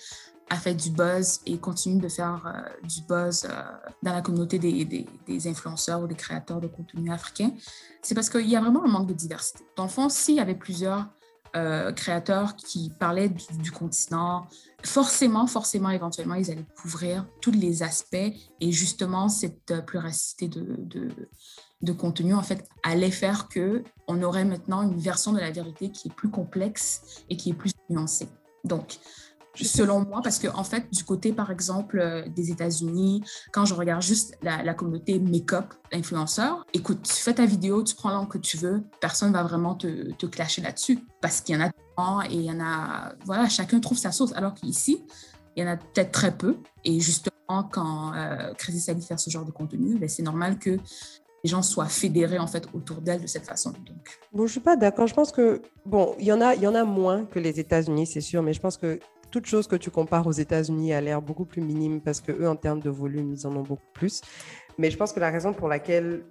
a 0.50 0.58
fait 0.58 0.76
du 0.76 0.92
buzz 0.92 1.40
et 1.46 1.58
continue 1.58 2.00
de 2.00 2.08
faire 2.08 2.44
euh, 2.46 2.88
du 2.88 3.02
buzz 3.02 3.46
euh, 3.46 3.64
dans 4.04 4.14
la 4.14 4.22
communauté 4.22 4.60
des, 4.60 4.86
des, 5.28 5.48
influenceurs 5.48 6.02
ou 6.02 6.08
des 6.08 6.16
créateurs 6.16 6.62
de 6.62 6.68
contenu 6.68 7.12
africains, 7.12 7.52
c'est 8.02 8.14
parce 8.14 8.30
qu'il 8.30 8.48
y 8.48 8.56
a 8.56 8.62
vraiment 8.62 8.84
un 8.84 8.88
manque 8.88 9.08
de 9.08 9.14
diversité. 9.14 9.64
Dans 9.76 9.84
le 9.84 9.90
fond, 9.90 10.10
s'il 10.10 10.36
y 10.36 10.40
avait 10.40 10.56
plusieurs 10.56 11.08
euh, 11.56 11.92
créateurs 11.94 12.56
qui 12.56 12.92
parlaient 13.00 13.30
du, 13.30 13.72
continent, 13.72 14.46
forcément, 14.84 15.48
forcément, 15.48 15.90
éventuellement, 15.90 16.36
ils 16.36 16.52
allaient 16.52 16.66
couvrir 16.76 17.26
tous 17.42 17.52
les 17.52 17.82
aspects 17.82 18.16
et 18.16 18.72
justement, 18.72 19.30
cette 19.30 19.86
pluralité 19.86 20.48
de, 20.48 20.76
de, 20.78 21.10
de 21.82 21.92
contenu, 21.92 22.34
en 22.34 22.44
fait, 22.44 22.68
allait 22.84 23.10
faire 23.10 23.48
que 23.48 23.84
on 24.08 24.22
aurait 24.22 24.46
maintenant 24.46 24.84
une 24.84 25.00
version 25.00 25.32
de 25.34 25.40
la 25.40 25.50
vérité 25.50 25.90
qui 25.90 26.10
est 26.10 26.14
plus 26.14 26.30
complexe 26.30 27.24
et 27.30 27.38
qui 27.38 27.52
est 27.52 27.54
plus 27.54 27.72
nuancée. 27.90 28.28
Donc, 28.66 29.00
selon 29.64 30.06
moi, 30.06 30.22
parce 30.24 30.40
que 30.40 30.48
en 30.48 30.64
fait, 30.64 30.92
du 30.92 31.04
côté, 31.04 31.32
par 31.32 31.52
exemple, 31.52 32.00
euh, 32.00 32.28
des 32.28 32.52
États-Unis, 32.52 33.24
quand 33.52 33.66
je 33.66 33.74
regarde 33.74 34.02
juste 34.02 34.38
la, 34.42 34.74
communauté 34.74 35.20
make-up 35.20 35.74
influenceur, 35.94 36.66
écoute, 36.74 37.04
tu 37.04 37.14
fais 37.14 37.34
ta 37.34 37.46
vidéo, 37.46 37.84
tu 37.84 37.96
prends 37.96 38.10
l'angle 38.10 38.30
que 38.30 38.38
tu 38.38 38.58
veux, 38.58 38.84
personne 39.00 39.32
va 39.32 39.44
vraiment 39.44 39.76
te, 39.76 40.12
te 40.12 40.26
clasher 40.26 40.62
là-dessus, 40.62 41.00
parce 41.22 41.42
qu'il 41.42 41.56
y 41.56 41.58
en 41.58 41.66
a 41.66 41.70
et 42.30 42.34
il 42.34 42.42
y 42.42 42.52
en 42.52 42.60
a, 42.60 43.14
voilà, 43.24 43.48
chacun 43.48 43.80
trouve 43.80 43.98
sa 43.98 44.12
sauce, 44.12 44.34
alors 44.34 44.54
qu'ici, 44.54 45.06
il 45.56 45.64
y 45.64 45.68
en 45.68 45.72
a 45.72 45.78
peut-être 45.78 46.12
très 46.12 46.36
peu, 46.36 46.58
et 46.84 47.00
justement, 47.00 47.64
quand 47.72 48.14
euh, 48.14 48.54
Crazy 48.56 48.82
Sally 48.82 49.02
fait 49.02 49.18
ce 49.18 49.30
genre 49.30 49.46
de 49.46 49.52
contenu, 49.52 49.98
ben, 49.98 50.10
c'est 50.10 50.24
normal 50.24 50.60
que 50.60 50.78
les 51.44 51.50
gens 51.50 51.62
soient 51.62 51.86
fédérés 51.86 52.40
en 52.40 52.48
fait 52.48 52.68
autour 52.74 53.02
d'elle 53.02 53.22
de 53.22 53.28
cette 53.28 53.46
façon. 53.46 53.70
Donc. 53.70 54.20
Bon, 54.34 54.48
je 54.48 54.54
suis 54.54 54.60
pas 54.60 54.76
d'accord. 54.76 55.06
Je 55.06 55.14
pense 55.14 55.32
que 55.32 55.62
bon, 55.86 56.16
il 56.18 56.26
y 56.26 56.32
en 56.32 56.42
a, 56.42 56.56
il 56.56 56.62
y 56.64 56.68
en 56.68 56.74
a 56.74 56.84
moins 56.84 57.26
que 57.26 57.38
les 57.38 57.60
États-Unis, 57.60 58.08
c'est 58.08 58.22
sûr, 58.22 58.42
mais 58.42 58.52
je 58.52 58.60
pense 58.60 58.78
que 58.78 59.00
toute 59.36 59.48
chose 59.48 59.68
que 59.68 59.76
tu 59.76 59.92
compares 59.92 60.28
aux 60.28 60.32
États-Unis 60.32 60.94
a 60.94 61.02
l'air 61.02 61.22
beaucoup 61.22 61.44
plus 61.44 61.62
minime 61.62 62.00
parce 62.00 62.22
que 62.22 62.32
eux, 62.32 62.48
en 62.48 62.56
termes 62.56 62.80
de 62.80 62.90
volume, 62.90 63.34
ils 63.34 63.46
en 63.46 63.54
ont 63.54 63.64
beaucoup 63.64 63.92
plus. 63.94 64.22
Mais 64.78 64.90
je 64.90 64.96
pense 64.96 65.12
que 65.12 65.20
la 65.20 65.30
raison 65.30 65.52
pour 65.52 65.68
laquelle 65.68 66.24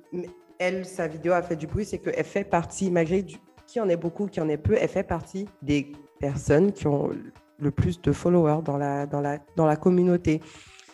elle, 0.59 0.87
sa 0.87 1.07
vidéo 1.07 1.35
a 1.35 1.43
fait 1.43 1.55
du 1.55 1.67
bruit, 1.67 1.85
c'est 1.85 1.99
qu'elle 1.99 2.25
fait 2.25 2.45
partie, 2.45 2.91
malgré 2.91 3.27
qui 3.67 3.79
en 3.79 3.91
est 3.91 3.99
beaucoup, 3.99 4.27
qui 4.27 4.41
en 4.41 4.49
est 4.49 4.57
peu, 4.57 4.79
elle 4.81 4.89
fait 4.89 5.03
partie 5.03 5.47
des 5.61 5.93
personnes 6.19 6.73
qui 6.73 6.87
ont 6.87 7.11
le 7.59 7.71
plus 7.71 8.01
de 8.01 8.11
followers 8.11 8.63
dans 8.65 8.79
la, 8.79 9.05
dans 9.05 9.21
la, 9.21 9.39
dans 9.55 9.67
la 9.67 9.77
communauté. 9.77 10.41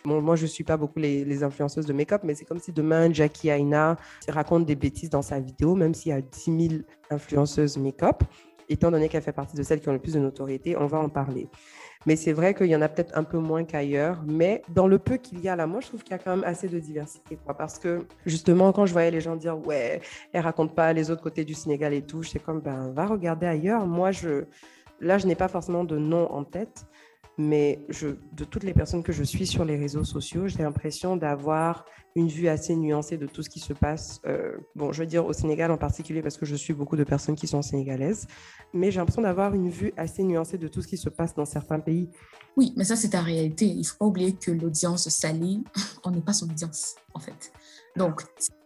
Moi, 0.03 0.35
je 0.35 0.41
ne 0.41 0.47
suis 0.47 0.65
pas 0.65 0.75
beaucoup 0.75 0.99
les, 0.99 1.23
les 1.23 1.43
influenceuses 1.43 1.85
de 1.85 1.93
make-up, 1.93 2.23
mais 2.25 2.35
c'est 2.35 2.43
comme 2.43 2.59
si 2.59 2.73
demain, 2.73 3.13
Jackie 3.13 3.47
Aina 3.47 3.95
raconte 4.27 4.65
des 4.65 4.75
bêtises 4.75 5.11
dans 5.11 5.21
sa 5.21 5.39
vidéo, 5.39 5.75
même 5.75 5.93
s'il 5.93 6.09
y 6.09 6.13
a 6.13 6.19
10 6.19 6.67
000 6.69 6.81
influenceuses 7.09 7.77
make-up. 7.77 8.21
Étant 8.67 8.91
donné 8.91 9.09
qu'elle 9.09 9.21
fait 9.21 9.31
partie 9.31 9.55
de 9.55 9.63
celles 9.63 9.79
qui 9.79 9.89
ont 9.89 9.93
le 9.93 9.99
plus 9.99 10.13
de 10.13 10.19
notoriété, 10.19 10.77
on 10.77 10.87
va 10.87 10.99
en 10.99 11.09
parler. 11.09 11.49
Mais 12.05 12.15
c'est 12.15 12.33
vrai 12.33 12.53
qu'il 12.53 12.67
y 12.67 12.75
en 12.75 12.81
a 12.81 12.89
peut-être 12.89 13.15
un 13.17 13.23
peu 13.23 13.37
moins 13.37 13.63
qu'ailleurs. 13.63 14.23
Mais 14.25 14.63
dans 14.69 14.87
le 14.87 14.97
peu 14.97 15.17
qu'il 15.17 15.39
y 15.39 15.49
a 15.49 15.55
là, 15.55 15.67
moi, 15.67 15.81
je 15.81 15.87
trouve 15.87 16.03
qu'il 16.03 16.11
y 16.11 16.15
a 16.15 16.17
quand 16.17 16.35
même 16.35 16.45
assez 16.45 16.67
de 16.67 16.79
diversité. 16.79 17.37
Parce 17.57 17.77
que 17.77 18.05
justement, 18.25 18.71
quand 18.71 18.85
je 18.85 18.93
voyais 18.93 19.11
les 19.11 19.21
gens 19.21 19.35
dire 19.35 19.57
Ouais, 19.65 20.01
elle 20.33 20.41
raconte 20.41 20.73
pas 20.75 20.93
les 20.93 21.11
autres 21.11 21.21
côtés 21.21 21.45
du 21.45 21.53
Sénégal 21.53 21.93
et 21.93 22.01
tout, 22.01 22.23
j'étais 22.23 22.39
comme 22.39 22.59
Ben, 22.59 22.91
va 22.91 23.05
regarder 23.05 23.45
ailleurs. 23.45 23.85
Moi, 23.85 24.11
je, 24.11 24.45
là, 24.99 25.17
je 25.17 25.27
n'ai 25.27 25.35
pas 25.35 25.47
forcément 25.47 25.83
de 25.83 25.97
nom 25.97 26.31
en 26.31 26.43
tête. 26.43 26.85
Mais 27.41 27.79
de 27.89 28.43
toutes 28.43 28.63
les 28.63 28.73
personnes 28.73 29.01
que 29.01 29.11
je 29.11 29.23
suis 29.23 29.47
sur 29.47 29.65
les 29.65 29.75
réseaux 29.75 30.03
sociaux, 30.03 30.47
j'ai 30.47 30.61
l'impression 30.61 31.17
d'avoir 31.17 31.85
une 32.15 32.27
vue 32.27 32.47
assez 32.47 32.75
nuancée 32.75 33.17
de 33.17 33.25
tout 33.25 33.41
ce 33.41 33.49
qui 33.49 33.59
se 33.59 33.73
passe. 33.73 34.21
Euh, 34.27 34.57
bon, 34.75 34.91
je 34.91 35.01
veux 35.01 35.07
dire 35.07 35.25
au 35.25 35.33
Sénégal 35.33 35.71
en 35.71 35.77
particulier 35.77 36.21
parce 36.21 36.37
que 36.37 36.45
je 36.45 36.55
suis 36.55 36.73
beaucoup 36.73 36.97
de 36.97 37.03
personnes 37.03 37.35
qui 37.35 37.47
sont 37.47 37.61
sénégalaises, 37.61 38.27
mais 38.73 38.91
j'ai 38.91 38.99
l'impression 38.99 39.23
d'avoir 39.23 39.55
une 39.55 39.69
vue 39.69 39.91
assez 39.97 40.21
nuancée 40.23 40.57
de 40.57 40.67
tout 40.67 40.81
ce 40.81 40.87
qui 40.87 40.97
se 40.97 41.09
passe 41.09 41.33
dans 41.33 41.45
certains 41.45 41.79
pays. 41.79 42.09
Oui, 42.57 42.73
mais 42.75 42.83
ça 42.83 42.95
c'est 42.95 43.09
ta 43.09 43.21
réalité. 43.21 43.65
Il 43.65 43.79
ne 43.79 43.83
faut 43.85 43.97
pas 43.97 44.05
oublier 44.05 44.33
que 44.33 44.51
l'audience 44.51 45.09
salie, 45.09 45.63
on 46.03 46.11
n'est 46.11 46.21
pas 46.21 46.33
son 46.33 46.47
audience 46.49 46.95
en 47.15 47.19
fait. 47.19 47.51
Donc, 47.95 48.21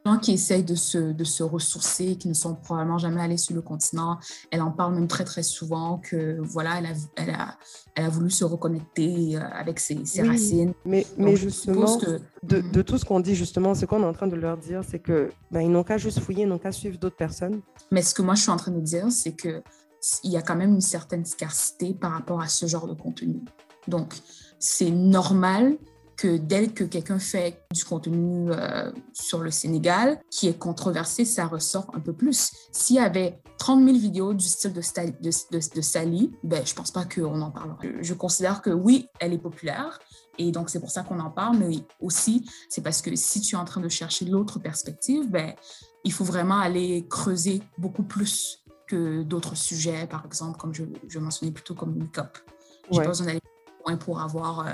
gens 0.06 0.18
qui 0.20 0.34
essayent 0.34 0.63
de 0.63 0.76
se, 0.76 0.98
de 0.98 1.24
se 1.24 1.44
ressourcer, 1.44 2.15
qui 2.15 2.28
ne 2.28 2.34
sont 2.34 2.56
probablement 2.56 2.98
jamais 2.98 3.22
allés 3.22 3.38
sur 3.38 3.56
le 3.56 3.62
continent, 3.62 4.20
elle 4.52 4.62
en 4.62 4.72
parle 4.72 4.94
même 4.94 5.08
très, 5.08 5.24
très 5.24 5.44
souvent 5.44 5.98
que 5.98 6.38
voilà, 6.41 6.78
elle 6.78 6.86
a, 6.86 6.94
elle 7.15 7.30
a, 7.32 7.58
elle 7.96 8.06
a 8.06 8.10
voulu 8.10 8.30
se 8.30 8.44
reconnecter 8.44 9.38
euh, 9.38 9.41
avec 9.52 9.80
ses, 9.80 10.06
ses 10.06 10.22
racines. 10.22 10.74
Mais, 10.86 11.06
mais 11.18 11.36
justement, 11.36 11.98
que... 11.98 12.20
de, 12.44 12.62
de, 12.62 12.82
tout 12.82 12.98
ce 12.98 13.06
qu'on 13.06 13.20
dit, 13.20 13.36
justement, 13.36 13.74
ce 13.74 13.86
qu'on 13.86 14.02
est 14.04 14.06
en 14.06 14.13
train 14.13 14.28
de 14.28 14.36
leur 14.36 14.58
dire, 14.58 14.84
c'est 14.88 15.00
que 15.00 15.32
ben, 15.52 15.62
ils 15.62 15.72
n'ont 15.72 15.84
qu'à 15.84 15.98
juste 15.98 16.20
fouiller, 16.20 16.44
ils 16.44 16.50
n'ont 16.50 16.60
qu'à 16.60 16.72
suivre 16.72 17.00
d'autres 17.00 17.15
personnes. 17.15 17.62
Mais 17.91 18.02
ce 18.02 18.13
que 18.13 18.22
moi, 18.22 18.36
je 18.36 18.41
suis 18.41 18.52
en 18.52 18.58
train 18.58 18.72
de 18.72 18.82
dire, 18.82 19.12
c'est 19.12 19.34
que 19.34 19.63
il 20.24 20.32
y 20.32 20.38
a 20.38 20.44
quand 20.44 20.56
même 20.56 20.74
une 20.76 20.82
certaine 20.82 21.26
scarcité 21.26 21.96
par 21.96 22.12
rapport 22.12 22.39
à 22.39 22.48
ce 22.48 22.68
genre 22.68 22.88
de 22.88 22.94
contenu. 22.94 23.41
Donc, 23.88 24.13
c'est 24.60 24.91
normal 24.91 25.78
que 26.17 26.38
dès 26.38 26.67
que 26.67 26.84
quelqu'un 26.84 27.19
fait 27.19 27.62
du 27.73 27.84
contenu 27.84 28.51
euh, 28.51 28.91
sur 29.13 29.39
le 29.39 29.51
Sénégal 29.51 30.19
qui 30.30 30.47
est 30.47 30.58
controversé, 30.58 31.25
ça 31.25 31.45
ressort 31.47 31.91
un 31.93 31.99
peu 31.99 32.13
plus. 32.13 32.51
S'il 32.71 32.97
y 32.97 32.99
avait 32.99 33.41
30 33.58 33.84
000 33.84 33.97
vidéos 33.97 34.34
du 34.34 34.45
style 34.45 34.73
de, 34.73 34.82
de, 34.82 35.75
de, 35.75 35.82
Sally, 35.82 36.32
ben, 36.43 36.65
je 36.65 36.73
pense 36.73 36.91
pas 36.91 37.06
qu'on 37.06 37.41
en 37.41 37.51
parlerait. 37.51 37.95
Je 38.01 38.13
considère 38.13 38.62
que 38.62 38.69
oui, 38.69 39.08
elle 39.19 39.34
est 39.34 39.38
populaire. 39.38 39.99
Et 40.38 40.51
donc, 40.51 40.69
c'est 40.69 40.80
pour 40.80 40.91
ça 40.91 41.04
qu'on 41.04 41.19
en 41.19 41.32
parle, 41.32 41.58
mais 41.58 41.78
aussi, 42.01 42.49
c'est 42.69 42.82
parce 42.82 43.01
que 43.01 43.15
si 43.15 43.39
tu 43.39 43.56
es 43.56 43.58
en 43.58 43.65
train 43.65 43.82
de 43.82 43.89
chercher 43.89 44.25
l'autre 44.25 44.60
perspective, 44.60 45.30
ben, 45.30 45.54
il 46.04 46.12
faut 46.12 46.25
vraiment 46.25 46.60
aller 46.60 47.06
creuser 47.10 47.62
beaucoup 47.78 48.04
plus 48.04 48.63
que 48.88 49.23
d'autres 49.23 49.56
sujets, 49.56 50.08
par 50.08 50.25
exemple, 50.25 50.58
comme 50.60 50.73
je, 50.73 50.84
je 51.08 51.19
mentionnais 51.19 51.51
plutôt 51.51 51.73
comme 51.73 51.93
le 51.93 51.99
make-up. 52.01 52.38
J'ai 52.91 53.01
pas 53.01 53.08
besoin 53.08 53.28
d'aller 53.28 53.39
loin 53.86 53.97
pour 53.97 54.21
avoir 54.21 54.60
euh, 54.67 54.71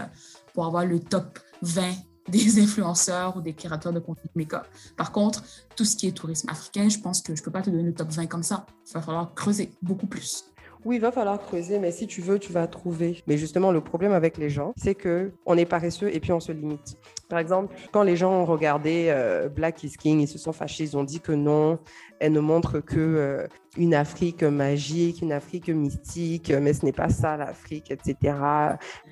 pour 0.53 0.65
avoir 0.65 0.85
le 0.85 0.99
top 0.99 1.39
20 1.61 1.93
des 2.29 2.59
influenceurs 2.63 3.37
ou 3.37 3.41
des 3.41 3.53
créateurs 3.53 3.93
de 3.93 3.99
contenu 3.99 4.29
make-up. 4.35 4.65
Par 4.97 5.11
contre, 5.11 5.43
tout 5.75 5.85
ce 5.85 5.95
qui 5.95 6.07
est 6.07 6.11
tourisme 6.11 6.49
africain, 6.49 6.89
je 6.89 6.99
pense 6.99 7.21
que 7.21 7.35
je 7.35 7.41
ne 7.41 7.45
peux 7.45 7.51
pas 7.51 7.61
te 7.61 7.69
donner 7.69 7.83
le 7.83 7.93
top 7.93 8.09
20 8.09 8.27
comme 8.27 8.43
ça. 8.43 8.65
Il 8.87 8.93
va 8.93 9.01
falloir 9.01 9.33
creuser 9.33 9.71
beaucoup 9.81 10.07
plus. 10.07 10.50
Oui, 10.83 10.95
il 10.95 11.01
va 11.01 11.11
falloir 11.11 11.39
creuser, 11.39 11.77
mais 11.77 11.91
si 11.91 12.07
tu 12.07 12.21
veux, 12.21 12.39
tu 12.39 12.51
vas 12.51 12.65
trouver. 12.67 13.21
Mais 13.27 13.37
justement, 13.37 13.71
le 13.71 13.81
problème 13.81 14.13
avec 14.13 14.37
les 14.37 14.49
gens, 14.49 14.73
c'est 14.75 14.95
que 14.95 15.31
on 15.45 15.57
est 15.57 15.65
paresseux 15.65 16.13
et 16.13 16.19
puis 16.19 16.31
on 16.31 16.39
se 16.39 16.51
limite. 16.51 16.97
Par 17.29 17.39
exemple, 17.39 17.75
quand 17.91 18.03
les 18.03 18.15
gens 18.15 18.31
ont 18.33 18.45
regardé 18.45 19.07
euh, 19.09 19.47
Black 19.47 19.83
is 19.83 19.91
King, 19.91 20.21
ils 20.21 20.27
se 20.27 20.37
sont 20.37 20.53
fâchés, 20.53 20.83
ils 20.83 20.97
ont 20.97 21.03
dit 21.03 21.19
que 21.19 21.31
non, 21.31 21.79
elle 22.19 22.33
ne 22.33 22.39
montre 22.39 22.79
que 22.79 22.99
euh, 22.99 23.47
une 23.77 23.93
Afrique 23.93 24.43
magique, 24.43 25.21
une 25.21 25.31
Afrique 25.31 25.69
mystique, 25.69 26.51
mais 26.51 26.73
ce 26.73 26.83
n'est 26.83 26.91
pas 26.91 27.09
ça 27.09 27.37
l'Afrique, 27.37 27.91
etc. 27.91 28.35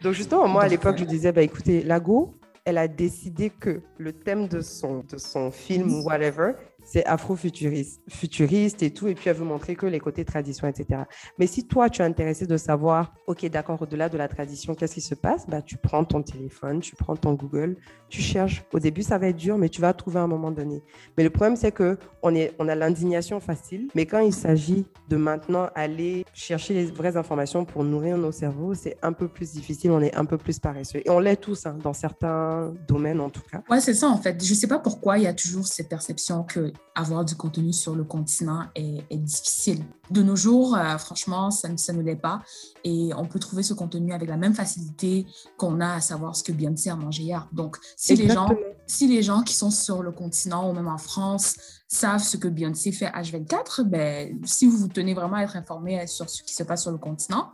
Donc 0.01 0.13
justement, 0.13 0.47
moi 0.47 0.63
à 0.63 0.67
l'époque, 0.67 0.97
je 0.97 1.05
disais, 1.05 1.31
bah 1.31 1.43
écoutez, 1.43 1.83
Lago, 1.83 2.35
elle 2.65 2.77
a 2.77 2.87
décidé 2.87 3.49
que 3.49 3.81
le 3.97 4.13
thème 4.13 4.47
de 4.47 4.61
son, 4.61 5.03
de 5.09 5.17
son 5.17 5.51
film 5.51 6.03
whatever, 6.03 6.53
c'est 6.89 7.05
afro-futuriste 7.05 8.01
futuriste 8.09 8.81
et 8.81 8.91
tout, 8.91 9.07
et 9.07 9.13
puis 9.13 9.29
elle 9.29 9.35
veut 9.35 9.45
montrer 9.45 9.75
que 9.75 9.85
les 9.85 9.99
côtés 9.99 10.25
tradition, 10.25 10.67
etc. 10.67 11.01
Mais 11.37 11.45
si 11.45 11.67
toi, 11.67 11.89
tu 11.89 12.01
es 12.01 12.05
intéressé 12.05 12.47
de 12.47 12.57
savoir, 12.57 13.13
ok, 13.27 13.45
d'accord, 13.47 13.81
au-delà 13.81 14.09
de 14.09 14.17
la 14.17 14.27
tradition, 14.27 14.73
qu'est-ce 14.73 14.95
qui 14.95 15.01
se 15.01 15.15
passe 15.15 15.47
bah, 15.47 15.61
Tu 15.61 15.77
prends 15.77 16.03
ton 16.03 16.23
téléphone, 16.23 16.79
tu 16.79 16.95
prends 16.95 17.15
ton 17.15 17.33
Google, 17.33 17.77
tu 18.09 18.21
cherches. 18.21 18.63
Au 18.73 18.79
début, 18.79 19.03
ça 19.03 19.17
va 19.19 19.27
être 19.27 19.35
dur, 19.35 19.57
mais 19.57 19.69
tu 19.69 19.81
vas 19.81 19.93
trouver 19.93 20.19
à 20.19 20.23
un 20.23 20.27
moment 20.27 20.51
donné. 20.51 20.83
Mais 21.15 21.23
le 21.23 21.29
problème, 21.29 21.55
c'est 21.55 21.71
que 21.71 21.97
on, 22.23 22.33
on 22.57 22.67
a 22.67 22.75
l'indignation 22.75 23.39
facile, 23.39 23.89
mais 23.93 24.05
quand 24.05 24.19
il 24.19 24.33
s'agit 24.33 24.85
de 25.09 25.15
maintenant 25.15 25.69
aller 25.75 26.25
chercher 26.33 26.73
les 26.73 26.85
vraies 26.85 27.17
informations 27.17 27.65
pour 27.65 27.83
nourrir 27.83 28.17
nos 28.17 28.31
cerveaux, 28.31 28.73
c'est 28.73 28.97
un 29.03 29.13
peu 29.13 29.27
plus 29.27 29.51
difficile, 29.51 29.91
on 29.91 30.01
est 30.01 30.15
un 30.15 30.25
peu 30.25 30.37
plus 30.37 30.57
paresseux. 30.59 31.01
Et 31.05 31.09
on 31.09 31.19
l'est 31.19 31.37
tous, 31.37 31.65
hein, 31.65 31.77
dans 31.81 31.93
certains 31.93 32.73
domaines 32.87 33.21
en 33.21 33.29
tout 33.29 33.41
cas. 33.51 33.61
Ouais, 33.69 33.79
c'est 33.79 33.93
ça 33.93 34.09
en 34.09 34.17
fait. 34.17 34.43
Je 34.43 34.51
ne 34.51 34.57
sais 34.57 34.67
pas 34.67 34.79
pourquoi 34.79 35.17
il 35.17 35.25
y 35.25 35.27
a 35.27 35.33
toujours 35.33 35.67
cette 35.67 35.89
perception 35.89 36.43
que 36.43 36.73
avoir 36.95 37.23
du 37.23 37.35
contenu 37.35 37.71
sur 37.71 37.95
le 37.95 38.03
continent 38.03 38.65
est, 38.75 39.17
difficile. 39.17 39.85
De 40.11 40.21
nos 40.21 40.35
jours, 40.35 40.75
euh, 40.75 40.97
franchement, 40.97 41.51
ça, 41.51 41.69
ça 41.77 41.93
ne 41.93 42.01
l'est 42.01 42.15
pas. 42.15 42.41
Et 42.83 43.11
on 43.15 43.25
peut 43.25 43.39
trouver 43.39 43.63
ce 43.63 43.73
contenu 43.73 44.13
avec 44.13 44.27
la 44.27 44.37
même 44.37 44.53
facilité 44.53 45.25
qu'on 45.57 45.79
a 45.79 45.93
à 45.93 46.01
savoir 46.01 46.35
ce 46.35 46.43
que 46.43 46.51
Beyoncé 46.51 46.89
a 46.89 46.95
mangé 46.95 47.23
hier. 47.23 47.47
Donc, 47.53 47.77
si 47.95 48.15
les, 48.15 48.29
gens, 48.29 48.49
si 48.85 49.07
les 49.07 49.23
gens 49.23 49.43
qui 49.43 49.55
sont 49.55 49.71
sur 49.71 50.03
le 50.03 50.11
continent 50.11 50.69
ou 50.69 50.73
même 50.73 50.87
en 50.87 50.97
France 50.97 51.57
savent 51.87 52.23
ce 52.23 52.37
que 52.37 52.47
Beyoncé 52.47 52.91
fait 52.91 53.07
H24, 53.07 53.83
ben, 53.83 54.39
si 54.43 54.65
vous 54.65 54.77
vous 54.77 54.87
tenez 54.87 55.13
vraiment 55.13 55.37
à 55.37 55.43
être 55.43 55.55
informé 55.55 56.05
sur 56.07 56.29
ce 56.29 56.43
qui 56.43 56.53
se 56.53 56.63
passe 56.63 56.83
sur 56.83 56.91
le 56.91 56.97
continent, 56.97 57.51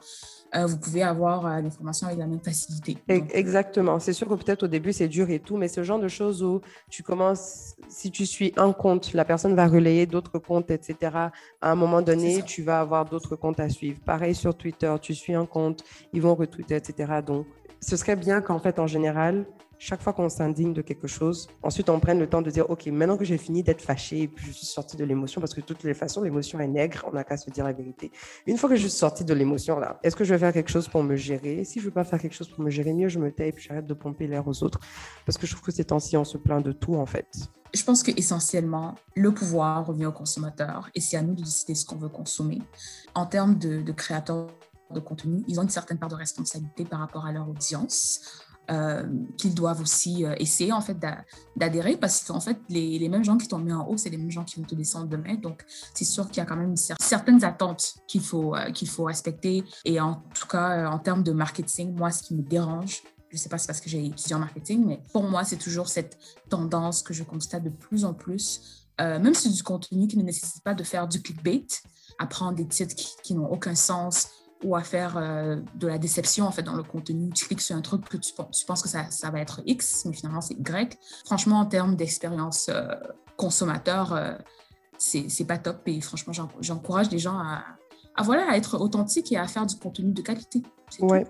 vous 0.65 0.77
pouvez 0.77 1.03
avoir 1.03 1.45
euh, 1.45 1.61
l'information 1.61 2.07
avec 2.07 2.19
la 2.19 2.27
même 2.27 2.39
facilité. 2.39 2.97
Exactement. 3.07 3.99
C'est 3.99 4.13
sûr 4.13 4.27
que 4.27 4.33
peut-être 4.35 4.63
au 4.63 4.67
début, 4.67 4.93
c'est 4.93 5.07
dur 5.07 5.29
et 5.29 5.39
tout, 5.39 5.57
mais 5.57 5.67
ce 5.67 5.83
genre 5.83 5.99
de 5.99 6.07
choses 6.07 6.43
où 6.43 6.61
tu 6.89 7.03
commences, 7.03 7.75
si 7.89 8.11
tu 8.11 8.25
suis 8.25 8.53
un 8.57 8.71
compte, 8.71 9.13
la 9.13 9.25
personne 9.25 9.55
va 9.55 9.67
relayer 9.67 10.05
d'autres 10.05 10.39
comptes, 10.39 10.71
etc. 10.71 10.95
À 11.61 11.71
un 11.71 11.75
moment 11.75 12.01
donné, 12.01 12.43
tu 12.43 12.63
vas 12.63 12.79
avoir 12.79 13.05
d'autres 13.05 13.35
comptes 13.35 13.59
à 13.59 13.69
suivre. 13.69 13.99
Pareil 14.05 14.35
sur 14.35 14.55
Twitter, 14.55 14.93
tu 15.01 15.13
suis 15.13 15.33
un 15.33 15.45
compte, 15.45 15.83
ils 16.13 16.21
vont 16.21 16.35
retweeter, 16.35 16.75
etc. 16.75 17.19
Donc, 17.25 17.45
ce 17.81 17.97
serait 17.97 18.15
bien 18.15 18.41
qu'en 18.41 18.59
fait, 18.59 18.79
en 18.79 18.87
général, 18.87 19.45
chaque 19.77 20.01
fois 20.01 20.13
qu'on 20.13 20.29
s'indigne 20.29 20.73
de 20.73 20.81
quelque 20.81 21.07
chose, 21.07 21.47
ensuite 21.63 21.89
on 21.89 21.99
prenne 21.99 22.19
le 22.19 22.27
temps 22.27 22.41
de 22.41 22.49
dire, 22.49 22.69
OK, 22.69 22.88
maintenant 22.88 23.17
que 23.17 23.25
j'ai 23.25 23.38
fini 23.38 23.63
d'être 23.63 23.81
fâché 23.81 24.21
et 24.21 24.27
puis 24.27 24.45
je 24.47 24.51
suis 24.51 24.65
sortie 24.65 24.97
de 24.97 25.03
l'émotion, 25.03 25.41
parce 25.41 25.53
que 25.53 25.61
de 25.61 25.65
toutes 25.65 25.83
les 25.83 25.93
façons, 25.93 26.21
l'émotion 26.21 26.59
est 26.59 26.67
nègre, 26.67 27.05
on 27.07 27.13
n'a 27.13 27.23
qu'à 27.23 27.38
se 27.38 27.49
dire 27.49 27.65
la 27.65 27.73
vérité. 27.73 28.11
Une 28.47 28.57
fois 28.57 28.69
que 28.69 28.75
je 28.75 28.81
suis 28.81 28.89
sortie 28.89 29.25
de 29.25 29.33
l'émotion, 29.33 29.79
là, 29.79 29.99
est-ce 30.03 30.15
que 30.15 30.23
je 30.23 30.33
vais 30.33 30.39
faire 30.39 30.53
quelque 30.53 30.71
chose 30.71 30.88
pour 30.88 31.03
me 31.03 31.15
gérer? 31.15 31.63
Si 31.63 31.79
je 31.79 31.85
ne 31.85 31.85
veux 31.85 31.93
pas 31.93 32.03
faire 32.03 32.19
quelque 32.19 32.35
chose 32.35 32.49
pour 32.49 32.63
me 32.63 32.69
gérer, 32.69 32.93
mieux 32.93 33.09
je 33.09 33.19
me 33.19 33.31
tais 33.31 33.49
et 33.49 33.51
puis 33.51 33.65
j'arrête 33.67 33.88
de 33.88 33.93
pomper 33.93 34.27
l'air 34.27 34.47
aux 34.47 34.63
autres. 34.63 34.79
Parce 35.25 35.38
que 35.38 35.47
je 35.47 35.51
trouve 35.53 35.65
que 35.65 35.71
ces 35.71 35.85
temps-ci, 35.85 36.17
on 36.17 36.23
se 36.23 36.38
plaint 36.38 36.63
de 36.63 36.71
tout, 36.71 36.95
en 36.95 37.05
fait. 37.05 37.27
Je 37.73 37.83
pense 37.83 38.03
que 38.03 38.11
essentiellement, 38.17 38.95
le 39.15 39.33
pouvoir 39.33 39.85
revient 39.85 40.05
au 40.05 40.11
consommateur 40.13 40.89
et 40.95 41.01
c'est 41.01 41.17
à 41.17 41.21
nous 41.21 41.35
de 41.35 41.43
décider 41.43 41.75
ce 41.75 41.85
qu'on 41.85 41.97
veut 41.97 42.09
consommer. 42.09 42.61
En 43.13 43.25
termes 43.25 43.57
de 43.57 43.91
créateurs 43.91 44.47
de 44.91 44.99
contenu, 44.99 45.43
ils 45.47 45.59
ont 45.59 45.63
une 45.63 45.69
certaine 45.69 45.97
part 45.97 46.09
de 46.09 46.15
responsabilité 46.15 46.85
par 46.85 46.99
rapport 46.99 47.25
à 47.25 47.31
leur 47.31 47.49
audience. 47.49 48.21
Euh, 48.71 49.04
qu'ils 49.38 49.54
doivent 49.54 49.82
aussi 49.82 50.25
euh, 50.25 50.34
essayer 50.39 50.71
en 50.71 50.82
fait 50.82 50.97
d'adhérer 51.56 51.97
parce 51.97 52.23
qu'en 52.23 52.39
fait 52.39 52.58
les, 52.67 53.08
mêmes 53.10 53.23
gens 53.23 53.38
qui 53.38 53.47
t'ont 53.47 53.60
mis 53.60 53.71
en 53.71 53.88
haut 53.88 53.95
c'est 53.95 54.10
les 54.10 54.17
mêmes 54.17 54.32
gens 54.32 54.43
qui 54.43 54.60
vont 54.60 54.65
te 54.65 54.73
descendre 54.73 55.08
demain. 55.08 55.36
Donc 55.36 55.63
c'est 55.93 56.06
sûr 56.06 56.28
qu'il 56.28 56.38
y 56.38 56.39
a 56.39 56.45
quand 56.45 56.56
même 56.56 56.75
certaines 56.75 57.43
attentes 57.43 57.93
qu'il 58.08 58.21
faut 58.21 58.56
euh, 58.56 58.71
qu'il 58.71 58.89
faut 58.89 59.04
respecter. 59.04 59.63
Et 59.84 59.99
en 59.99 60.23
tout 60.34 60.47
cas 60.47 60.89
en 60.89 60.97
termes 60.97 61.21
de 61.21 61.32
marketing 61.32 61.95
moi 61.95 62.10
ce 62.10 62.23
qui 62.23 62.34
me 62.34 62.41
dérange 62.41 63.04
je 63.30 63.38
sais 63.38 63.49
pas 63.49 63.60
si 63.60 63.63
c'est 63.63 63.67
parce 63.67 63.82
que 63.82 63.89
j'ai 63.89 64.04
étudié 64.04 64.36
en 64.36 64.39
marketing 64.39 64.84
mais 64.84 64.99
pour 65.13 65.23
moi 65.23 65.43
c'est 65.43 65.58
toujours 65.58 65.88
cette 65.88 66.17
tendance 66.49 67.04
que 67.04 67.13
je 67.13 67.23
constate 67.23 67.63
de 67.63 67.69
plus 67.69 68.04
en 68.04 68.15
plus 68.15 68.88
même 68.97 69.34
si 69.34 69.49
c'est 69.49 69.56
du 69.56 69.63
contenu 69.63 70.08
qui 70.08 70.17
ne 70.17 70.23
nécessite 70.23 70.63
pas 70.63 70.73
de 70.73 70.84
faire 70.84 71.08
du 71.08 71.21
clickbait 71.21 71.67
à 72.17 72.25
prendre 72.28 72.56
des 72.56 72.65
titres 72.65 72.95
qui 72.95 73.36
n'ont 73.36 73.51
aucun 73.51 73.75
sens 73.75 74.30
ou 74.63 74.75
à 74.75 74.81
faire 74.81 75.17
euh, 75.17 75.57
de 75.75 75.87
la 75.87 75.97
déception 75.97 76.45
en 76.45 76.51
fait 76.51 76.63
dans 76.63 76.75
le 76.75 76.83
contenu. 76.83 77.29
Tu 77.31 77.45
cliques 77.45 77.61
sur 77.61 77.75
un 77.75 77.81
truc 77.81 78.07
que 78.07 78.17
tu, 78.17 78.31
tu 78.31 78.65
penses 78.65 78.81
que 78.81 78.89
ça, 78.89 79.09
ça, 79.11 79.29
va 79.29 79.39
être 79.39 79.61
X, 79.65 80.05
mais 80.05 80.13
finalement 80.13 80.41
c'est 80.41 80.55
Y. 80.55 80.97
Franchement, 81.25 81.59
en 81.59 81.65
termes 81.65 81.95
d'expérience 81.95 82.69
euh, 82.69 82.87
consommateur, 83.37 84.13
euh, 84.13 84.33
c'est 84.97 85.45
pas 85.47 85.57
top. 85.57 85.81
Et 85.87 85.99
franchement, 86.01 86.33
j'encourage 86.61 87.11
les 87.11 87.19
gens 87.19 87.37
à, 87.37 87.63
à, 88.15 88.23
voilà, 88.23 88.49
à 88.49 88.57
être 88.57 88.79
authentiques 88.79 89.31
et 89.31 89.37
à 89.37 89.47
faire 89.47 89.65
du 89.65 89.75
contenu 89.75 90.11
de 90.11 90.21
qualité. 90.21 90.63
Ouais. 90.99 91.25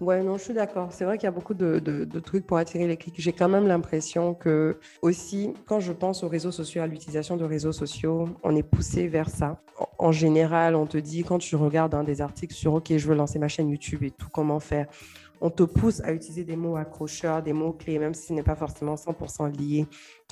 Ouais, 0.00 0.22
non, 0.22 0.38
je 0.38 0.44
suis 0.44 0.54
d'accord. 0.54 0.88
C'est 0.92 1.04
vrai 1.04 1.18
qu'il 1.18 1.24
y 1.24 1.28
a 1.28 1.30
beaucoup 1.30 1.52
de, 1.52 2.18
trucs 2.20 2.46
pour 2.46 2.56
attirer 2.56 2.86
les 2.86 2.96
clics. 2.96 3.16
J'ai 3.18 3.34
quand 3.34 3.50
même 3.50 3.66
l'impression 3.66 4.32
que, 4.32 4.78
aussi, 5.02 5.52
quand 5.66 5.78
je 5.78 5.92
pense 5.92 6.24
aux 6.24 6.28
réseaux 6.28 6.52
sociaux, 6.52 6.80
à 6.80 6.86
l'utilisation 6.86 7.36
de 7.36 7.44
réseaux 7.44 7.72
sociaux, 7.72 8.26
on 8.42 8.56
est 8.56 8.62
poussé 8.62 9.08
vers 9.08 9.28
ça. 9.28 9.60
En, 9.98 10.10
général, 10.10 10.74
on 10.74 10.86
te 10.86 10.96
dit, 10.96 11.22
quand 11.22 11.38
tu 11.38 11.54
regardes 11.54 11.94
un 11.94 12.02
des 12.02 12.22
articles 12.22 12.54
sur 12.54 12.72
OK, 12.72 12.96
je 12.96 13.06
veux 13.06 13.14
lancer 13.14 13.38
ma 13.38 13.48
chaîne 13.48 13.68
YouTube 13.68 14.02
et 14.02 14.10
tout, 14.10 14.28
comment 14.32 14.58
faire? 14.58 14.86
On 15.42 15.50
te 15.50 15.62
pousse 15.62 16.00
à 16.00 16.12
utiliser 16.12 16.44
des 16.44 16.56
mots 16.56 16.76
accrocheurs, 16.76 17.42
des 17.42 17.52
mots 17.52 17.72
clés, 17.72 17.98
même 17.98 18.14
si 18.14 18.28
ce 18.28 18.32
n'est 18.32 18.42
pas 18.42 18.56
forcément 18.56 18.94
100% 18.94 19.48
lié 19.58 19.86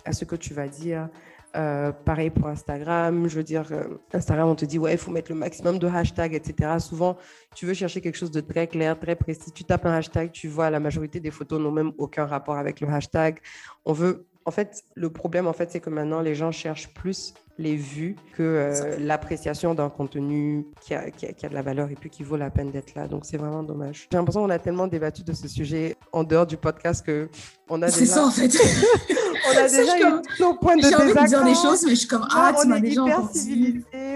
à 0.07 0.13
ce 0.13 0.25
que 0.25 0.37
tu 0.37 0.55
vas 0.55 0.69
dire. 0.69 1.09
Euh, 1.57 1.93
pareil 1.93 2.31
pour 2.31 2.47
Instagram. 2.49 3.27
Je 3.29 3.37
veux 3.37 3.43
dire, 3.43 3.67
euh, 3.71 3.85
Instagram, 4.13 4.49
on 4.49 4.55
te 4.55 4.65
dit, 4.65 4.79
ouais, 4.79 4.93
il 4.93 4.99
faut 4.99 5.11
mettre 5.11 5.33
le 5.33 5.39
maximum 5.39 5.79
de 5.79 5.87
hashtags, 5.87 6.35
etc. 6.35 6.77
Souvent, 6.79 7.17
tu 7.55 7.65
veux 7.67 7.75
chercher 7.75 8.01
quelque 8.01 8.17
chose 8.17 8.31
de 8.31 8.41
très 8.41 8.67
clair, 8.67 8.99
très 8.99 9.17
précis. 9.17 9.51
Tu 9.53 9.65
tapes 9.65 9.87
un 9.87 9.95
hashtag, 9.95 10.31
tu 10.31 10.49
vois, 10.49 10.69
la 10.71 10.81
majorité 10.81 11.21
des 11.21 11.31
photos 11.31 11.61
n'ont 11.61 11.73
même 11.73 11.93
aucun 11.97 12.27
rapport 12.27 12.57
avec 12.57 12.81
le 12.81 12.89
hashtag. 12.89 13.39
On 13.85 13.93
veut. 13.93 14.27
En 14.45 14.51
fait, 14.51 14.83
le 14.95 15.11
problème, 15.11 15.47
en 15.47 15.53
fait, 15.53 15.71
c'est 15.71 15.81
que 15.81 15.91
maintenant, 15.91 16.21
les 16.21 16.35
gens 16.35 16.51
cherchent 16.51 16.89
plus 16.95 17.35
les 17.59 17.77
vues 17.77 18.17
que 18.35 18.43
euh, 18.43 18.97
l'appréciation 19.01 19.75
d'un 19.75 19.91
contenu 19.91 20.65
qui 20.81 20.95
a, 20.95 21.11
qui, 21.11 21.27
a, 21.27 21.49
de 21.49 21.55
la 21.55 21.61
valeur 21.61 21.91
et 21.91 21.97
puis 21.97 22.09
qui 22.09 22.23
vaut 22.23 22.37
la 22.37 22.49
peine 22.49 22.71
d'être 22.71 22.95
là. 22.95 23.09
Donc, 23.09 23.27
c'est 23.27 23.37
vraiment 23.37 23.63
dommage. 23.63 24.07
J'ai 24.11 24.17
l'impression 24.17 24.43
qu'on 24.43 24.51
a 24.51 24.59
tellement 24.59 24.87
débattu 24.87 25.23
de 25.23 25.33
ce 25.33 25.49
sujet 25.49 25.97
en 26.13 26.25
dehors 26.25 26.47
du 26.47 26.57
podcast 26.57 27.05
que 27.05 27.29
on 27.69 27.83
a 27.83 27.87
déjà... 27.87 27.99
C'est 27.99 28.07
ça, 28.07 28.27
en 28.27 28.31
fait. 28.31 28.49
on 29.47 29.57
a 29.57 29.63
déjà 29.69 29.99
eu 29.99 30.23
ton 30.39 30.57
point 30.57 30.77
de 30.77 30.83
désaccord. 30.83 31.07
J'ai 31.07 31.13
envie 31.13 31.23
de 31.23 31.29
dire 31.29 31.45
des 31.45 31.55
choses, 31.55 31.85
mais 31.85 31.91
je 31.91 32.01
suis 32.01 32.09
comme, 32.09 32.27
ah, 32.35 32.53
tu 32.61 32.69
m'as 32.69 32.81
déjà 32.81 33.03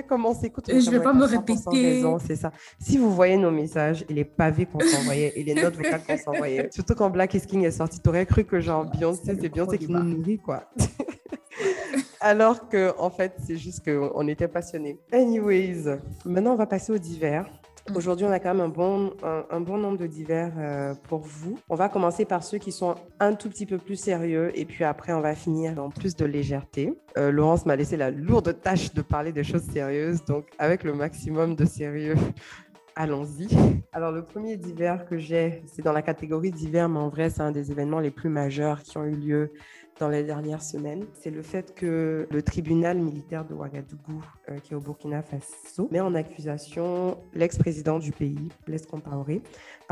comment 0.09 0.31
on 0.31 0.35
s'écoute. 0.35 0.65
Je 0.69 0.75
ne 0.75 0.91
vais 0.91 1.01
pas 1.01 1.13
me 1.13 1.25
répéter. 1.25 2.05
C'est 2.27 2.37
ça. 2.37 2.53
Si 2.79 2.99
vous 2.99 3.15
voyez 3.15 3.37
nos 3.37 3.51
messages 3.51 4.05
et 4.09 4.13
les 4.13 4.25
pavés 4.25 4.67
qu'on 4.67 4.81
s'envoyait 4.81 5.33
et 5.37 5.45
les 5.45 5.55
notes 5.55 5.77
vocales 5.77 6.03
qu'on 6.07 6.19
s'envoyait, 6.19 6.69
surtout 6.73 6.95
quand 6.95 7.11
Black 7.11 7.35
is 7.35 7.43
King 7.43 7.65
est 7.65 7.71
sorti, 7.71 8.01
tu 8.01 8.09
aurais 8.09 8.27
cru 8.27 8.45
que 8.45 8.61
genre 8.61 8.85
Beyoncé, 8.85 9.37
c'est 9.41 9.49
Beyoncé 9.49 9.79
qui 9.79 9.89
nous 9.89 10.03
nourrit, 10.03 10.39
quoi. 10.39 10.65
Alors 12.21 12.69
que, 12.69 12.95
en 12.99 13.11
fait, 13.11 13.35
c'est 13.45 13.57
juste 13.57 13.85
qu'on 13.85 14.29
était 14.29 14.49
passionnés. 14.49 14.99
Anyways, 15.13 15.99
maintenant, 16.25 16.53
on 16.53 16.57
va 16.57 16.67
passer 16.67 16.93
au 16.93 16.99
divers. 16.99 17.47
Mm. 17.91 17.97
Aujourd'hui, 17.97 18.27
on 18.27 18.31
a 18.31 18.39
quand 18.39 18.55
même 18.55 18.65
un 18.65 18.69
bon, 18.69 19.15
un, 19.23 19.61
bon 19.61 19.79
nombre 19.79 19.99
de 19.99 20.07
divers 20.07 20.53
euh, 20.59 20.95
pour 21.09 21.21
vous. 21.21 21.59
On 21.69 21.75
va 21.75 21.89
commencer 21.89 22.25
par 22.25 22.45
ceux 22.45 22.59
qui 22.59 22.73
sont 22.73 22.95
un 23.21 23.35
tout 23.35 23.49
petit 23.49 23.67
peu 23.67 23.79
plus 23.79 23.97
sérieux 23.97 24.51
et 24.55 24.65
puis 24.65 24.85
après, 24.85 25.13
on 25.13 25.21
va 25.21 25.35
finir 25.35 25.75
dans 25.75 25.91
plus 25.91 26.15
de 26.15 26.25
légèreté. 26.25 26.95
Euh, 27.19 27.31
Laurence 27.31 27.67
m'a 27.67 27.77
laissé 27.77 27.97
la 27.97 28.11
lourde 28.11 28.61
tâche 28.61 28.93
de 28.95 29.03
parler 29.03 29.33
des 29.33 29.45
choses 29.45 29.63
sérieuses, 29.63 30.25
donc 30.25 30.47
avec 30.59 30.85
le 30.85 30.95
maximum 30.95 31.57
de 31.57 31.65
sérieux. 31.65 32.15
Allons-y. 32.95 33.49
Alors, 33.93 34.13
le 34.13 34.23
premier 34.23 34.59
divers 34.59 35.07
que 35.07 35.17
j'ai, 35.17 35.63
c'est 35.67 35.81
dans 35.81 35.93
la 35.93 36.03
catégorie 36.03 36.51
divers, 36.51 36.91
mais 36.91 36.99
en 36.99 37.09
vrai, 37.09 37.31
c'est 37.31 37.41
un 37.41 37.51
des 37.51 37.71
événements 37.71 38.01
les 38.01 38.11
plus 38.11 38.29
majeurs 38.29 38.83
qui 38.83 38.99
ont 38.99 39.05
eu 39.05 39.17
lieu 39.17 39.53
dans 39.99 40.09
les 40.09 40.25
dernières 40.25 40.63
semaines, 40.63 41.05
c'est 41.13 41.31
le 41.31 41.43
fait 41.43 41.75
que 41.75 42.27
le 42.31 42.43
tribunal 42.43 42.99
militaire 42.99 43.45
de 43.45 43.55
Ouagadougou, 43.55 44.23
euh, 44.49 44.59
qui 44.59 44.73
est 44.73 44.77
au 44.77 44.81
Burkina 44.81 45.23
Faso, 45.23 45.89
met 45.91 46.01
en 46.01 46.15
accusation 46.15 47.19
l'ex-président 47.35 47.99
du 47.99 48.13
pays, 48.13 48.49
Blaise 48.67 48.87
Compaoré, 48.87 49.43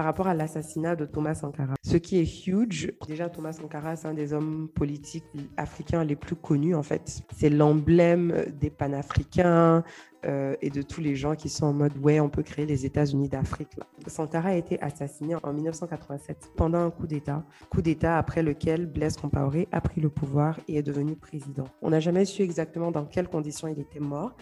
par 0.01 0.07
rapport 0.07 0.29
à 0.29 0.35
l'assassinat 0.35 0.97
de 0.97 1.05
Thomas 1.05 1.35
Sankara. 1.35 1.75
Ce 1.83 1.99
qui 1.99 2.17
est 2.17 2.47
huge, 2.47 2.91
déjà 3.07 3.29
Thomas 3.29 3.53
Sankara, 3.53 3.97
c'est 3.97 4.09
un 4.09 4.15
des 4.15 4.33
hommes 4.33 4.71
politiques 4.75 5.27
africains 5.59 6.05
les 6.05 6.17
plus 6.17 6.37
connus 6.37 6.75
en 6.75 6.83
fait. 6.83 7.21
C'est 7.37 7.51
l'emblème 7.51 8.47
des 8.59 8.71
panafricains, 8.71 9.85
euh, 10.27 10.55
et 10.61 10.69
de 10.69 10.83
tous 10.83 11.01
les 11.01 11.17
gens 11.17 11.35
qui 11.35 11.49
sont 11.49 11.67
en 11.67 11.73
mode 11.73 11.97
ouais, 12.03 12.21
on 12.21 12.29
peut 12.29 12.43
créer 12.43 12.67
les 12.67 12.85
États-Unis 12.85 13.31
d'Afrique. 13.31 13.71
Sankara 14.07 14.51
a 14.51 14.55
été 14.55 14.81
assassiné 14.83 15.35
en 15.43 15.53
1987 15.53 16.53
pendant 16.57 16.81
un 16.81 16.91
coup 16.91 17.07
d'État, 17.07 17.43
coup 17.71 17.81
d'État 17.81 18.19
après 18.19 18.43
lequel 18.43 18.85
Blaise 18.85 19.17
Compaoré 19.17 19.67
a 19.73 19.81
pris 19.81 20.03
le 20.03 20.11
pouvoir 20.11 20.61
et 20.69 20.77
est 20.77 20.83
devenu 20.83 21.17
président. 21.17 21.65
On 21.81 21.91
n'a 21.91 22.01
jamais 22.01 22.27
su 22.27 22.43
exactement 22.43 22.91
dans 22.91 23.07
quelles 23.07 23.29
conditions 23.29 23.69
il 23.69 23.81
était 23.81 24.01
mort. 24.01 24.37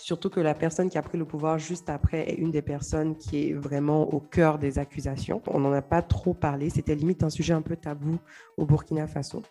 Surtout 0.00 0.30
que 0.30 0.40
la 0.40 0.54
personne 0.54 0.88
qui 0.88 0.96
a 0.96 1.02
pris 1.02 1.18
le 1.18 1.26
pouvoir 1.26 1.58
juste 1.58 1.90
après 1.90 2.30
est 2.30 2.34
une 2.34 2.50
des 2.50 2.62
personnes 2.62 3.16
qui 3.16 3.50
est 3.50 3.52
vraiment 3.52 4.02
au 4.12 4.18
cœur 4.18 4.58
des 4.58 4.78
accusations. 4.78 5.42
On 5.46 5.60
n'en 5.60 5.72
a 5.72 5.82
pas 5.82 6.00
trop 6.00 6.32
parlé. 6.32 6.70
C'était 6.70 6.94
limite 6.94 7.22
un 7.22 7.28
sujet 7.28 7.52
un 7.52 7.60
peu 7.60 7.76
tabou 7.76 8.18
au 8.56 8.64
Burkina 8.64 9.06
Faso. 9.06 9.42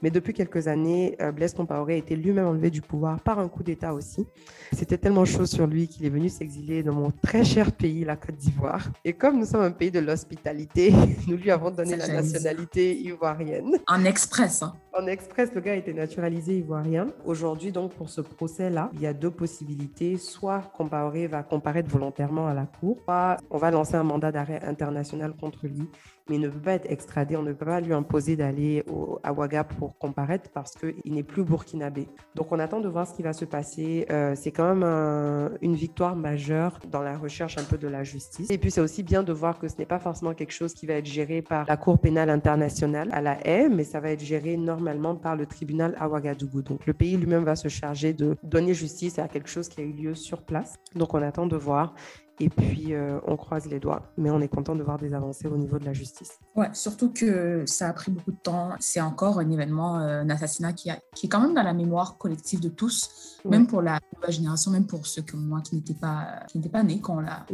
Mais 0.00 0.10
depuis 0.10 0.32
quelques 0.32 0.66
années, 0.66 1.16
euh, 1.20 1.30
Blaise 1.32 1.52
Compaoré 1.52 1.94
a 1.94 1.96
été 1.96 2.16
lui-même 2.16 2.46
enlevé 2.46 2.70
du 2.70 2.80
pouvoir 2.80 3.20
par 3.20 3.38
un 3.38 3.48
coup 3.48 3.62
d'État 3.62 3.92
aussi. 3.92 4.26
C'était 4.72 4.96
tellement 4.96 5.24
chaud 5.24 5.44
sur 5.44 5.66
lui 5.66 5.88
qu'il 5.88 6.06
est 6.06 6.10
venu 6.10 6.28
s'exiler 6.28 6.82
dans 6.82 6.94
mon 6.94 7.10
très 7.10 7.44
cher 7.44 7.72
pays, 7.72 8.04
la 8.04 8.16
Côte 8.16 8.36
d'Ivoire. 8.36 8.88
Et 9.04 9.12
comme 9.12 9.38
nous 9.38 9.46
sommes 9.46 9.62
un 9.62 9.72
pays 9.72 9.90
de 9.90 9.98
l'hospitalité, 9.98 10.92
nous 11.28 11.36
lui 11.36 11.50
avons 11.50 11.70
donné 11.70 11.96
la 11.96 12.08
nationalité 12.08 12.96
ivoirienne. 12.96 13.78
En 13.86 14.04
express. 14.04 14.62
Hein. 14.62 14.74
En 14.98 15.06
express, 15.06 15.54
le 15.54 15.60
gars 15.60 15.76
été 15.76 15.94
naturalisé 15.94 16.58
ivoirien. 16.58 17.06
Aujourd'hui, 17.24 17.70
donc, 17.70 17.92
pour 17.92 18.08
ce 18.08 18.20
procès-là, 18.20 18.90
il 18.94 19.00
y 19.00 19.06
a 19.06 19.12
deux 19.12 19.30
possibilités. 19.30 20.16
Soit 20.16 20.60
Compaoré 20.76 21.28
va 21.28 21.44
comparaître 21.44 21.88
volontairement 21.88 22.48
à 22.48 22.54
la 22.54 22.66
cour, 22.66 22.98
soit 23.04 23.36
on 23.48 23.58
va 23.58 23.70
lancer 23.70 23.94
un 23.94 24.02
mandat 24.02 24.32
d'arrêt 24.32 24.60
international 24.64 25.34
contre 25.40 25.68
lui 25.68 25.88
mais 26.28 26.36
il 26.36 26.40
ne 26.40 26.48
peut 26.48 26.60
pas 26.60 26.74
être 26.74 26.90
extradé. 26.90 27.36
On 27.36 27.42
ne 27.42 27.52
peut 27.52 27.66
pas 27.66 27.80
lui 27.80 27.92
imposer 27.92 28.36
d'aller 28.36 28.84
à 29.22 29.32
Ouaga 29.32 29.64
pour 29.64 29.98
comparaître 29.98 30.50
parce 30.50 30.72
qu'il 30.72 31.12
n'est 31.12 31.22
plus 31.22 31.44
burkinabé. 31.44 32.08
Donc 32.34 32.52
on 32.52 32.58
attend 32.58 32.80
de 32.80 32.88
voir 32.88 33.06
ce 33.06 33.14
qui 33.14 33.22
va 33.22 33.32
se 33.32 33.44
passer. 33.44 34.06
Euh, 34.10 34.34
c'est 34.34 34.50
quand 34.50 34.74
même 34.74 35.48
une 35.62 35.74
victoire 35.74 36.16
majeure 36.16 36.78
dans 36.90 37.02
la 37.02 37.16
recherche 37.16 37.58
un 37.58 37.64
peu 37.64 37.78
de 37.78 37.88
la 37.88 38.04
justice. 38.04 38.50
Et 38.50 38.58
puis 38.58 38.70
c'est 38.70 38.80
aussi 38.80 39.02
bien 39.02 39.22
de 39.22 39.32
voir 39.32 39.58
que 39.58 39.68
ce 39.68 39.76
n'est 39.78 39.86
pas 39.86 39.98
forcément 39.98 40.34
quelque 40.34 40.52
chose 40.52 40.74
qui 40.74 40.86
va 40.86 40.94
être 40.94 41.06
géré 41.06 41.42
par 41.42 41.66
la 41.66 41.76
Cour 41.76 41.98
pénale 41.98 42.30
internationale 42.30 43.08
à 43.12 43.20
la 43.20 43.38
haie, 43.46 43.68
mais 43.68 43.84
ça 43.84 44.00
va 44.00 44.10
être 44.10 44.24
géré 44.24 44.56
normalement 44.56 45.14
par 45.16 45.36
le 45.36 45.46
tribunal 45.46 45.94
à 45.98 46.08
Ouagadougou. 46.08 46.62
Donc 46.62 46.86
le 46.86 46.92
pays 46.92 47.16
lui-même 47.16 47.44
va 47.44 47.56
se 47.56 47.68
charger 47.68 48.12
de 48.12 48.36
donner 48.42 48.74
justice 48.74 49.18
à 49.18 49.28
quelque 49.28 49.48
chose 49.48 49.68
qui 49.68 49.80
a 49.80 49.84
eu 49.84 49.92
lieu 49.92 50.14
sur 50.14 50.42
place. 50.42 50.74
Donc 50.94 51.14
on 51.14 51.22
attend 51.22 51.46
de 51.46 51.56
voir. 51.56 51.94
Et 52.40 52.48
puis, 52.48 52.94
euh, 52.94 53.18
on 53.26 53.36
croise 53.36 53.66
les 53.66 53.80
doigts, 53.80 54.02
mais 54.16 54.30
on 54.30 54.40
est 54.40 54.48
content 54.48 54.76
de 54.76 54.82
voir 54.82 54.98
des 54.98 55.12
avancées 55.12 55.48
au 55.48 55.56
niveau 55.56 55.78
de 55.78 55.84
la 55.84 55.92
justice. 55.92 56.38
Ouais, 56.54 56.68
surtout 56.72 57.10
que 57.12 57.64
ça 57.66 57.88
a 57.88 57.92
pris 57.92 58.12
beaucoup 58.12 58.30
de 58.30 58.36
temps. 58.36 58.70
C'est 58.78 59.00
encore 59.00 59.40
un 59.40 59.50
événement, 59.50 59.98
euh, 59.98 60.22
un 60.22 60.30
assassinat 60.30 60.72
qui, 60.72 60.90
a, 60.90 60.98
qui 61.14 61.26
est 61.26 61.28
quand 61.28 61.40
même 61.40 61.54
dans 61.54 61.62
la 61.62 61.72
mémoire 61.72 62.16
collective 62.16 62.60
de 62.60 62.68
tous, 62.68 63.40
même 63.44 63.66
pour 63.66 63.82
la 63.82 63.98
nouvelle 64.14 64.32
génération, 64.32 64.70
même 64.70 64.86
pour 64.86 65.06
ceux 65.06 65.22
comme 65.22 65.46
moi 65.46 65.60
qui 65.60 65.74
n'étaient 65.74 65.94
pas, 65.94 66.44
qui 66.48 66.60
pas 66.60 66.82
nés 66.82 67.00
quand 67.00 67.16
on, 67.16 67.26
a, 67.26 67.46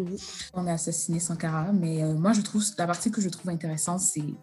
on 0.53 0.66
a 0.66 0.73
assassiné 0.73 1.18
Sankara. 1.18 1.73
Mais 1.73 2.03
euh, 2.03 2.14
moi, 2.14 2.33
je 2.33 2.42
trouve, 2.42 2.62
la 2.77 2.87
partie 2.87 3.11
que 3.11 3.20
je 3.20 3.29
trouve 3.29 3.51
intéressante, 3.51 4.01
c'est 4.01 4.35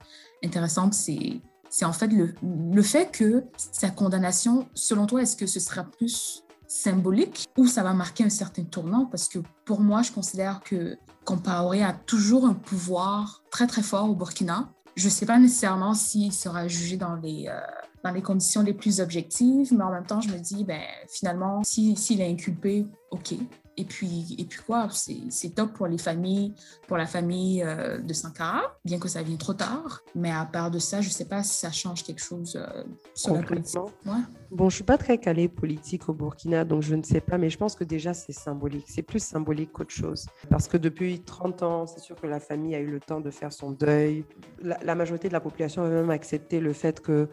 intéressante, 0.44 0.94
c'est 0.94 1.42
c'est 1.70 1.86
en 1.86 1.94
fait 1.94 2.08
le, 2.08 2.36
le 2.44 2.82
fait 2.82 3.10
que 3.12 3.46
sa 3.56 3.90
condamnation, 3.90 4.68
selon 4.74 5.06
toi, 5.06 5.22
est-ce 5.22 5.38
que 5.38 5.48
ce 5.48 5.62
sera 5.62 5.86
plus 5.86 6.44
symbolique 6.72 7.50
ou 7.58 7.68
ça 7.68 7.84
va 7.84 7.94
marquer 7.94 8.24
un 8.24 8.30
certain 8.30 8.64
tournant 8.64 9.06
parce 9.06 9.28
que 9.28 9.40
pour 9.66 9.82
moi, 9.82 10.04
je 10.04 10.12
considère 10.12 10.62
que 10.62 10.98
Compaoré 11.26 11.84
a 11.84 11.92
toujours 11.92 12.46
un 12.46 12.54
pouvoir 12.54 13.44
très 13.52 13.68
très 13.68 13.82
fort 13.82 14.10
au 14.10 14.16
Burkina. 14.16 14.70
Je 14.96 15.06
ne 15.06 15.10
sais 15.12 15.26
pas 15.26 15.38
nécessairement 15.38 15.94
s'il 15.94 16.32
sera 16.32 16.68
jugé 16.68 16.96
dans 16.96 17.16
les, 17.16 17.48
euh, 17.48 17.60
dans 18.04 18.12
les 18.12 18.22
conditions 18.22 18.64
les 18.64 18.74
plus 18.74 19.02
objectives, 19.02 19.74
mais 19.74 19.84
en 19.84 19.92
même 19.92 20.06
temps, 20.06 20.22
je 20.22 20.30
me 20.30 20.38
dis, 20.38 20.64
ben, 20.64 20.82
finalement, 21.10 21.62
s'il 21.64 21.98
si, 21.98 22.20
est 22.20 22.30
inculpé, 22.30 22.88
OK, 23.12 23.36
et 23.82 23.86
puis, 23.86 24.36
et 24.38 24.46
puis 24.46 24.60
quoi, 24.64 24.88
c'est 24.92 25.56
top 25.56 25.74
pour 25.74 25.88
les 25.88 25.98
familles, 25.98 26.54
pour 26.88 26.98
la 26.98 27.08
famille 27.08 27.64
euh, 27.64 27.98
de 27.98 28.14
Sankara, 28.14 28.78
bien 28.86 29.00
que 29.00 29.08
ça 29.08 29.24
vienne 29.24 29.40
trop 29.40 29.56
tard. 29.56 30.02
Mais 30.14 30.30
à 30.30 30.46
part 30.46 30.70
de 30.70 30.78
ça, 30.78 31.02
je 31.02 31.08
ne 31.08 31.12
sais 31.12 31.26
pas 31.26 31.42
si 31.42 31.56
ça 31.56 31.72
change 31.72 32.04
quelque 32.04 32.22
chose 32.22 32.56
euh, 32.56 32.84
sur 33.16 33.34
la 33.34 33.42
politique. 33.42 33.82
Ouais. 34.06 34.22
Bon, 34.52 34.70
je 34.70 34.76
suis 34.76 34.84
pas 34.84 35.00
très 35.00 35.18
calée 35.18 35.48
politique 35.48 36.08
au 36.10 36.14
Burkina, 36.14 36.64
donc 36.64 36.84
je 36.84 36.94
ne 36.94 37.02
sais 37.02 37.22
pas, 37.22 37.40
mais 37.40 37.50
je 37.50 37.58
pense 37.58 37.74
que 37.74 37.84
déjà 37.84 38.14
c'est 38.14 38.34
symbolique. 38.34 38.86
C'est 38.88 39.02
plus 39.02 39.24
symbolique 39.24 39.72
qu'autre 39.72 39.90
chose. 39.90 40.28
Parce 40.52 40.68
que 40.68 40.78
depuis 40.78 41.20
30 41.22 41.64
ans, 41.64 41.88
c'est 41.88 42.02
sûr 42.02 42.16
que 42.16 42.28
la 42.28 42.40
famille 42.40 42.76
a 42.76 42.80
eu 42.80 42.92
le 42.92 43.00
temps 43.00 43.20
de 43.20 43.32
faire 43.32 43.52
son 43.52 43.72
deuil. 43.72 44.26
La, 44.62 44.78
la 44.84 44.94
majorité 44.94 45.28
de 45.28 45.34
la 45.34 45.42
population 45.42 45.84
a 45.84 45.90
même 45.90 46.12
accepté 46.12 46.60
le 46.60 46.74
fait 46.74 47.00
que 47.00 47.28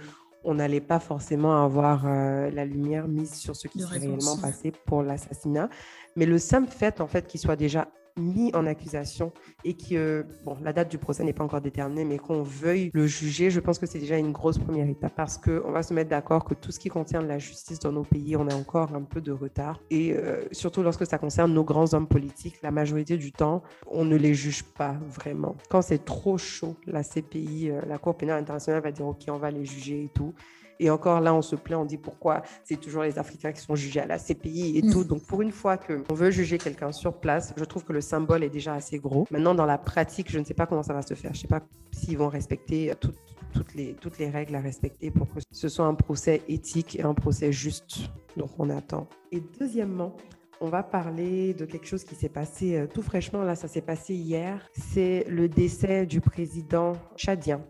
on 0.48 0.54
n'allait 0.54 0.80
pas 0.80 0.98
forcément 0.98 1.62
avoir 1.62 2.06
euh, 2.06 2.50
la 2.50 2.64
lumière 2.64 3.06
mise 3.06 3.34
sur 3.34 3.54
ce 3.54 3.68
qui 3.68 3.80
s'est 3.80 3.98
réellement 3.98 4.38
passé 4.38 4.72
pour 4.86 5.02
l'assassinat. 5.02 5.68
Mais 6.16 6.24
le 6.24 6.38
simple 6.38 6.70
fait, 6.70 7.02
en 7.02 7.06
fait, 7.06 7.26
qu'il 7.26 7.38
soit 7.38 7.56
déjà 7.56 7.88
mis 8.18 8.54
en 8.54 8.66
accusation 8.66 9.32
et 9.64 9.74
que, 9.74 10.26
bon, 10.44 10.56
la 10.62 10.72
date 10.72 10.90
du 10.90 10.98
procès 10.98 11.24
n'est 11.24 11.32
pas 11.32 11.44
encore 11.44 11.60
déterminée, 11.60 12.04
mais 12.04 12.18
qu'on 12.18 12.42
veuille 12.42 12.90
le 12.92 13.06
juger, 13.06 13.50
je 13.50 13.60
pense 13.60 13.78
que 13.78 13.86
c'est 13.86 13.98
déjà 13.98 14.18
une 14.18 14.32
grosse 14.32 14.58
première 14.58 14.88
étape 14.88 15.14
parce 15.16 15.38
qu'on 15.38 15.70
va 15.70 15.82
se 15.82 15.94
mettre 15.94 16.10
d'accord 16.10 16.44
que 16.44 16.54
tout 16.54 16.72
ce 16.72 16.78
qui 16.78 16.88
concerne 16.88 17.26
la 17.26 17.38
justice 17.38 17.78
dans 17.78 17.92
nos 17.92 18.04
pays, 18.04 18.36
on 18.36 18.48
a 18.48 18.54
encore 18.54 18.94
un 18.94 19.02
peu 19.02 19.20
de 19.20 19.32
retard. 19.32 19.80
Et 19.90 20.12
euh, 20.12 20.42
surtout 20.52 20.82
lorsque 20.82 21.06
ça 21.06 21.18
concerne 21.18 21.52
nos 21.52 21.64
grands 21.64 21.94
hommes 21.94 22.08
politiques, 22.08 22.60
la 22.62 22.70
majorité 22.70 23.16
du 23.16 23.32
temps, 23.32 23.62
on 23.86 24.04
ne 24.04 24.16
les 24.16 24.34
juge 24.34 24.62
pas 24.62 24.96
vraiment. 25.08 25.56
Quand 25.70 25.82
c'est 25.82 26.04
trop 26.04 26.38
chaud, 26.38 26.76
la 26.86 27.02
CPI, 27.02 27.70
euh, 27.70 27.80
la 27.86 27.98
Cour 27.98 28.16
pénale 28.16 28.40
internationale 28.40 28.82
va 28.82 28.92
dire, 28.92 29.06
OK, 29.06 29.24
on 29.28 29.38
va 29.38 29.50
les 29.50 29.64
juger 29.64 30.04
et 30.04 30.08
tout. 30.08 30.34
Et 30.80 30.90
encore 30.90 31.20
là, 31.20 31.34
on 31.34 31.42
se 31.42 31.56
plaint, 31.56 31.80
on 31.80 31.84
dit 31.84 31.98
pourquoi 31.98 32.42
c'est 32.64 32.80
toujours 32.80 33.02
les 33.02 33.18
Africains 33.18 33.52
qui 33.52 33.60
sont 33.60 33.74
jugés 33.74 34.00
à 34.00 34.06
la 34.06 34.18
CPI 34.18 34.78
et 34.78 34.82
tout. 34.82 35.00
Mm. 35.00 35.04
Donc 35.04 35.26
pour 35.26 35.42
une 35.42 35.52
fois 35.52 35.76
qu'on 35.76 36.14
veut 36.14 36.30
juger 36.30 36.58
quelqu'un 36.58 36.92
sur 36.92 37.18
place, 37.18 37.52
je 37.56 37.64
trouve 37.64 37.84
que 37.84 37.92
le 37.92 38.00
symbole 38.00 38.44
est 38.44 38.50
déjà 38.50 38.74
assez 38.74 38.98
gros. 38.98 39.26
Maintenant, 39.30 39.54
dans 39.54 39.66
la 39.66 39.78
pratique, 39.78 40.30
je 40.30 40.38
ne 40.38 40.44
sais 40.44 40.54
pas 40.54 40.66
comment 40.66 40.82
ça 40.82 40.94
va 40.94 41.02
se 41.02 41.14
faire. 41.14 41.32
Je 41.32 41.38
ne 41.38 41.42
sais 41.42 41.48
pas 41.48 41.60
s'ils 41.92 42.18
vont 42.18 42.28
respecter 42.28 42.92
toutes, 43.00 43.74
les, 43.74 43.94
toutes 43.94 44.18
les 44.18 44.30
règles 44.30 44.54
à 44.54 44.60
respecter 44.60 45.10
pour 45.10 45.26
que 45.32 45.40
ce 45.50 45.68
soit 45.68 45.86
un 45.86 45.94
procès 45.94 46.42
éthique 46.48 46.98
et 46.98 47.02
un 47.02 47.14
procès 47.14 47.52
juste. 47.52 48.10
Donc 48.36 48.50
on 48.58 48.70
attend. 48.70 49.08
Et 49.32 49.42
deuxièmement, 49.58 50.16
on 50.60 50.68
va 50.68 50.82
parler 50.82 51.54
de 51.54 51.64
quelque 51.64 51.86
chose 51.86 52.04
qui 52.04 52.14
s'est 52.14 52.28
passé 52.28 52.76
euh, 52.76 52.86
tout 52.86 53.02
fraîchement. 53.02 53.42
Là, 53.42 53.54
ça 53.54 53.68
s'est 53.68 53.80
passé 53.80 54.14
hier. 54.14 54.66
C'est 54.72 55.24
le 55.28 55.48
décès 55.48 56.06
du 56.06 56.20
président 56.20 56.94
tchadien, 57.16 57.64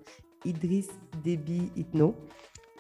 Idriss 0.44 0.88
Déby 1.22 1.70
Itno 1.76 2.14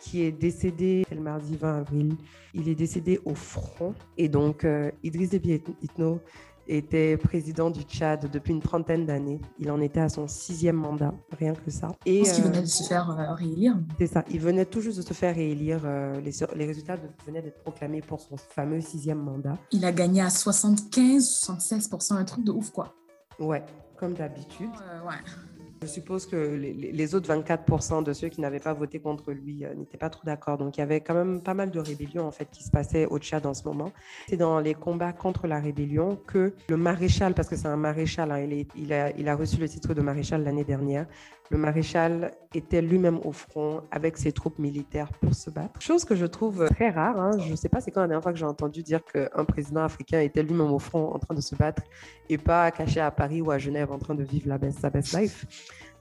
qui 0.00 0.22
est 0.22 0.32
décédé 0.32 1.04
le 1.10 1.20
mardi 1.20 1.56
20 1.56 1.78
avril. 1.78 2.16
Il 2.54 2.68
est 2.68 2.74
décédé 2.74 3.20
au 3.24 3.34
front. 3.34 3.94
Et 4.16 4.28
donc, 4.28 4.64
euh, 4.64 4.90
Idriss 5.02 5.30
Déby 5.30 5.62
Itno 5.82 6.20
était 6.68 7.16
président 7.16 7.70
du 7.70 7.82
Tchad 7.82 8.30
depuis 8.30 8.52
une 8.52 8.60
trentaine 8.60 9.06
d'années. 9.06 9.40
Il 9.58 9.70
en 9.70 9.80
était 9.80 10.00
à 10.00 10.08
son 10.08 10.28
sixième 10.28 10.76
mandat, 10.76 11.14
rien 11.38 11.54
que 11.54 11.70
ça. 11.70 11.88
Et 12.04 12.22
qu'il 12.22 12.44
venait 12.44 12.60
de 12.60 12.66
se 12.66 12.82
faire 12.82 13.10
euh, 13.10 13.32
réélire. 13.34 13.78
C'est 13.98 14.06
ça, 14.06 14.24
il 14.30 14.40
venait 14.40 14.66
tout 14.66 14.80
juste 14.80 14.98
de 14.98 15.02
se 15.02 15.14
faire 15.14 15.34
réélire. 15.34 15.80
Euh, 15.84 16.20
les, 16.20 16.32
les, 16.56 16.66
résultats 16.66 16.96
venaient 17.26 17.42
d'être 17.42 17.62
proclamés 17.62 18.02
pour 18.02 18.20
son 18.20 18.36
fameux 18.36 18.80
sixième 18.80 19.18
mandat. 19.18 19.56
Il 19.72 19.84
a 19.84 19.92
gagné 19.92 20.20
à 20.20 20.28
75-76%, 20.28 22.14
un 22.14 22.24
truc 22.24 22.44
de 22.44 22.52
ouf, 22.52 22.70
quoi. 22.70 22.94
Ouais, 23.38 23.64
comme 23.96 24.14
d'habitude. 24.14 24.70
ouais. 25.06 25.14
Je 25.80 25.86
suppose 25.86 26.26
que 26.26 26.36
les, 26.36 27.14
autres 27.14 27.32
24% 27.32 28.02
de 28.02 28.12
ceux 28.12 28.28
qui 28.28 28.40
n'avaient 28.40 28.58
pas 28.58 28.72
voté 28.72 28.98
contre 28.98 29.32
lui 29.32 29.64
euh, 29.64 29.74
n'étaient 29.74 29.98
pas 29.98 30.10
trop 30.10 30.24
d'accord. 30.24 30.58
Donc 30.58 30.76
il 30.76 30.80
y 30.80 30.82
avait 30.82 31.00
quand 31.00 31.14
même 31.14 31.40
pas 31.40 31.54
mal 31.54 31.70
de 31.70 31.78
rébellions 31.78 32.26
en 32.26 32.30
fait 32.30 32.48
qui 32.50 32.64
se 32.64 32.70
passaient 32.70 33.06
au 33.06 33.18
Tchad 33.18 33.46
en 33.46 33.54
ce 33.54 33.64
moment. 33.64 33.92
C'est 34.28 34.36
dans 34.36 34.58
les 34.60 34.74
combats 34.74 35.12
contre 35.12 35.46
la 35.46 35.60
rébellion 35.60 36.18
que 36.26 36.52
le 36.68 36.76
maréchal, 36.76 37.34
parce 37.34 37.48
que 37.48 37.56
c'est 37.56 37.68
un 37.68 37.76
maréchal, 37.76 38.32
hein, 38.32 38.64
il, 38.74 38.92
a, 38.92 39.10
il 39.16 39.28
a 39.28 39.36
reçu 39.36 39.58
le 39.58 39.68
titre 39.68 39.94
de 39.94 40.00
maréchal 40.00 40.42
l'année 40.42 40.64
dernière, 40.64 41.06
le 41.50 41.58
maréchal 41.58 42.32
était 42.54 42.82
lui-même 42.82 43.20
au 43.24 43.32
front 43.32 43.82
avec 43.90 44.16
ses 44.16 44.32
troupes 44.32 44.58
militaires 44.58 45.12
pour 45.20 45.34
se 45.34 45.50
battre. 45.50 45.80
Chose 45.80 46.04
que 46.04 46.14
je 46.14 46.26
trouve 46.26 46.68
très 46.70 46.90
rare. 46.90 47.20
Hein. 47.20 47.38
Je 47.38 47.50
ne 47.50 47.56
sais 47.56 47.68
pas 47.68 47.80
c'est 47.80 47.90
quand 47.90 48.00
la 48.00 48.08
dernière 48.08 48.22
fois 48.22 48.32
que 48.32 48.38
j'ai 48.38 48.44
entendu 48.44 48.82
dire 48.82 49.00
qu'un 49.04 49.44
président 49.44 49.82
africain 49.82 50.20
était 50.20 50.42
lui-même 50.42 50.72
au 50.72 50.78
front 50.78 51.12
en 51.12 51.18
train 51.18 51.34
de 51.34 51.40
se 51.40 51.54
battre 51.54 51.82
et 52.28 52.38
pas 52.38 52.70
caché 52.70 53.00
à 53.00 53.10
Paris 53.10 53.40
ou 53.40 53.50
à 53.50 53.58
Genève 53.58 53.90
en 53.92 53.98
train 53.98 54.14
de 54.14 54.24
vivre 54.24 54.48
la 54.48 54.58
sa 54.72 54.90
best 54.90 55.18
life 55.18 55.46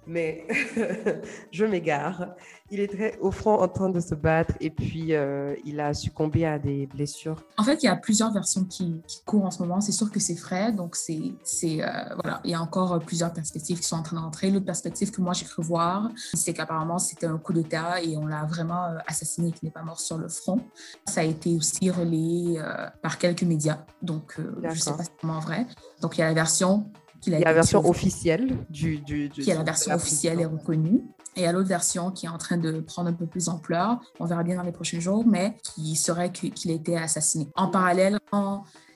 mais 0.08 0.48
je 1.52 1.66
m'égare. 1.66 2.36
Il 2.70 2.80
est 2.80 2.88
très 2.88 3.18
au 3.20 3.32
front 3.32 3.62
en 3.62 3.68
train 3.68 3.90
de 3.90 4.00
se 4.00 4.16
battre 4.16 4.54
et 4.60 4.70
puis 4.70 5.14
euh, 5.14 5.56
il 5.66 5.80
a 5.80 5.94
succombé 5.94 6.46
à 6.46 6.60
des 6.60 6.88
blessures. 6.88 7.44
En 7.58 7.64
fait, 7.64 7.84
il 7.84 7.86
y 7.86 7.90
a 7.90 7.96
plusieurs 7.96 8.32
versions 8.34 8.66
qui, 8.66 9.02
courent 9.26 9.46
en 9.46 9.52
ce 9.52 9.62
moment. 9.62 9.80
C'est 9.82 9.92
sûr 9.92 10.12
que 10.12 10.20
c'est 10.20 10.36
frais, 10.36 10.72
donc 10.72 10.96
c'est, 10.96 11.34
c'est 11.44 11.82
euh, 11.82 11.88
voilà, 12.22 12.42
il 12.44 12.52
y 12.52 12.54
a 12.54 12.62
encore 12.62 13.00
plusieurs 13.00 13.32
perspectives 13.34 13.80
qui 13.80 13.86
sont 13.86 13.98
en 13.98 14.04
train 14.04 14.20
d'entrer. 14.20 14.50
L'autre 14.50 14.66
perspective 14.66 15.12
que 15.12 15.22
moi 15.22 15.34
j'ai 15.34 15.46
cru 15.46 15.64
voir, 15.64 16.10
c'est 16.34 16.54
qu'apparemment 16.54 17.00
c'était 17.00 17.28
un 17.28 17.38
coup 17.38 17.54
d'État 17.54 18.02
et 18.02 18.18
on 18.18 18.26
l'a 18.26 18.44
vraiment 18.46 18.86
euh, 18.86 18.98
assassiné, 19.08 19.52
qui 19.52 19.66
n'est 19.66 19.72
pas 19.72 19.84
mort 19.84 20.00
sur 20.00 20.18
le 20.18 20.28
front. 20.28 20.60
Ça 21.06 21.22
a 21.22 21.24
été 21.24 21.56
aussi 21.56 21.90
relayé 21.90 22.62
par 23.02 23.18
quelques 23.18 23.44
médias, 23.44 23.80
donc 24.02 24.36
je 24.38 24.68
ne 24.68 24.74
sais 24.74 24.92
pas 24.92 25.04
si 25.04 25.10
c'est 25.20 25.26
vraiment 25.26 25.40
vrai. 25.40 25.66
Donc 26.02 26.18
il 26.18 26.22
y 26.22 26.24
a 26.24 26.28
la 26.28 26.34
version 26.34 26.92
il 27.28 27.34
y 27.34 27.44
a 27.44 27.48
la 27.48 27.54
version 27.54 27.88
officielle 27.88 28.58
du, 28.70 29.00
du, 29.00 29.30
qui 29.30 29.50
est 29.50 29.56
la 29.56 29.64
version 29.64 29.94
officielle 29.94 30.40
et 30.40 30.46
reconnue. 30.46 31.04
Et 31.36 31.42
il 31.42 31.44
y 31.44 31.46
a 31.46 31.52
l'autre 31.52 31.68
version 31.68 32.10
qui 32.12 32.26
est 32.26 32.30
en 32.30 32.38
train 32.40 32.58
de 32.58 32.80
prendre 32.80 33.10
un 33.10 33.14
peu 33.14 33.28
plus 33.28 33.46
d'ampleur, 33.46 34.00
on 34.20 34.26
verra 34.26 34.44
bien 34.44 34.56
dans 34.56 34.64
les 34.64 34.72
prochains 34.72 35.00
jours, 35.00 35.24
mais 35.28 35.56
qui 35.62 35.96
serait 35.96 36.32
qu'il 36.32 36.72
a 36.72 36.74
été 36.74 36.98
assassiné. 36.98 37.48
En 37.56 37.68
parallèle, 37.68 38.18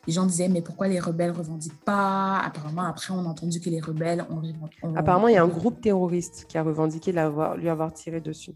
les 0.08 0.14
gens 0.14 0.26
disaient 0.26 0.50
mais 0.50 0.62
pourquoi 0.62 0.88
les 0.88 1.00
rebelles 1.00 1.32
revendiquent 1.32 1.84
pas? 1.86 2.40
Apparemment 2.40 2.84
après 2.84 3.14
on 3.14 3.20
a 3.20 3.28
entendu 3.28 3.60
que 3.60 3.70
les 3.70 3.80
rebelles 3.80 4.26
ont, 4.30 4.42
Apparemment 4.96 5.28
il 5.28 5.36
y 5.36 5.38
a 5.38 5.44
un 5.44 5.48
groupe 5.48 5.82
terroriste 5.82 6.46
qui 6.48 6.58
a 6.58 6.64
revendiqué 6.64 7.12
lui 7.12 7.70
avoir 7.70 7.94
tiré 7.94 8.22
dessus. 8.22 8.54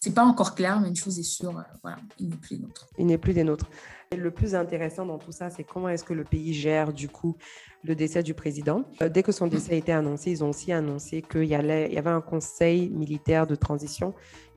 c'est 0.00 0.14
pas 0.14 0.24
encore 0.24 0.54
clair, 0.54 0.80
mais 0.80 0.88
une 0.88 0.96
chose 0.96 1.18
est 1.18 1.22
sûre, 1.22 1.62
voilà, 1.82 1.98
il 2.18 2.30
n'est 2.30 2.36
plus 2.36 2.56
des 2.56 2.62
nôtres. 2.62 2.86
Il 2.98 3.06
n'est 3.06 3.18
plus 3.18 3.34
des 3.34 3.44
nôtres. 3.44 3.66
Et 4.10 4.16
le 4.16 4.30
plus 4.30 4.54
intéressant 4.54 5.04
dans 5.04 5.18
tout 5.18 5.32
ça, 5.32 5.50
c'est 5.50 5.64
comment 5.64 5.88
est-ce 5.88 6.04
que 6.04 6.14
le 6.14 6.24
pays 6.24 6.54
gère 6.54 6.92
du 6.92 7.08
coup 7.08 7.36
le 7.84 7.94
décès 7.94 8.22
du 8.22 8.34
président. 8.34 8.84
dès 9.00 9.22
que 9.22 9.32
son 9.32 9.46
décès 9.46 9.72
a 9.74 9.76
été 9.76 9.92
annoncé, 9.92 10.30
ils 10.30 10.42
ont 10.42 10.50
aussi 10.50 10.72
annoncé 10.72 11.22
qu'il 11.22 11.44
y, 11.44 11.48
y 11.48 11.54
avait 11.54 12.10
un 12.10 12.20
conseil 12.20 12.90
militaire 12.90 13.46
de 13.46 13.54
transition 13.54 14.14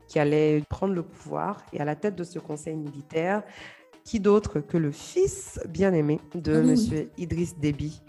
qui 0.08 0.20
allait 0.20 0.62
prendre 0.70 0.94
le 0.94 1.04
pouvoir. 1.04 1.64
Et 1.72 1.80
à 1.80 1.86
la 1.86 1.96
tête 1.96 2.16
de 2.16 2.24
ce 2.24 2.40
conseil 2.40 2.76
militaire, 2.76 3.44
qui 4.04 4.20
d'autre 4.20 4.60
que 4.60 4.78
le 4.78 4.92
fils 4.92 5.60
bien-aimé 5.70 6.20
de 6.36 6.54
M. 6.54 7.08
Idriss 7.18 7.58
Déby. 7.58 8.02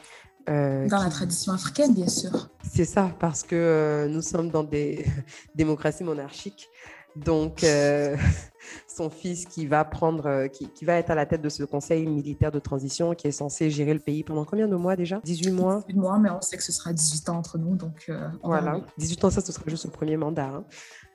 Euh, 0.48 0.88
dans 0.88 1.02
la 1.02 1.10
tradition 1.10 1.52
africaine, 1.52 1.94
bien 1.94 2.08
sûr. 2.08 2.50
C'est 2.68 2.84
ça, 2.84 3.14
parce 3.20 3.42
que 3.44 3.54
euh, 3.54 4.08
nous 4.08 4.22
sommes 4.22 4.50
dans 4.50 4.64
des 4.64 5.04
démocraties 5.54 6.02
monarchiques. 6.02 6.68
Donc, 7.14 7.62
euh, 7.62 8.16
son 8.94 9.10
fils 9.10 9.46
qui 9.46 9.66
va 9.66 9.84
prendre, 9.84 10.46
qui, 10.48 10.68
qui, 10.68 10.84
va 10.84 10.94
être 10.94 11.10
à 11.10 11.14
la 11.14 11.26
tête 11.26 11.42
de 11.42 11.48
ce 11.48 11.64
conseil 11.64 12.06
militaire 12.06 12.52
de 12.52 12.58
transition 12.58 13.14
qui 13.14 13.26
est 13.26 13.32
censé 13.32 13.70
gérer 13.70 13.94
le 13.94 14.00
pays 14.00 14.22
pendant 14.24 14.44
combien 14.44 14.68
de 14.68 14.76
mois 14.76 14.96
déjà? 14.96 15.20
18 15.24 15.50
mois? 15.52 15.82
18 15.88 15.98
mois, 15.98 16.18
mais 16.18 16.30
on 16.30 16.40
sait 16.40 16.56
que 16.56 16.62
ce 16.62 16.72
sera 16.72 16.92
18 16.92 17.28
ans 17.28 17.36
entre 17.36 17.58
nous. 17.58 17.76
Donc, 17.76 18.10
voilà, 18.42 18.80
18 18.98 19.24
ans, 19.24 19.30
ça, 19.30 19.40
ce 19.40 19.52
sera 19.52 19.64
juste 19.66 19.84
le 19.84 19.90
premier 19.90 20.16
mandat. 20.16 20.46
Hein. 20.46 20.64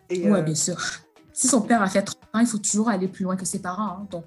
Oui, 0.09 0.23
euh, 0.25 0.41
bien 0.41 0.55
sûr. 0.55 0.77
Si 1.33 1.47
son 1.47 1.61
père 1.61 1.81
a 1.81 1.87
fait 1.87 2.01
30 2.01 2.17
ans, 2.33 2.39
il 2.39 2.47
faut 2.47 2.57
toujours 2.57 2.89
aller 2.89 3.07
plus 3.07 3.23
loin 3.23 3.35
que 3.35 3.45
ses 3.45 3.61
parents. 3.61 3.99
Hein. 4.01 4.07
Donc, 4.09 4.25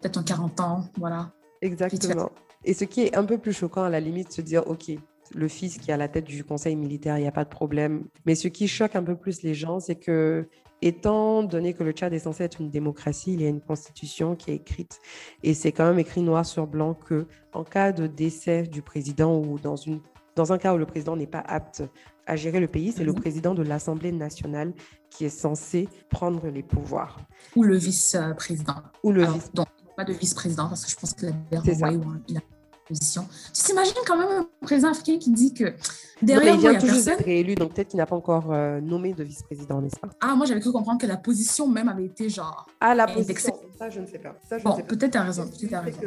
peut-être 0.00 0.16
en 0.18 0.22
40 0.22 0.60
ans, 0.60 0.84
voilà. 0.98 1.30
Exactement. 1.60 2.30
Et 2.64 2.74
ce 2.74 2.84
qui 2.84 3.02
est 3.02 3.16
un 3.16 3.24
peu 3.24 3.38
plus 3.38 3.52
choquant, 3.52 3.84
à 3.84 3.90
la 3.90 4.00
limite, 4.00 4.32
se 4.32 4.40
dire, 4.40 4.66
OK, 4.66 4.90
le 5.34 5.48
fils 5.48 5.78
qui 5.78 5.90
est 5.90 5.94
à 5.94 5.96
la 5.96 6.08
tête 6.08 6.24
du 6.24 6.44
conseil 6.44 6.76
militaire, 6.76 7.18
il 7.18 7.22
n'y 7.22 7.28
a 7.28 7.32
pas 7.32 7.44
de 7.44 7.50
problème. 7.50 8.04
Mais 8.24 8.34
ce 8.34 8.48
qui 8.48 8.68
choque 8.68 8.96
un 8.96 9.02
peu 9.02 9.16
plus 9.16 9.42
les 9.42 9.54
gens, 9.54 9.80
c'est 9.80 9.96
que, 9.96 10.48
étant 10.82 11.42
donné 11.42 11.74
que 11.74 11.82
le 11.82 11.92
Tchad 11.92 12.12
est 12.12 12.20
censé 12.20 12.44
être 12.44 12.60
une 12.60 12.70
démocratie, 12.70 13.32
il 13.32 13.42
y 13.42 13.46
a 13.46 13.48
une 13.48 13.60
constitution 13.60 14.36
qui 14.36 14.50
est 14.50 14.56
écrite. 14.56 15.00
Et 15.42 15.54
c'est 15.54 15.72
quand 15.72 15.86
même 15.86 15.98
écrit 15.98 16.22
noir 16.22 16.44
sur 16.44 16.66
blanc 16.66 16.94
que, 16.94 17.26
en 17.52 17.64
cas 17.64 17.92
de 17.92 18.06
décès 18.06 18.62
du 18.62 18.82
président 18.82 19.38
ou 19.38 19.58
dans, 19.58 19.76
une, 19.76 20.00
dans 20.34 20.52
un 20.52 20.58
cas 20.58 20.74
où 20.74 20.78
le 20.78 20.86
président 20.86 21.16
n'est 21.16 21.26
pas 21.26 21.44
apte 21.46 21.82
à 22.26 22.36
gérer 22.36 22.60
le 22.60 22.68
pays, 22.68 22.92
c'est 22.92 23.04
le 23.04 23.12
mhm. 23.12 23.20
président 23.20 23.54
de 23.54 23.62
l'Assemblée 23.62 24.12
nationale 24.12 24.72
qui 25.10 25.24
est 25.24 25.30
censé 25.30 25.88
prendre 26.10 26.48
les 26.48 26.62
pouvoirs. 26.62 27.18
Ou 27.54 27.62
le 27.62 27.76
vice-président. 27.76 28.74
Ou 29.02 29.12
le 29.12 29.24
vice. 29.24 29.52
Donc, 29.54 29.68
pas 29.96 30.04
de 30.04 30.12
vice-président, 30.12 30.68
parce 30.68 30.84
que 30.84 30.90
je 30.90 30.96
pense 30.96 31.14
que 31.14 31.26
la 31.50 31.60
renvoyé 31.60 31.96
ou 31.96 32.14
il 32.28 32.36
a 32.36 32.40
position. 32.86 33.26
Tu 33.54 33.62
t'imagines 33.62 33.94
quand 34.06 34.16
même 34.16 34.28
un 34.28 34.48
président 34.62 34.90
africain 34.90 35.18
qui 35.18 35.30
dit 35.30 35.52
que 35.52 35.74
derrière 36.22 36.54
non, 36.54 36.60
il 36.60 36.70
vient 36.70 36.78
tout 36.78 36.86
juste 36.86 37.06
d'être 37.06 37.24
réélu, 37.24 37.54
donc 37.54 37.74
peut-être 37.74 37.88
qu'il 37.88 37.98
n'a 37.98 38.06
pas 38.06 38.16
encore 38.16 38.52
euh, 38.52 38.80
nommé 38.80 39.12
de 39.12 39.24
vice-président, 39.24 39.80
n'est-ce 39.80 39.98
pas? 39.98 40.08
Ah, 40.20 40.34
moi 40.34 40.46
j'avais 40.46 40.60
cru 40.60 40.72
comprendre 40.72 41.00
que 41.00 41.06
la 41.06 41.16
position 41.16 41.68
même 41.68 41.88
avait 41.88 42.04
été 42.04 42.28
genre. 42.28 42.66
Ah, 42.80 42.94
la 42.94 43.06
position. 43.06 43.54
Ça, 43.78 43.90
je 43.90 44.00
ne 44.00 44.06
sais 44.06 44.18
pas. 44.18 44.34
Ça, 44.48 44.58
je 44.58 44.64
bon, 44.64 44.76
peut-être 44.76 45.12
tu 45.12 45.18
as 45.18 45.22
raison. 45.22 45.46
Peut-être 45.46 45.84
raison. 45.84 45.98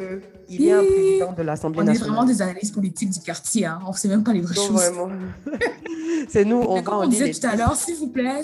Il 0.48 0.62
y 0.62 0.72
a 0.72 0.78
un 0.78 0.84
président 0.84 1.32
de 1.32 1.42
l'Assemblée 1.42 1.84
nationale. 1.84 2.02
On 2.02 2.04
est 2.04 2.08
vraiment 2.08 2.24
des 2.26 2.42
analystes 2.42 2.74
politiques 2.74 3.10
du 3.10 3.20
quartier. 3.20 3.66
Hein. 3.66 3.78
On 3.86 3.92
ne 3.92 3.96
sait 3.96 4.08
même 4.08 4.24
pas 4.24 4.32
les 4.32 4.40
vraies 4.40 4.54
choses. 4.54 4.70
Vraiment. 4.70 5.08
C'est 6.28 6.44
nous, 6.44 6.56
on 6.56 6.76
va 6.76 6.82
Comme 6.82 6.98
on 6.98 7.06
disait 7.06 7.30
tout 7.30 7.46
à 7.46 7.56
l'heure, 7.56 7.76
s'il 7.76 7.96
vous 7.96 8.08
plaît, 8.08 8.42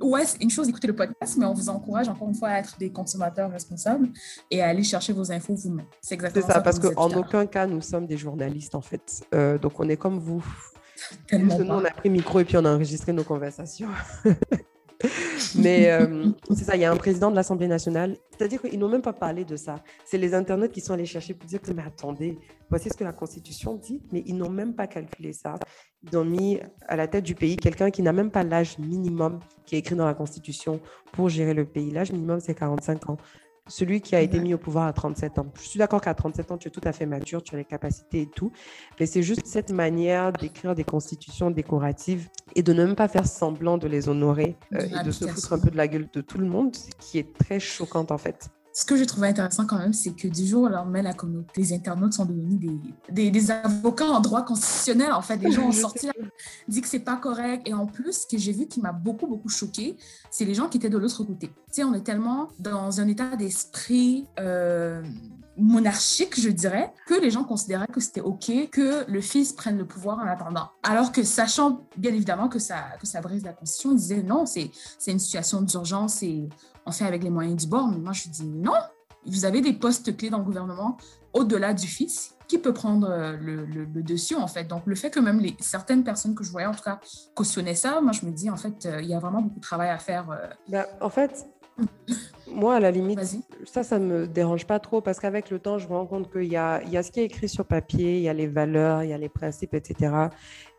ouais, 0.00 0.24
c'est 0.24 0.42
une 0.42 0.50
chose 0.50 0.66
d'écouter 0.66 0.86
le 0.86 0.96
podcast, 0.96 1.36
mais 1.38 1.46
on 1.46 1.54
vous 1.54 1.68
encourage 1.68 2.08
encore 2.08 2.28
une 2.28 2.34
fois 2.34 2.48
à 2.48 2.58
être 2.58 2.76
des 2.78 2.90
consommateurs 2.90 3.50
responsables 3.50 4.08
et 4.50 4.62
à 4.62 4.68
aller 4.68 4.82
chercher 4.82 5.12
vos 5.12 5.30
infos 5.30 5.54
vous-même. 5.54 5.86
C'est 6.00 6.14
exactement 6.14 6.46
ça. 6.46 6.54
ça 6.54 6.60
parce 6.60 6.78
qu'en 6.78 7.10
aucun 7.10 7.46
cas, 7.46 7.66
nous 7.66 7.80
sommes 7.80 8.06
des 8.06 8.16
journalistes, 8.16 8.74
en 8.74 8.80
fait. 8.80 9.22
Euh, 9.34 9.58
donc, 9.58 9.78
on 9.78 9.88
est 9.88 9.96
comme 9.96 10.18
vous. 10.18 10.44
Nous, 11.32 11.50
on 11.50 11.84
a 11.84 11.90
pris 11.90 12.10
micro 12.10 12.40
et 12.40 12.44
puis 12.44 12.56
on 12.56 12.64
a 12.64 12.74
enregistré 12.74 13.12
nos 13.12 13.24
conversations. 13.24 13.88
Mais 15.56 15.90
euh, 15.90 16.26
c'est 16.50 16.64
ça, 16.64 16.76
il 16.76 16.82
y 16.82 16.84
a 16.84 16.92
un 16.92 16.96
président 16.96 17.30
de 17.30 17.36
l'Assemblée 17.36 17.68
nationale. 17.68 18.16
C'est-à-dire 18.36 18.60
qu'ils 18.60 18.78
n'ont 18.78 18.88
même 18.88 19.02
pas 19.02 19.12
parlé 19.12 19.44
de 19.44 19.56
ça. 19.56 19.76
C'est 20.04 20.18
les 20.18 20.34
internautes 20.34 20.72
qui 20.72 20.80
sont 20.80 20.92
allés 20.92 21.06
chercher 21.06 21.34
pour 21.34 21.48
dire 21.48 21.60
mais 21.74 21.82
attendez, 21.82 22.38
voici 22.68 22.88
ce 22.90 22.96
que 22.96 23.04
la 23.04 23.12
Constitution 23.12 23.74
dit, 23.74 24.02
mais 24.12 24.22
ils 24.26 24.36
n'ont 24.36 24.50
même 24.50 24.74
pas 24.74 24.86
calculé 24.86 25.32
ça. 25.32 25.54
Ils 26.02 26.16
ont 26.16 26.24
mis 26.24 26.60
à 26.86 26.96
la 26.96 27.06
tête 27.06 27.24
du 27.24 27.34
pays 27.34 27.56
quelqu'un 27.56 27.90
qui 27.90 28.02
n'a 28.02 28.12
même 28.12 28.30
pas 28.30 28.42
l'âge 28.42 28.78
minimum 28.78 29.40
qui 29.64 29.76
est 29.76 29.78
écrit 29.78 29.96
dans 29.96 30.06
la 30.06 30.14
Constitution 30.14 30.80
pour 31.12 31.28
gérer 31.28 31.54
le 31.54 31.64
pays. 31.64 31.90
L'âge 31.90 32.12
minimum, 32.12 32.40
c'est 32.40 32.54
45 32.54 33.10
ans 33.10 33.16
celui 33.70 34.00
qui 34.00 34.14
a 34.14 34.20
été 34.20 34.38
mis 34.40 34.52
au 34.52 34.58
pouvoir 34.58 34.86
à 34.86 34.92
37 34.92 35.38
ans. 35.38 35.46
Je 35.54 35.68
suis 35.68 35.78
d'accord 35.78 36.00
qu'à 36.00 36.14
37 36.14 36.50
ans, 36.50 36.58
tu 36.58 36.68
es 36.68 36.70
tout 36.70 36.80
à 36.84 36.92
fait 36.92 37.06
mature, 37.06 37.42
tu 37.42 37.54
as 37.54 37.58
les 37.58 37.64
capacités 37.64 38.22
et 38.22 38.26
tout, 38.26 38.52
mais 38.98 39.06
c'est 39.06 39.22
juste 39.22 39.46
cette 39.46 39.70
manière 39.70 40.32
d'écrire 40.32 40.74
des 40.74 40.84
constitutions 40.84 41.50
décoratives 41.50 42.28
et 42.56 42.62
de 42.62 42.72
ne 42.72 42.84
même 42.84 42.96
pas 42.96 43.08
faire 43.08 43.26
semblant 43.26 43.78
de 43.78 43.86
les 43.86 44.08
honorer 44.08 44.56
euh, 44.74 44.80
et 45.00 45.04
de 45.04 45.10
se 45.10 45.26
foutre 45.26 45.52
un 45.52 45.58
peu 45.58 45.70
de 45.70 45.76
la 45.76 45.88
gueule 45.88 46.08
de 46.12 46.20
tout 46.20 46.38
le 46.38 46.46
monde, 46.46 46.76
qui 46.98 47.18
est 47.18 47.32
très 47.36 47.60
choquante 47.60 48.10
en 48.10 48.18
fait 48.18 48.50
ce 48.72 48.84
que 48.84 48.96
j'ai 48.96 49.06
trouvé 49.06 49.28
intéressant 49.28 49.66
quand 49.66 49.78
même, 49.78 49.92
c'est 49.92 50.12
que 50.12 50.28
du 50.28 50.46
jour 50.46 50.64
au 50.64 50.68
lendemain, 50.68 51.02
la 51.02 51.12
communauté, 51.12 51.48
les 51.56 51.72
internautes 51.72 52.12
sont 52.12 52.24
devenus 52.24 52.60
des, 53.10 53.30
des, 53.30 53.50
avocats 53.50 54.06
en 54.06 54.20
droit 54.20 54.44
constitutionnel. 54.44 55.12
En 55.12 55.22
fait, 55.22 55.36
les 55.38 55.50
gens 55.50 55.66
ont 55.68 55.72
sorti, 55.72 56.08
dit 56.68 56.80
que 56.80 56.88
c'est 56.88 57.00
pas 57.00 57.16
correct. 57.16 57.66
Et 57.66 57.74
en 57.74 57.86
plus, 57.86 58.22
ce 58.22 58.26
que 58.26 58.38
j'ai 58.38 58.52
vu 58.52 58.66
qui 58.66 58.80
m'a 58.80 58.92
beaucoup, 58.92 59.26
beaucoup 59.26 59.48
choqué, 59.48 59.96
c'est 60.30 60.44
les 60.44 60.54
gens 60.54 60.68
qui 60.68 60.78
étaient 60.78 60.88
de 60.88 60.98
l'autre 60.98 61.24
côté. 61.24 61.48
Tu 61.48 61.54
sais, 61.72 61.84
on 61.84 61.94
est 61.94 62.04
tellement 62.04 62.48
dans 62.58 63.00
un 63.00 63.08
état 63.08 63.34
d'esprit 63.36 64.26
euh, 64.38 65.02
monarchique, 65.56 66.40
je 66.40 66.48
dirais, 66.48 66.92
que 67.06 67.14
les 67.14 67.30
gens 67.30 67.44
considéraient 67.44 67.86
que 67.86 68.00
c'était 68.00 68.20
OK 68.20 68.50
que 68.70 69.04
le 69.10 69.20
fils 69.20 69.52
prenne 69.52 69.78
le 69.78 69.84
pouvoir 69.84 70.18
en 70.18 70.26
attendant. 70.26 70.70
Alors 70.82 71.12
que, 71.12 71.22
sachant 71.22 71.86
bien 71.96 72.12
évidemment 72.12 72.48
que 72.48 72.58
ça, 72.58 72.84
que 73.00 73.06
ça 73.06 73.20
brise 73.20 73.44
la 73.44 73.52
Constitution, 73.52 73.92
ils 73.92 73.96
disaient 73.96 74.22
non, 74.22 74.46
c'est 74.46 74.70
une 75.06 75.18
situation 75.18 75.60
d'urgence 75.60 76.22
et 76.22 76.48
avec 76.98 77.22
les 77.22 77.30
moyens 77.30 77.56
du 77.56 77.68
bord. 77.68 77.88
Mais 77.88 77.98
moi, 77.98 78.12
je 78.12 78.28
dis 78.28 78.44
non. 78.44 78.72
Vous 79.26 79.44
avez 79.44 79.60
des 79.60 79.74
postes 79.74 80.16
clés 80.16 80.30
dans 80.30 80.38
le 80.38 80.44
gouvernement 80.44 80.96
au-delà 81.32 81.74
du 81.74 81.86
fils 81.86 82.36
qui 82.48 82.58
peut 82.58 82.74
prendre 82.74 83.08
euh, 83.08 83.36
le, 83.36 84.02
dessus, 84.02 84.34
en 84.34 84.48
fait. 84.48 84.64
Donc, 84.64 84.82
le 84.86 84.96
fait 84.96 85.10
que 85.10 85.20
même 85.20 85.38
les, 85.38 85.56
certaines 85.60 86.02
personnes 86.02 86.34
que 86.34 86.42
je 86.42 86.50
voyais, 86.50 86.66
en 86.66 86.74
tout 86.74 86.82
cas, 86.82 86.98
cautionnaient 87.34 87.76
ça, 87.76 88.00
moi, 88.00 88.12
je 88.12 88.26
me 88.26 88.32
dis, 88.32 88.50
en 88.50 88.56
fait, 88.56 88.86
euh, 88.86 89.00
il 89.00 89.08
y 89.08 89.14
a 89.14 89.20
vraiment 89.20 89.40
beaucoup 89.40 89.60
de 89.60 89.64
travail 89.64 89.90
à 89.90 89.98
faire. 89.98 90.30
Euh. 90.30 90.48
Ben, 90.68 90.84
en 91.00 91.10
fait, 91.10 91.46
moi, 92.52 92.76
à 92.76 92.80
la 92.80 92.90
limite, 92.90 93.20
ça, 93.64 93.82
ça 93.82 93.98
me 93.98 94.26
dérange 94.26 94.66
pas 94.66 94.78
trop 94.78 95.00
parce 95.00 95.20
qu'avec 95.20 95.50
le 95.50 95.58
temps, 95.58 95.78
je 95.78 95.88
me 95.88 95.94
rends 95.94 96.06
compte 96.06 96.30
qu'il 96.30 96.50
y 96.50 96.56
a, 96.56 96.82
il 96.84 96.90
y 96.90 96.96
a 96.96 97.02
ce 97.02 97.10
qui 97.10 97.20
est 97.20 97.24
écrit 97.24 97.48
sur 97.48 97.64
papier, 97.64 98.16
il 98.16 98.22
y 98.22 98.28
a 98.28 98.32
les 98.32 98.46
valeurs, 98.46 99.02
il 99.02 99.10
y 99.10 99.12
a 99.12 99.18
les 99.18 99.28
principes, 99.28 99.74
etc. 99.74 100.14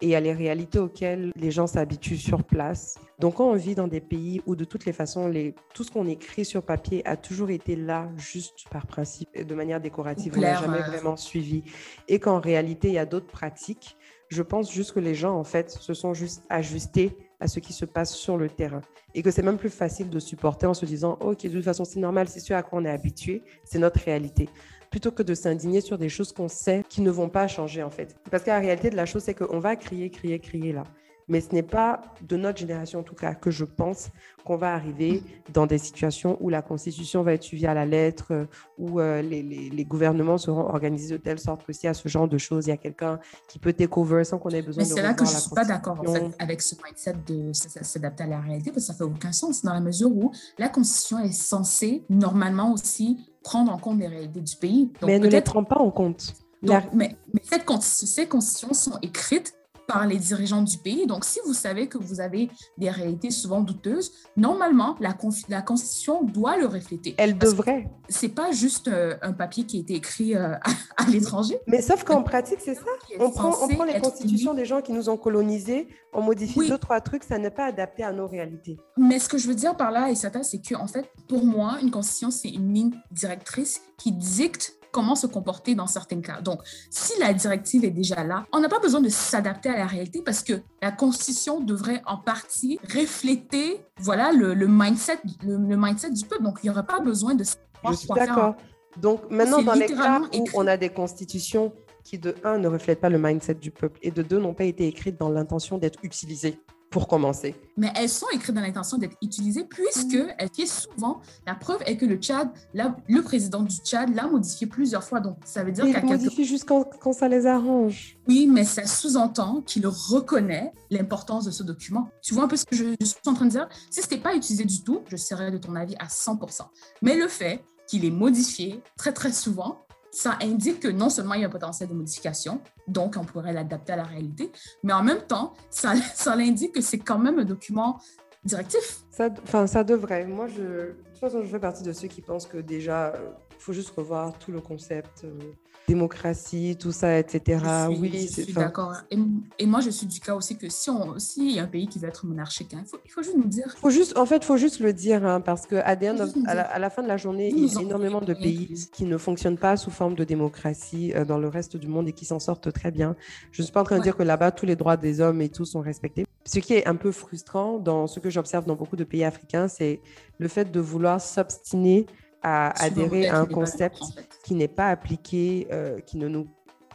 Et 0.01 0.07
il 0.07 0.09
y 0.09 0.15
a 0.15 0.19
les 0.19 0.33
réalités 0.33 0.79
auxquelles 0.79 1.31
les 1.35 1.51
gens 1.51 1.67
s'habituent 1.67 2.17
sur 2.17 2.43
place. 2.43 2.95
Donc, 3.19 3.35
quand 3.35 3.49
on 3.49 3.55
vit 3.55 3.75
dans 3.75 3.87
des 3.87 4.01
pays 4.01 4.41
où, 4.45 4.55
de 4.55 4.65
toutes 4.65 4.85
les 4.85 4.93
façons, 4.93 5.27
les, 5.27 5.55
tout 5.73 5.83
ce 5.83 5.91
qu'on 5.91 6.07
écrit 6.07 6.45
sur 6.45 6.63
papier 6.63 7.05
a 7.07 7.17
toujours 7.17 7.49
été 7.49 7.75
là 7.75 8.09
juste 8.17 8.65
par 8.69 8.87
principe 8.87 9.29
et 9.33 9.43
de 9.43 9.55
manière 9.55 9.81
décorative, 9.81 10.33
on 10.37 10.41
n'a 10.41 10.55
jamais 10.55 10.79
vraiment 10.79 11.17
suivi. 11.17 11.63
Et 12.07 12.19
qu'en 12.19 12.39
réalité, 12.39 12.89
il 12.89 12.95
y 12.95 12.99
a 12.99 13.05
d'autres 13.05 13.31
pratiques 13.31 13.97
je 14.31 14.41
pense 14.41 14.71
juste 14.71 14.93
que 14.93 15.01
les 15.01 15.13
gens, 15.13 15.35
en 15.35 15.43
fait, 15.43 15.69
se 15.69 15.93
sont 15.93 16.13
juste 16.13 16.43
ajustés 16.49 17.17
à 17.41 17.47
ce 17.47 17.59
qui 17.59 17.73
se 17.73 17.83
passe 17.83 18.13
sur 18.13 18.37
le 18.37 18.47
terrain. 18.47 18.81
Et 19.15 19.23
que 19.23 19.31
c'est 19.31 19.41
même 19.41 19.57
plus 19.57 19.69
facile 19.69 20.09
de 20.09 20.19
supporter 20.19 20.67
en 20.67 20.73
se 20.73 20.85
disant, 20.85 21.17
OK, 21.19 21.43
de 21.43 21.49
toute 21.49 21.65
façon, 21.65 21.83
c'est 21.83 21.99
normal, 21.99 22.29
c'est 22.29 22.39
ce 22.39 22.53
à 22.53 22.63
quoi 22.63 22.79
on 22.79 22.85
est 22.85 22.89
habitué, 22.89 23.43
c'est 23.65 23.79
notre 23.79 23.99
réalité. 23.99 24.47
Plutôt 24.91 25.11
que 25.11 25.23
de 25.23 25.33
s'indigner 25.33 25.81
sur 25.81 25.97
des 25.97 26.09
choses 26.09 26.31
qu'on 26.31 26.47
sait 26.47 26.83
qui 26.87 27.01
ne 27.01 27.09
vont 27.09 27.29
pas 27.29 27.47
changer, 27.47 27.81
en 27.81 27.89
fait. 27.89 28.15
Parce 28.29 28.43
que 28.43 28.49
la 28.49 28.59
réalité 28.59 28.89
de 28.89 28.95
la 28.95 29.05
chose, 29.05 29.23
c'est 29.23 29.33
qu'on 29.33 29.59
va 29.59 29.75
crier, 29.75 30.09
crier, 30.09 30.39
crier 30.39 30.71
là. 30.71 30.83
Mais 31.31 31.39
ce 31.39 31.55
n'est 31.55 31.63
pas 31.63 32.01
de 32.27 32.35
notre 32.35 32.59
génération, 32.59 32.99
en 32.99 33.03
tout 33.03 33.15
cas, 33.15 33.33
que 33.33 33.51
je 33.51 33.63
pense 33.63 34.09
qu'on 34.43 34.57
va 34.57 34.73
arriver 34.73 35.23
dans 35.53 35.65
des 35.65 35.77
situations 35.77 36.37
où 36.41 36.49
la 36.49 36.61
Constitution 36.61 37.23
va 37.23 37.31
être 37.31 37.43
suivie 37.43 37.67
à 37.67 37.73
la 37.73 37.85
lettre, 37.85 38.33
euh, 38.33 38.45
où 38.77 38.99
euh, 38.99 39.21
les, 39.21 39.41
les, 39.41 39.85
gouvernements 39.85 40.37
seront 40.37 40.67
organisés 40.67 41.17
de 41.17 41.21
telle 41.23 41.39
sorte 41.39 41.65
que 41.65 41.71
s'il 41.71 41.85
y 41.85 41.87
a 41.87 41.93
ce 41.93 42.09
genre 42.09 42.27
de 42.27 42.37
choses, 42.37 42.67
il 42.67 42.71
y 42.71 42.73
a 42.73 42.77
quelqu'un 42.77 43.17
qui 43.47 43.59
peut 43.59 43.71
take 43.71 43.97
over 43.97 44.25
sans 44.25 44.39
qu'on 44.39 44.49
ait 44.49 44.61
besoin 44.61 44.83
Mais 44.83 44.89
de 44.89 44.93
c'est 44.93 45.01
là 45.01 45.13
que 45.13 45.23
je 45.23 45.33
ne 45.33 45.39
suis 45.39 45.51
pas 45.51 45.63
d'accord 45.63 46.01
en 46.01 46.11
fait, 46.11 46.31
avec 46.37 46.61
ce 46.61 46.75
mindset 46.83 47.15
de 47.25 47.53
s'adapter 47.53 48.25
à 48.25 48.27
la 48.27 48.41
réalité, 48.41 48.71
parce 48.71 48.87
que 48.87 48.91
ça 48.91 48.93
fait 48.93 49.05
aucun 49.05 49.31
sens 49.31 49.63
dans 49.63 49.73
la 49.73 49.79
mesure 49.79 50.11
où 50.11 50.33
la 50.57 50.67
Constitution 50.67 51.19
est 51.19 51.31
censée 51.31 52.03
normalement 52.09 52.73
aussi 52.73 53.31
prendre 53.41 53.71
en 53.71 53.77
compte 53.77 53.99
les 53.99 54.07
réalités 54.07 54.41
du 54.41 54.55
pays. 54.57 54.91
mais 55.01 55.13
elle 55.13 55.21
ne 55.21 55.29
les 55.29 55.39
prend 55.39 55.63
pas 55.63 55.79
en 55.79 55.91
compte. 55.91 56.33
mais, 56.61 56.81
mais 56.93 57.15
cette, 57.41 57.63
ces 57.81 58.27
constitutions 58.27 58.73
sont 58.73 58.99
écrites 59.01 59.53
par 59.91 60.07
les 60.07 60.17
dirigeants 60.17 60.61
du 60.61 60.77
pays. 60.77 61.05
Donc, 61.05 61.25
si 61.25 61.39
vous 61.45 61.53
savez 61.53 61.87
que 61.87 61.97
vous 61.97 62.21
avez 62.21 62.49
des 62.77 62.89
réalités 62.89 63.29
souvent 63.29 63.61
douteuses, 63.61 64.11
normalement, 64.37 64.95
la, 64.99 65.15
la 65.49 65.61
Constitution 65.61 66.23
doit 66.23 66.57
le 66.57 66.65
refléter. 66.65 67.13
Elle 67.17 67.37
devrait. 67.37 67.89
C'est 68.09 68.29
pas 68.29 68.51
juste 68.51 68.87
euh, 68.87 69.17
un 69.21 69.33
papier 69.33 69.65
qui 69.65 69.77
a 69.77 69.79
été 69.81 69.95
écrit 69.95 70.35
euh, 70.35 70.55
à, 70.97 71.05
l'étranger. 71.09 71.59
Mais 71.67 71.81
sauf 71.81 72.03
qu'en 72.03 72.23
pratique, 72.23 72.59
c'est 72.63 72.75
ça. 72.75 72.81
On 73.19 73.31
prend, 73.31 73.49
on 73.61 73.67
prend, 73.67 73.83
les 73.83 73.99
constitutions 73.99 74.53
des 74.53 74.65
gens 74.65 74.81
qui 74.81 74.93
nous 74.93 75.09
ont 75.09 75.17
colonisés, 75.17 75.87
on 76.13 76.21
modifie 76.21 76.67
deux, 76.67 76.77
trois 76.77 77.01
trucs, 77.01 77.23
ça 77.23 77.37
n'est 77.37 77.51
pas 77.51 77.65
adapté 77.65 78.03
à 78.03 78.11
nos 78.11 78.27
réalités. 78.27 78.77
Mais 78.97 79.19
ce 79.19 79.27
que 79.27 79.37
je 79.37 79.47
veux 79.47 79.55
dire 79.55 79.75
par 79.75 79.91
là, 79.91 80.09
et 80.09 80.15
ça 80.15 80.31
c'est 80.43 80.61
que, 80.61 80.75
en 80.75 80.87
fait, 80.87 81.09
pour 81.27 81.45
moi, 81.45 81.77
une 81.81 81.91
constitution, 81.91 82.31
c'est 82.31 82.49
une 82.49 82.73
ligne 82.73 82.91
directrice 83.11 83.81
qui 83.97 84.11
dicte 84.11 84.73
comment 84.91 85.15
se 85.15 85.27
comporter 85.27 85.75
dans 85.75 85.87
certains 85.87 86.21
cas. 86.21 86.41
Donc, 86.41 86.61
si 86.89 87.17
la 87.19 87.33
directive 87.33 87.85
est 87.85 87.91
déjà 87.91 88.23
là, 88.23 88.45
on 88.51 88.59
n'a 88.59 88.69
pas 88.69 88.79
besoin 88.79 89.01
de 89.01 89.09
s'adapter 89.09 89.69
à 89.69 89.77
la 89.77 89.87
réalité 89.87 90.21
parce 90.23 90.43
que 90.43 90.61
la 90.81 90.91
Constitution 90.91 91.59
devrait 91.59 92.01
en 92.05 92.17
partie 92.17 92.79
refléter, 92.93 93.85
voilà, 93.99 94.31
le, 94.31 94.55
mindset, 94.67 95.19
le, 95.43 95.57
mindset 95.77 96.11
du 96.11 96.25
peuple. 96.25 96.43
Donc, 96.43 96.59
il 96.63 96.67
n'y 96.67 96.69
aurait 96.69 96.85
pas 96.85 96.99
besoin 96.99 97.35
de 97.35 97.43
Je 97.43 97.93
suis 97.93 98.07
d'accord. 98.07 98.55
Donc, 98.99 99.21
maintenant, 99.29 99.61
dans 99.61 99.73
les 99.73 99.85
cas 99.85 100.21
où 100.33 100.45
on 100.53 100.67
a 100.67 100.77
des 100.77 100.89
constitutions 100.89 101.73
qui, 102.03 102.17
de 102.17 102.35
un, 102.43 102.57
ne 102.57 102.67
reflètent 102.67 102.99
pas 102.99 103.09
le 103.09 103.19
mindset 103.19 103.55
du 103.55 103.71
peuple 103.71 103.99
et 104.01 104.11
de 104.11 104.21
deux, 104.21 104.39
n'ont 104.39 104.53
pas 104.53 104.65
été 104.65 104.87
écrites 104.87 105.19
dans 105.19 105.29
l'intention 105.29 105.77
d'être 105.77 105.99
utilisées 106.03 106.59
pour 106.91 107.07
commencer. 107.07 107.55
Mais 107.77 107.91
elles 107.95 108.09
sont 108.09 108.27
écrites 108.33 108.53
dans 108.53 108.61
l'intention 108.61 108.97
d'être 108.97 109.15
utilisées 109.23 109.63
puisque 109.63 110.17
elles 110.37 110.49
souvent, 110.67 111.21
la 111.47 111.55
preuve 111.55 111.81
est 111.85 111.97
que 111.97 112.05
le 112.05 112.17
Tchad, 112.17 112.49
le 112.73 113.21
président 113.21 113.61
du 113.61 113.75
Tchad 113.77 114.13
l'a 114.13 114.27
modifié 114.27 114.67
plusieurs 114.67 115.03
fois. 115.03 115.21
Donc, 115.21 115.37
ça 115.45 115.63
veut 115.63 115.71
dire 115.71 115.85
qu'il 115.85 116.05
modifie 116.05 116.45
juste 116.45 116.65
quand, 116.65 117.13
ça 117.13 117.27
les 117.27 117.47
arrange. 117.47 118.17
Oui, 118.27 118.45
mais 118.45 118.65
ça 118.65 118.85
sous-entend 118.85 119.61
qu'il 119.61 119.87
reconnaît 119.87 120.73
l'importance 120.89 121.45
de 121.45 121.51
ce 121.51 121.63
document. 121.63 122.09
Tu 122.21 122.33
vois 122.33 122.43
un 122.43 122.47
peu 122.47 122.57
ce 122.57 122.65
que 122.65 122.75
je, 122.75 122.83
je 122.99 123.05
suis 123.05 123.17
en 123.25 123.33
train 123.33 123.45
de 123.45 123.51
dire? 123.51 123.67
Si 123.89 124.01
ce 124.01 124.07
n'était 124.07 124.21
pas 124.21 124.35
utilisé 124.35 124.65
du 124.65 124.83
tout, 124.83 125.01
je 125.07 125.15
serais 125.15 125.49
de 125.49 125.57
ton 125.57 125.75
avis 125.75 125.95
à 125.97 126.07
100%. 126.07 126.63
Mais 127.01 127.15
le 127.15 127.27
fait 127.29 127.63
qu'il 127.87 128.03
est 128.05 128.11
modifié 128.11 128.81
très, 128.97 129.13
très 129.13 129.31
souvent, 129.31 129.85
ça 130.11 130.37
indique 130.41 130.81
que 130.81 130.87
non 130.87 131.09
seulement 131.09 131.33
il 131.33 131.41
y 131.41 131.43
a 131.43 131.47
un 131.47 131.51
potentiel 131.51 131.89
de 131.89 131.93
modification, 131.93 132.61
donc 132.87 133.15
on 133.17 133.23
pourrait 133.23 133.53
l'adapter 133.53 133.93
à 133.93 133.95
la 133.95 134.03
réalité, 134.03 134.51
mais 134.83 134.93
en 134.93 135.03
même 135.03 135.21
temps, 135.21 135.53
ça, 135.69 135.93
ça 136.13 136.33
indique 136.33 136.73
que 136.73 136.81
c'est 136.81 136.99
quand 136.99 137.17
même 137.17 137.39
un 137.39 137.45
document 137.45 137.99
directif. 138.43 138.99
Ça, 139.09 139.29
enfin, 139.43 139.67
ça 139.67 139.83
devrait. 139.83 140.25
Moi, 140.25 140.47
de 140.47 140.97
toute 141.11 141.19
façon, 141.19 141.41
je 141.41 141.47
fais 141.47 141.59
partie 141.59 141.83
de 141.83 141.93
ceux 141.93 142.07
qui 142.07 142.21
pensent 142.21 142.47
que 142.47 142.57
déjà, 142.57 143.13
il 143.51 143.61
faut 143.61 143.73
juste 143.73 143.91
revoir 143.91 144.37
tout 144.39 144.51
le 144.51 144.61
concept. 144.61 145.23
Euh, 145.23 145.39
démocratie, 145.87 146.77
tout 146.79 146.91
ça, 146.91 147.17
etc. 147.19 147.63
oui, 147.99 148.11
je 148.13 148.41
suis 148.43 148.53
d'accord. 148.53 148.95
Et, 149.09 149.65
moi, 149.65 149.81
je 149.81 149.89
suis 149.89 150.07
du 150.07 150.19
cas 150.19 150.35
aussi 150.35 150.57
que 150.57 150.69
si 150.69 150.89
on, 150.89 151.17
si 151.19 151.53
y 151.53 151.59
a 151.59 151.63
un 151.63 151.67
pays 151.67 151.87
qui 151.87 151.99
veut 151.99 152.07
être 152.07 152.25
monarchique, 152.25 152.73
hein, 152.73 152.83
il, 153.05 153.11
faut, 153.11 153.23
juste 153.23 153.35
nous 153.35 153.47
dire. 153.47 153.75
Faut 153.77 153.89
juste, 153.89 154.17
en 154.17 154.25
fait, 154.25 154.37
il 154.37 154.45
faut 154.45 154.57
juste 154.57 154.79
le 154.79 154.93
dire, 154.93 155.25
hein, 155.25 155.41
parce 155.41 155.65
qu'à 155.67 155.81
à, 155.81 155.95
la, 155.95 156.61
à 156.61 156.79
la 156.79 156.89
fin 156.89 157.03
de 157.03 157.07
la 157.07 157.17
journée, 157.17 157.49
il 157.49 157.65
y 157.65 157.77
a 157.77 157.81
énormément 157.81 158.21
de 158.21 158.33
pays 158.33 158.89
qui 158.91 159.05
ne 159.05 159.17
fonctionnent 159.17 159.57
pas 159.57 159.77
sous 159.77 159.91
forme 159.91 160.15
de 160.15 160.23
démocratie 160.23 161.13
euh, 161.15 161.25
dans 161.25 161.37
le 161.37 161.47
reste 161.47 161.77
du 161.77 161.87
monde 161.87 162.07
et 162.07 162.13
qui 162.13 162.25
s'en 162.25 162.39
sortent 162.39 162.71
très 162.71 162.91
bien. 162.91 163.15
Je 163.51 163.61
ne 163.61 163.65
suis 163.65 163.73
pas 163.73 163.81
en 163.81 163.85
train 163.85 163.97
de 163.97 164.03
dire 164.03 164.15
que 164.15 164.23
là-bas, 164.23 164.51
tous 164.51 164.65
les 164.65 164.75
droits 164.75 164.97
des 164.97 165.21
hommes 165.21 165.41
et 165.41 165.49
tout 165.49 165.65
sont 165.65 165.81
respectés. 165.81 166.25
Ce 166.45 166.59
qui 166.59 166.73
est 166.73 166.87
un 166.87 166.95
peu 166.95 167.11
frustrant 167.11 167.77
dans 167.77 168.07
ce 168.07 168.19
que 168.19 168.29
j'observe 168.29 168.65
dans 168.65 168.75
beaucoup 168.75 168.95
de 168.95 169.03
pays 169.03 169.23
africains, 169.23 169.67
c'est 169.67 170.01
le 170.39 170.47
fait 170.47 170.71
de 170.71 170.79
vouloir 170.79 171.21
s'obstiner 171.21 172.07
à 172.41 172.83
adhérer 172.83 173.27
à 173.27 173.39
un 173.39 173.45
concept 173.45 174.01
qui 174.43 174.55
n'est 174.55 174.67
pas 174.67 174.89
appliqué, 174.89 175.67
euh, 175.71 175.99
qui 175.99 176.17
ne 176.17 176.27
nous 176.27 176.47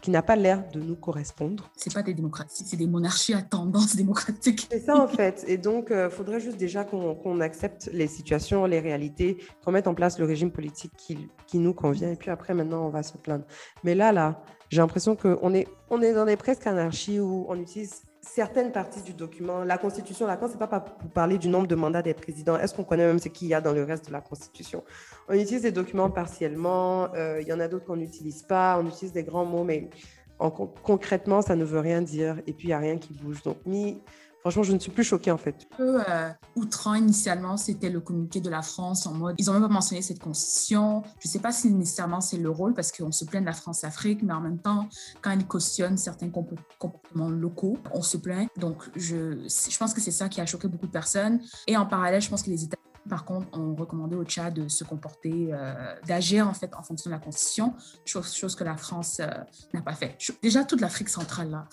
qui 0.02 0.12
n'a 0.12 0.22
pas 0.22 0.36
l'air 0.36 0.62
de 0.72 0.80
nous 0.80 0.94
correspondre. 0.94 1.68
C'est 1.76 1.92
pas 1.92 2.02
des 2.02 2.14
démocraties, 2.14 2.64
c'est 2.64 2.76
des 2.76 2.86
monarchies 2.86 3.34
à 3.34 3.42
tendance 3.42 3.96
démocratique. 3.96 4.68
C'est 4.70 4.78
ça 4.78 4.96
en 4.96 5.08
fait. 5.08 5.44
Et 5.48 5.58
donc, 5.58 5.86
il 5.90 5.96
euh, 5.96 6.10
faudrait 6.10 6.38
juste 6.38 6.58
déjà 6.58 6.84
qu'on 6.84 7.40
accepte 7.40 7.90
les 7.92 8.06
situations, 8.06 8.66
les 8.66 8.78
réalités, 8.78 9.38
qu'on 9.64 9.72
mette 9.72 9.88
en 9.88 9.94
place 9.94 10.18
le 10.20 10.24
régime 10.24 10.52
politique 10.52 10.92
qui, 10.96 11.28
qui, 11.48 11.58
nous 11.58 11.74
convient. 11.74 12.12
Et 12.12 12.16
puis 12.16 12.30
après, 12.30 12.54
maintenant, 12.54 12.86
on 12.86 12.90
va 12.90 13.02
se 13.02 13.16
plaindre. 13.16 13.46
Mais 13.82 13.96
là, 13.96 14.12
là, 14.12 14.40
j'ai 14.68 14.78
l'impression 14.78 15.16
qu'on 15.16 15.52
est, 15.54 15.66
on 15.90 16.00
est 16.02 16.12
dans 16.12 16.26
des 16.26 16.36
presque 16.36 16.66
anarchies 16.68 17.18
où 17.18 17.46
on 17.48 17.58
utilise 17.58 18.02
certaines 18.26 18.72
parties 18.72 19.02
du 19.02 19.14
document. 19.14 19.64
La 19.64 19.78
Constitution, 19.78 20.26
là, 20.26 20.36
quand 20.36 20.48
c'est 20.48 20.58
pas 20.58 20.66
pour 20.66 21.10
parler 21.10 21.38
du 21.38 21.48
nombre 21.48 21.66
de 21.66 21.74
mandats 21.74 22.02
des 22.02 22.14
présidents, 22.14 22.58
est-ce 22.58 22.74
qu'on 22.74 22.84
connaît 22.84 23.06
même 23.06 23.18
ce 23.18 23.28
qu'il 23.28 23.48
y 23.48 23.54
a 23.54 23.60
dans 23.60 23.72
le 23.72 23.84
reste 23.84 24.08
de 24.08 24.12
la 24.12 24.20
Constitution? 24.20 24.84
On 25.28 25.34
utilise 25.34 25.62
des 25.62 25.72
documents 25.72 26.10
partiellement, 26.10 27.12
euh, 27.14 27.40
il 27.40 27.48
y 27.48 27.52
en 27.52 27.60
a 27.60 27.68
d'autres 27.68 27.86
qu'on 27.86 27.96
n'utilise 27.96 28.42
pas, 28.42 28.78
on 28.78 28.86
utilise 28.86 29.12
des 29.12 29.22
grands 29.22 29.44
mots, 29.44 29.64
mais 29.64 29.90
en, 30.38 30.50
concrètement, 30.50 31.40
ça 31.40 31.56
ne 31.56 31.64
veut 31.64 31.80
rien 31.80 32.02
dire 32.02 32.38
et 32.46 32.52
puis 32.52 32.64
il 32.64 32.68
n'y 32.68 32.74
a 32.74 32.78
rien 32.78 32.98
qui 32.98 33.14
bouge. 33.14 33.42
Donc, 33.42 33.58
ni 33.64 34.02
Franchement, 34.40 34.62
je 34.62 34.72
ne 34.72 34.78
suis 34.78 34.92
plus 34.92 35.04
choquée 35.04 35.30
en 35.30 35.38
fait. 35.38 35.66
Un 35.72 35.76
peu 35.76 36.00
euh, 36.08 36.30
outrant 36.54 36.94
initialement, 36.94 37.56
c'était 37.56 37.90
le 37.90 38.00
communiqué 38.00 38.40
de 38.40 38.48
la 38.48 38.62
France 38.62 39.06
en 39.06 39.12
mode 39.12 39.34
ils 39.38 39.46
n'ont 39.46 39.54
même 39.54 39.62
pas 39.62 39.68
mentionné 39.68 40.02
cette 40.02 40.20
constitution. 40.20 41.02
Je 41.20 41.28
ne 41.28 41.32
sais 41.32 41.38
pas 41.40 41.52
si 41.52 41.70
nécessairement 41.70 42.20
c'est 42.20 42.36
le 42.36 42.50
rôle 42.50 42.74
parce 42.74 42.92
qu'on 42.92 43.12
se 43.12 43.24
plaint 43.24 43.42
de 43.42 43.46
la 43.46 43.52
France-Afrique, 43.52 44.22
mais 44.22 44.32
en 44.32 44.40
même 44.40 44.58
temps, 44.58 44.88
quand 45.20 45.32
ils 45.32 45.46
cautionnent 45.46 45.96
certains 45.96 46.30
comportements 46.30 47.28
locaux, 47.28 47.78
on 47.92 48.02
se 48.02 48.16
plaint. 48.16 48.48
Donc, 48.56 48.84
je, 48.94 49.46
je 49.46 49.78
pense 49.78 49.92
que 49.94 50.00
c'est 50.00 50.10
ça 50.10 50.28
qui 50.28 50.40
a 50.40 50.46
choqué 50.46 50.68
beaucoup 50.68 50.86
de 50.86 50.92
personnes. 50.92 51.40
Et 51.66 51.76
en 51.76 51.86
parallèle, 51.86 52.22
je 52.22 52.30
pense 52.30 52.42
que 52.42 52.50
les 52.50 52.64
États 52.64 52.76
par 53.08 53.24
contre, 53.24 53.46
on 53.52 53.74
recommandait 53.74 54.16
au 54.16 54.24
Tchad 54.24 54.54
de 54.54 54.68
se 54.68 54.84
comporter, 54.84 55.50
euh, 55.52 55.94
d'agir 56.06 56.48
en 56.48 56.54
fait 56.54 56.74
en 56.74 56.82
fonction 56.82 57.10
de 57.10 57.14
la 57.14 57.20
Constitution, 57.20 57.74
chose, 58.04 58.54
que 58.54 58.64
la 58.64 58.76
France 58.76 59.20
euh, 59.20 59.26
n'a 59.74 59.82
pas 59.82 59.94
fait. 59.94 60.16
Déjà, 60.42 60.64
toute 60.64 60.80
l'Afrique 60.80 61.08
centrale, 61.08 61.50
là, 61.50 61.68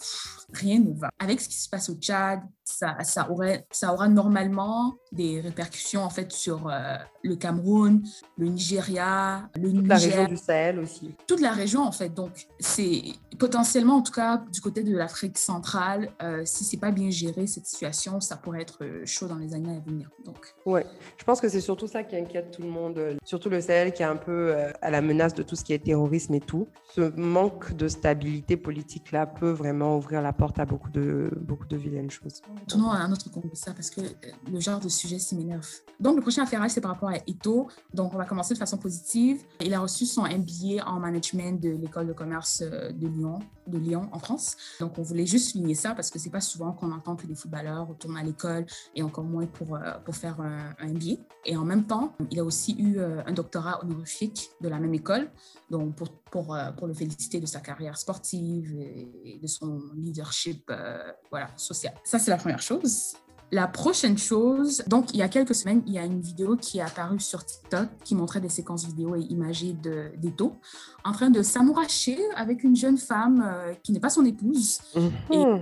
rien 0.53 0.79
ne 0.79 0.93
va. 0.93 1.09
Avec 1.19 1.41
ce 1.41 1.49
qui 1.49 1.57
se 1.57 1.69
passe 1.69 1.89
au 1.89 1.95
Tchad, 1.95 2.41
ça, 2.63 2.97
ça, 3.03 3.29
aurait, 3.29 3.65
ça 3.71 3.93
aura 3.93 4.07
normalement 4.07 4.95
des 5.11 5.41
répercussions 5.41 6.03
en 6.03 6.09
fait 6.09 6.31
sur 6.31 6.69
euh, 6.69 6.95
le 7.23 7.35
Cameroun, 7.35 8.03
le 8.37 8.47
Nigeria, 8.47 9.49
le 9.55 9.71
Toute 9.71 9.87
la 9.87 9.95
région 9.95 10.25
du 10.25 10.37
Sahel 10.37 10.79
aussi. 10.79 11.15
Toute 11.27 11.41
la 11.41 11.51
région 11.51 11.81
en 11.81 11.91
fait. 11.91 12.09
Donc, 12.09 12.47
c'est 12.59 13.01
potentiellement, 13.39 13.97
en 13.97 14.01
tout 14.01 14.11
cas, 14.11 14.43
du 14.51 14.61
côté 14.61 14.83
de 14.83 14.95
l'Afrique 14.95 15.37
centrale, 15.37 16.09
si 16.45 16.63
c'est 16.63 16.77
pas 16.77 16.91
bien 16.91 17.09
géré 17.09 17.47
cette 17.47 17.65
situation, 17.65 18.19
ça 18.19 18.37
pourrait 18.37 18.61
être 18.61 18.83
chaud 19.05 19.27
dans 19.27 19.37
les 19.37 19.53
années 19.53 19.75
à 19.75 19.79
venir. 19.79 20.09
Donc, 20.25 20.53
ouais. 20.65 20.85
Je 21.17 21.23
pense 21.23 21.41
que 21.41 21.49
c'est 21.49 21.61
surtout 21.61 21.87
ça 21.87 22.03
qui 22.03 22.15
inquiète 22.15 22.51
tout 22.51 22.61
le 22.61 22.69
monde, 22.69 22.97
euh, 22.97 23.15
surtout 23.23 23.49
le 23.49 23.61
Sahel 23.61 23.93
qui 23.93 24.03
est 24.03 24.05
un 24.05 24.15
peu 24.15 24.53
euh, 24.53 24.71
à 24.81 24.91
la 24.91 25.01
menace 25.01 25.33
de 25.33 25.43
tout 25.43 25.55
ce 25.55 25.63
qui 25.63 25.73
est 25.73 25.83
terrorisme 25.83 26.33
et 26.33 26.39
tout. 26.39 26.67
Ce 26.93 27.01
manque 27.15 27.73
de 27.73 27.87
stabilité 27.87 28.57
politique-là 28.57 29.25
peut 29.25 29.51
vraiment 29.51 29.97
ouvrir 29.97 30.21
la 30.21 30.33
porte 30.33 30.59
à 30.59 30.65
beaucoup 30.65 30.89
de, 30.89 31.31
beaucoup 31.39 31.65
de 31.65 31.77
vilaines 31.77 32.11
choses. 32.11 32.41
Tournons 32.67 32.91
à 32.91 32.97
un 32.97 33.11
autre 33.11 33.25
ça 33.53 33.73
parce 33.73 33.89
que 33.89 34.01
euh, 34.01 34.31
le 34.51 34.59
genre 34.59 34.79
de 34.79 34.89
sujet 34.89 35.19
s'y 35.19 35.35
m'énerve. 35.35 35.67
Donc, 35.99 36.15
le 36.15 36.21
prochain 36.21 36.43
affaire, 36.43 36.63
c'est 36.69 36.81
par 36.81 36.91
rapport 36.91 37.09
à 37.09 37.17
Ito. 37.27 37.67
Donc, 37.93 38.13
on 38.13 38.17
va 38.17 38.25
commencer 38.25 38.53
de 38.53 38.59
façon 38.59 38.77
positive. 38.77 39.41
Il 39.61 39.73
a 39.73 39.79
reçu 39.79 40.05
son 40.05 40.23
MBA 40.23 40.85
en 40.85 40.99
management 40.99 41.61
de 41.61 41.69
l'école 41.69 42.07
de 42.07 42.13
commerce 42.13 42.61
de 42.61 43.07
Lyon, 43.07 43.39
de 43.67 43.77
Lyon 43.77 44.09
en 44.11 44.19
France. 44.19 44.55
Donc, 44.79 44.97
on 44.97 45.01
voulait 45.01 45.25
juste 45.25 45.51
souligner 45.51 45.75
ça 45.75 45.93
parce 45.93 46.09
que 46.09 46.19
c'est 46.19 46.29
pas 46.29 46.41
souvent 46.41 46.73
qu'on 46.73 46.91
entend 46.91 47.15
que 47.15 47.27
des 47.27 47.35
footballeurs 47.35 47.87
retournent 47.87 48.17
à 48.17 48.23
l'école 48.23 48.65
et 48.95 49.03
encore 49.03 49.23
moins 49.23 49.45
pour, 49.45 49.79
pour 50.05 50.15
faire 50.15 50.39
un, 50.41 50.73
un 50.79 50.87
MBA. 50.87 51.21
Et 51.45 51.57
en 51.57 51.65
même 51.65 51.85
temps, 51.85 52.15
il 52.31 52.39
a 52.39 52.43
aussi 52.43 52.75
eu 52.77 52.97
euh, 52.97 53.21
un 53.25 53.33
doctorat 53.33 53.83
honorifique 53.83 54.49
de 54.61 54.69
la 54.69 54.79
même 54.79 54.93
école, 54.93 55.29
donc 55.69 55.95
pour, 55.95 56.09
pour, 56.31 56.55
euh, 56.55 56.71
pour 56.71 56.87
le 56.87 56.93
féliciter 56.93 57.39
de 57.39 57.45
sa 57.45 57.59
carrière 57.59 57.97
sportive 57.97 58.75
et 58.79 59.39
de 59.41 59.47
son 59.47 59.81
leadership 59.95 60.63
euh, 60.69 61.11
voilà, 61.29 61.49
social. 61.57 61.93
Ça, 62.03 62.19
c'est 62.19 62.31
la 62.31 62.37
première 62.37 62.61
chose. 62.61 63.13
La 63.53 63.67
prochaine 63.67 64.17
chose, 64.17 64.83
donc 64.87 65.13
il 65.13 65.17
y 65.17 65.21
a 65.21 65.29
quelques 65.29 65.53
semaines, 65.53 65.83
il 65.85 65.93
y 65.93 65.99
a 65.99 66.05
une 66.05 66.21
vidéo 66.21 66.55
qui 66.55 66.79
est 66.79 66.81
apparue 66.81 67.19
sur 67.19 67.45
TikTok 67.45 67.87
qui 68.03 68.15
montrait 68.15 68.41
des 68.41 68.49
séquences 68.49 68.85
vidéo 68.85 69.15
et 69.15 69.21
imagées 69.21 69.73
d'Eto 70.17 70.55
en 71.03 71.11
train 71.11 71.29
de 71.29 71.43
s'amouracher 71.43 72.17
avec 72.35 72.63
une 72.63 72.75
jeune 72.75 72.97
femme 72.97 73.45
qui 73.83 73.91
n'est 73.91 73.99
pas 73.99 74.09
son 74.09 74.25
épouse. 74.25 74.79
Mm-hmm 74.95 75.61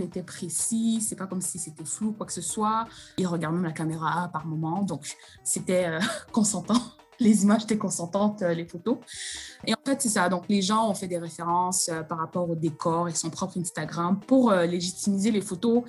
était 0.00 0.22
précis, 0.22 1.00
c'est 1.00 1.16
pas 1.16 1.26
comme 1.26 1.40
si 1.40 1.58
c'était 1.58 1.84
flou 1.84 2.12
quoi 2.12 2.26
que 2.26 2.32
ce 2.32 2.40
soit. 2.40 2.86
Il 3.18 3.26
regarde 3.26 3.54
même 3.54 3.64
la 3.64 3.72
caméra 3.72 4.28
par 4.32 4.46
moment, 4.46 4.82
donc 4.82 5.16
c'était 5.44 5.86
euh, 5.86 6.00
consentant. 6.32 6.80
Les 7.20 7.42
images 7.42 7.64
étaient 7.64 7.78
consentantes, 7.78 8.42
euh, 8.42 8.54
les 8.54 8.66
photos. 8.66 8.98
Et 9.66 9.74
en 9.74 9.78
fait, 9.84 10.00
c'est 10.02 10.08
ça. 10.08 10.28
Donc, 10.28 10.44
les 10.48 10.62
gens 10.62 10.90
ont 10.90 10.94
fait 10.94 11.08
des 11.08 11.18
références 11.18 11.88
euh, 11.88 12.02
par 12.02 12.18
rapport 12.18 12.48
au 12.48 12.54
décor 12.54 13.08
et 13.08 13.14
son 13.14 13.30
propre 13.30 13.58
Instagram 13.58 14.20
pour 14.26 14.52
légitimiser 14.52 15.30
les 15.30 15.40
photos. 15.40 15.82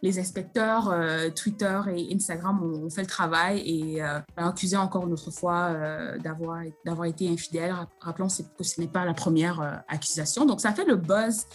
Les 0.00 0.20
inspecteurs 0.20 0.94
Twitter 1.34 1.80
et 1.92 2.14
Instagram 2.14 2.62
ont, 2.62 2.88
fait 2.88 3.00
le 3.00 3.08
travail 3.08 3.58
et 3.66 4.00
accusé 4.36 4.76
encore 4.76 5.04
une 5.04 5.12
autre 5.12 5.32
fois 5.32 5.74
d'avoir 6.22 6.62
d'avoir 6.84 7.06
été 7.06 7.28
infidèle. 7.28 7.74
Rappelons 8.00 8.28
que 8.28 8.62
ce 8.62 8.80
n'est 8.80 8.86
pas 8.86 9.04
la 9.04 9.14
première 9.14 9.82
accusation. 9.88 10.46
Donc, 10.46 10.60
ça 10.60 10.72
fait 10.72 10.84
le 10.84 10.94
buzz 10.94 11.46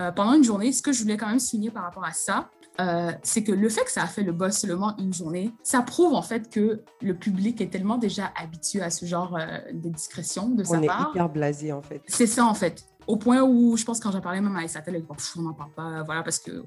euh, 0.00 0.10
pendant 0.10 0.32
une 0.32 0.44
journée. 0.44 0.72
Ce 0.72 0.80
que 0.80 0.92
je 0.92 1.02
voulais 1.02 1.16
quand 1.16 1.28
même 1.28 1.38
signer 1.38 1.70
par 1.70 1.82
rapport 1.82 2.04
à 2.04 2.12
ça, 2.12 2.50
euh, 2.80 3.12
c'est 3.22 3.42
que 3.44 3.52
le 3.52 3.68
fait 3.68 3.84
que 3.84 3.92
ça 3.92 4.02
a 4.02 4.06
fait 4.06 4.22
le 4.22 4.32
buzz 4.32 4.56
seulement 4.56 4.96
une 4.98 5.12
journée, 5.12 5.52
ça 5.62 5.82
prouve 5.82 6.14
en 6.14 6.22
fait 6.22 6.48
que 6.48 6.82
le 7.02 7.14
public 7.14 7.60
est 7.60 7.68
tellement 7.68 7.98
déjà 7.98 8.32
habitué 8.40 8.80
à 8.80 8.90
ce 8.90 9.04
genre 9.04 9.36
euh, 9.36 9.58
de 9.72 9.88
discrétion 9.90 10.48
de 10.48 10.64
sa 10.64 10.80
part. 10.80 11.00
On 11.00 11.08
est 11.08 11.10
hyper 11.10 11.28
blasé 11.28 11.72
en 11.72 11.82
fait. 11.82 12.02
C'est 12.06 12.26
ça 12.26 12.44
en 12.46 12.54
fait. 12.54 12.84
Au 13.06 13.16
point 13.16 13.42
où 13.42 13.76
je 13.76 13.84
pense 13.84 14.00
quand 14.00 14.10
j'ai 14.12 14.20
parlé 14.20 14.40
même 14.40 14.56
à 14.56 14.64
Isatel, 14.64 14.94
elle 14.94 15.02
dit 15.02 15.08
on 15.36 15.42
n'en 15.42 15.52
parle 15.52 15.72
pas, 15.72 16.02
voilà, 16.04 16.22
parce 16.22 16.38
que. 16.38 16.64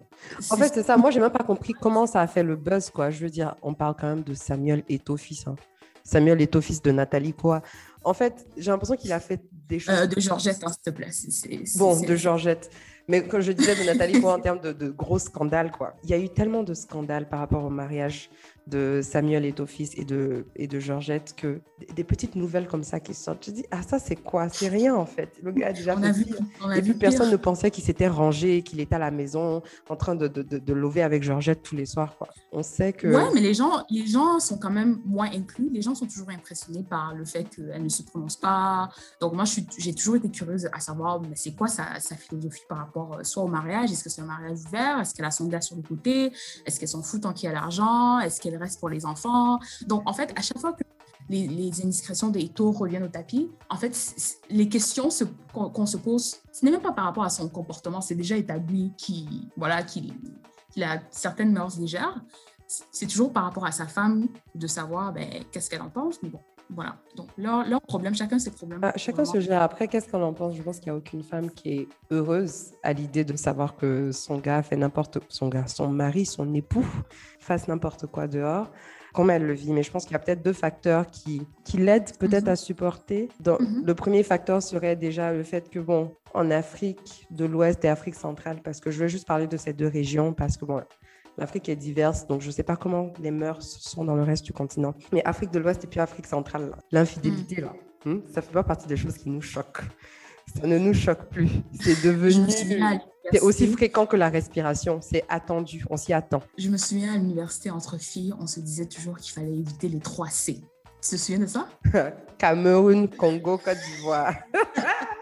En 0.49 0.58
fait, 0.58 0.72
c'est 0.74 0.84
ça. 0.84 0.97
Moi, 0.97 1.10
j'ai 1.10 1.22
même 1.22 1.32
pas 1.32 1.45
compris 1.45 1.74
comment 1.74 2.06
ça 2.06 2.20
a 2.20 2.28
fait 2.28 2.43
le 2.43 2.58
buzz, 2.58 2.89
quoi. 2.89 3.10
Je 3.10 3.24
veux 3.24 3.30
dire, 3.30 3.56
on 3.62 3.74
parle 3.74 3.95
quand 3.97 4.08
même 4.08 4.24
de 4.24 4.34
Samuel 4.34 4.84
Eto'o-fils. 4.89 5.47
Hein. 5.47 5.56
Samuel 6.03 6.41
Eto'o-fils 6.41 6.82
de 6.82 6.91
Nathalie, 6.91 7.34
quoi. 7.34 7.62
En 8.03 8.14
fait, 8.14 8.45
j'ai 8.58 8.70
l'impression 8.70 8.95
qu'il 8.97 9.14
a 9.14 9.20
fait 9.22 9.41
des 9.51 9.80
choses. 9.80 10.10
de 10.10 10.20
Georgette, 10.20 10.62
hein, 10.64 10.72
s'il 10.72 10.82
te 10.82 10.89
plaît. 10.89 11.12
bon, 11.78 11.99
de 11.99 12.16
Georgette. 12.16 12.70
Mais 13.08 13.28
comme 13.28 13.41
je 13.41 13.51
disais 13.51 13.76
de 13.76 13.84
Nathalie 13.84 14.24
en 14.26 14.39
termes 14.39 14.60
de, 14.60 14.72
de, 14.72 14.89
gros 14.89 15.20
scandales, 15.20 15.72
quoi. 15.72 15.93
Il 16.03 16.10
y 16.10 16.14
a 16.14 16.18
eu 16.18 16.30
tellement 16.30 16.64
de 16.64 16.74
scandales 16.74 17.30
par 17.30 17.39
rapport 17.39 17.64
au 17.64 17.70
mariage 17.70 18.30
de 18.68 19.01
Samuel 19.03 19.45
et 19.45 19.53
Tophis 19.53 19.91
et 19.95 20.05
de, 20.05 20.45
et 20.55 20.68
de 20.68 20.80
Georgette 20.80 21.36
que 21.36 21.61
des 21.93 22.03
petites 22.03 22.36
nouvelles 22.36 22.68
comme 22.68 22.84
ça 22.84 22.99
qui 22.99 23.13
sortent. 23.13 23.45
Je 23.45 23.51
dis, 23.51 23.66
ah, 23.70 23.82
ça, 23.84 23.99
c'est 23.99 24.16
quoi? 24.16 24.49
C'est 24.49 24.70
rien, 24.70 24.95
en 24.95 25.05
fait. 25.05 25.30
Le 25.43 25.51
gars 25.51 25.68
a 25.68 25.74
déjà 25.74 25.95
vu, 25.95 26.26
Et 26.76 26.82
puis, 26.82 26.93
personne 26.93 27.32
ne 27.32 27.36
pensait 27.36 27.70
qu'il 27.70 27.84
s'était 27.84 28.07
rangé, 28.07 28.63
qu'il 28.63 28.80
était 28.80 28.95
à 28.95 28.99
la 28.99 29.11
maison 29.11 29.61
en 29.89 29.95
train 29.95 30.16
de, 30.16 30.28
de, 30.28 30.41
de, 30.41 30.74
lever 30.74 31.03
avec 31.03 31.22
Georgette 31.22 31.61
tous 31.63 31.76
les 31.76 31.86
soirs, 31.86 32.18
quoi. 32.18 32.28
On 32.51 32.63
sait 32.63 32.93
que. 32.93 33.07
Ouais, 33.07 33.30
mais 33.34 33.41
les 33.41 33.53
gens, 33.53 33.84
les 33.89 34.07
gens 34.07 34.39
sont 34.39 34.57
quand 34.57 34.72
même 34.72 34.99
moins 35.05 35.30
inclus. 35.32 35.70
Les 35.72 35.82
gens 35.82 35.93
sont 35.93 36.07
toujours 36.07 36.30
impressionnés 36.30 36.84
par 36.89 37.13
le 37.13 37.26
fait 37.26 37.43
qu'elle 37.43 37.84
ne 37.84 37.89
se 37.89 38.03
prononce 38.03 38.38
pas. 38.38 38.89
Donc, 39.22 39.34
moi, 39.34 39.43
j'ai 39.78 39.93
toujours 39.93 40.16
été 40.16 40.30
curieuse 40.30 40.70
à 40.72 40.80
savoir, 40.80 41.22
mais 41.22 41.36
c'est 41.36 41.55
quoi 41.55 41.68
sa, 41.68 41.99
sa, 41.99 42.16
philosophie 42.16 42.63
par 42.70 42.80
rapport 42.80 43.16
euh, 43.16 43.24
soit 43.24 43.43
au 43.43 43.47
mariage? 43.47 43.91
Est-ce 43.91 44.03
que 44.03 44.09
c'est 44.09 44.22
un 44.22 44.26
mariage 44.26 44.59
ouvert? 44.68 44.99
Est-ce 45.01 45.13
qu'elle 45.13 45.26
a 45.26 45.32
son 45.32 45.47
gars 45.47 45.61
sur 45.61 45.76
le 45.76 45.82
côté? 45.82 46.32
Est-ce 46.66 46.80
qu'elle 46.80 46.89
s'en 46.89 47.03
fout 47.03 47.22
tant 47.22 47.34
qu'il 47.34 47.47
y 47.47 47.51
a 47.51 47.53
l'argent? 47.53 48.20
Est-ce 48.20 48.39
qu'elle 48.39 48.55
reste 48.58 48.80
pour 48.80 48.89
les 48.89 49.06
enfants. 49.06 49.60
Donc, 49.88 50.03
en 50.06 50.14
fait, 50.14 50.34
à 50.36 50.41
chaque 50.41 50.60
fois 50.60 50.74
que 50.74 50.84
les, 51.30 51.82
indiscrétions 51.82 52.30
des 52.30 52.49
taux 52.49 52.72
reviennent 52.72 53.03
au 53.03 53.10
tapis, 53.10 53.49
en 53.70 53.78
fait, 53.78 53.95
les 54.49 54.70
questions 54.70 55.10
qu'on 55.53 55.86
se 55.86 55.97
pose, 55.97 56.38
ce 56.51 56.66
n'est 56.66 56.72
même 56.72 56.82
pas 56.82 56.91
par 56.91 57.06
rapport 57.06 57.24
à 57.24 57.30
son 57.30 57.49
comportement, 57.49 58.01
c'est 58.01 58.16
déjà 58.16 58.38
établi 58.38 58.93
qu'il 58.97 59.49
voilà, 59.58 59.84
qu'il 59.84 60.14
a 60.84 61.01
certaines 61.10 61.51
mœurs 61.51 61.78
légères. 61.78 62.22
C'est 62.68 63.08
toujours 63.08 63.32
par 63.32 63.43
rapport 63.43 63.66
à 63.66 63.72
sa 63.72 63.86
femme 63.86 64.28
de 64.56 64.68
savoir 64.68 65.14
ben, 65.14 65.43
qu'est-ce 65.51 65.70
qu'elle 65.70 65.84
en 65.84 65.89
pense. 65.89 66.22
Mais 66.24 66.30
bon, 66.30 66.39
voilà. 66.70 66.97
Donc, 67.16 67.28
leur, 67.38 67.68
leur 67.68 67.82
problème, 67.82 68.16
chacun 68.16 68.39
ses 68.39 68.51
problèmes. 68.51 68.80
Ah, 68.82 68.93
chacun 68.95 69.26
se 69.26 69.39
gère. 69.39 69.61
Après, 69.61 69.88
qu'est-ce 69.88 70.09
qu'on 70.09 70.22
en 70.22 70.34
pense? 70.34 70.55
Je 70.55 70.61
pense 70.61 70.80
qu'il 70.80 70.91
n'y 70.91 70.95
a 70.95 70.97
aucune 70.97 71.24
femme 71.24 71.51
qui 71.51 71.70
est 71.70 71.88
heureuse 72.11 72.74
à 72.84 72.93
l'idée 72.93 73.24
de 73.24 73.36
savoir 73.36 73.76
que 73.76 74.11
son 74.11 74.38
gars 74.39 74.63
fait 74.63 74.76
n'importe 74.76 75.20
son 75.30 75.47
gars, 75.47 75.68
son 75.68 75.89
mari, 75.89 76.26
son 76.26 76.53
époux 76.53 76.86
fasse 77.39 77.68
n'importe 77.68 78.07
quoi 78.07 78.28
dehors. 78.28 78.72
Comment 79.13 79.34
elle 79.34 79.45
le 79.45 79.53
vit 79.53 79.72
Mais 79.72 79.84
je 79.84 79.91
pense 79.91 80.03
qu'il 80.03 80.11
y 80.11 80.16
a 80.16 80.20
peut-être 80.20 80.43
deux 80.43 80.53
facteurs 80.53 81.07
qui, 81.07 81.41
qui 81.63 81.78
l'aident 81.78 82.11
peut-être 82.18 82.45
mhm. 82.45 82.51
à 82.51 82.55
supporter. 82.57 83.30
Donc, 83.39 83.61
mhm. 83.61 83.84
Le 83.86 83.95
premier 83.95 84.24
facteur 84.24 84.61
serait 84.61 84.97
déjà 84.97 85.32
le 85.32 85.43
fait 85.43 85.70
que, 85.70 85.80
bon, 85.80 86.11
en 86.34 86.51
Afrique 86.51 87.26
de 87.32 87.45
l'Ouest 87.45 87.86
et 87.86 87.88
Afrique 87.88 88.16
centrale, 88.16 88.59
parce 88.61 88.82
que 88.82 88.91
je 88.91 88.99
veux 88.99 89.07
juste 89.07 89.26
parler 89.26 89.47
de 89.47 89.55
ces 89.55 89.72
deux 89.72 89.88
régions, 89.88 90.34
parce 90.34 90.57
que, 90.57 90.66
bon, 90.66 90.82
L'Afrique 91.38 91.67
est 91.69 91.75
diverse, 91.75 92.27
donc 92.27 92.41
je 92.41 92.47
ne 92.47 92.51
sais 92.51 92.63
pas 92.63 92.75
comment 92.75 93.11
les 93.19 93.31
mœurs 93.31 93.61
sont 93.61 94.05
dans 94.05 94.15
le 94.15 94.23
reste 94.23 94.45
du 94.45 94.53
continent. 94.53 94.93
Mais 95.11 95.23
Afrique 95.25 95.51
de 95.51 95.59
l'Ouest 95.59 95.83
et 95.83 95.88
puis 95.88 95.99
Afrique 95.99 96.27
centrale, 96.27 96.75
l'infidélité, 96.91 97.61
là, 97.61 97.73
hmm, 98.05 98.19
ça 98.33 98.41
fait 98.41 98.53
pas 98.53 98.63
partie 98.63 98.88
des 98.88 98.97
choses 98.97 99.17
qui 99.17 99.29
nous 99.29 99.41
choquent. 99.41 99.83
Ça 100.55 100.67
ne 100.67 100.77
nous 100.77 100.93
choque 100.93 101.25
plus. 101.29 101.49
C'est 101.81 102.05
devenu. 102.05 102.45
C'est 103.31 103.41
aussi 103.41 103.67
fréquent 103.67 104.05
que 104.05 104.15
la 104.15 104.29
respiration. 104.29 104.99
C'est 105.01 105.25
attendu. 105.27 105.83
On 105.89 105.97
s'y 105.97 106.13
attend. 106.13 106.41
Je 106.57 106.69
me 106.69 106.77
souviens 106.77 107.13
à 107.13 107.17
l'université 107.17 107.71
entre 107.71 107.97
filles, 107.97 108.33
on 108.39 108.47
se 108.47 108.59
disait 108.59 108.86
toujours 108.86 109.17
qu'il 109.17 109.33
fallait 109.33 109.57
éviter 109.57 109.89
les 109.89 109.99
trois 109.99 110.29
C. 110.29 110.61
Tu 111.01 111.09
te 111.09 111.15
souviens 111.17 111.39
de 111.39 111.47
ça? 111.47 111.67
Cameroun, 112.38 113.09
Congo, 113.09 113.57
Côte 113.57 113.77
d'Ivoire. 113.77 114.36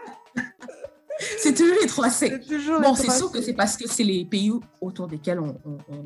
C'est 1.44 1.52
toujours 1.52 1.76
les 1.78 1.86
trois 1.86 2.08
C. 2.08 2.40
bon, 2.82 2.94
c'est 2.94 3.10
sûr 3.10 3.30
que 3.30 3.42
c'est 3.42 3.52
parce 3.52 3.76
que 3.76 3.86
c'est 3.86 4.02
les 4.02 4.24
pays 4.24 4.50
autour 4.80 5.06
desquels 5.08 5.40
on, 5.40 5.54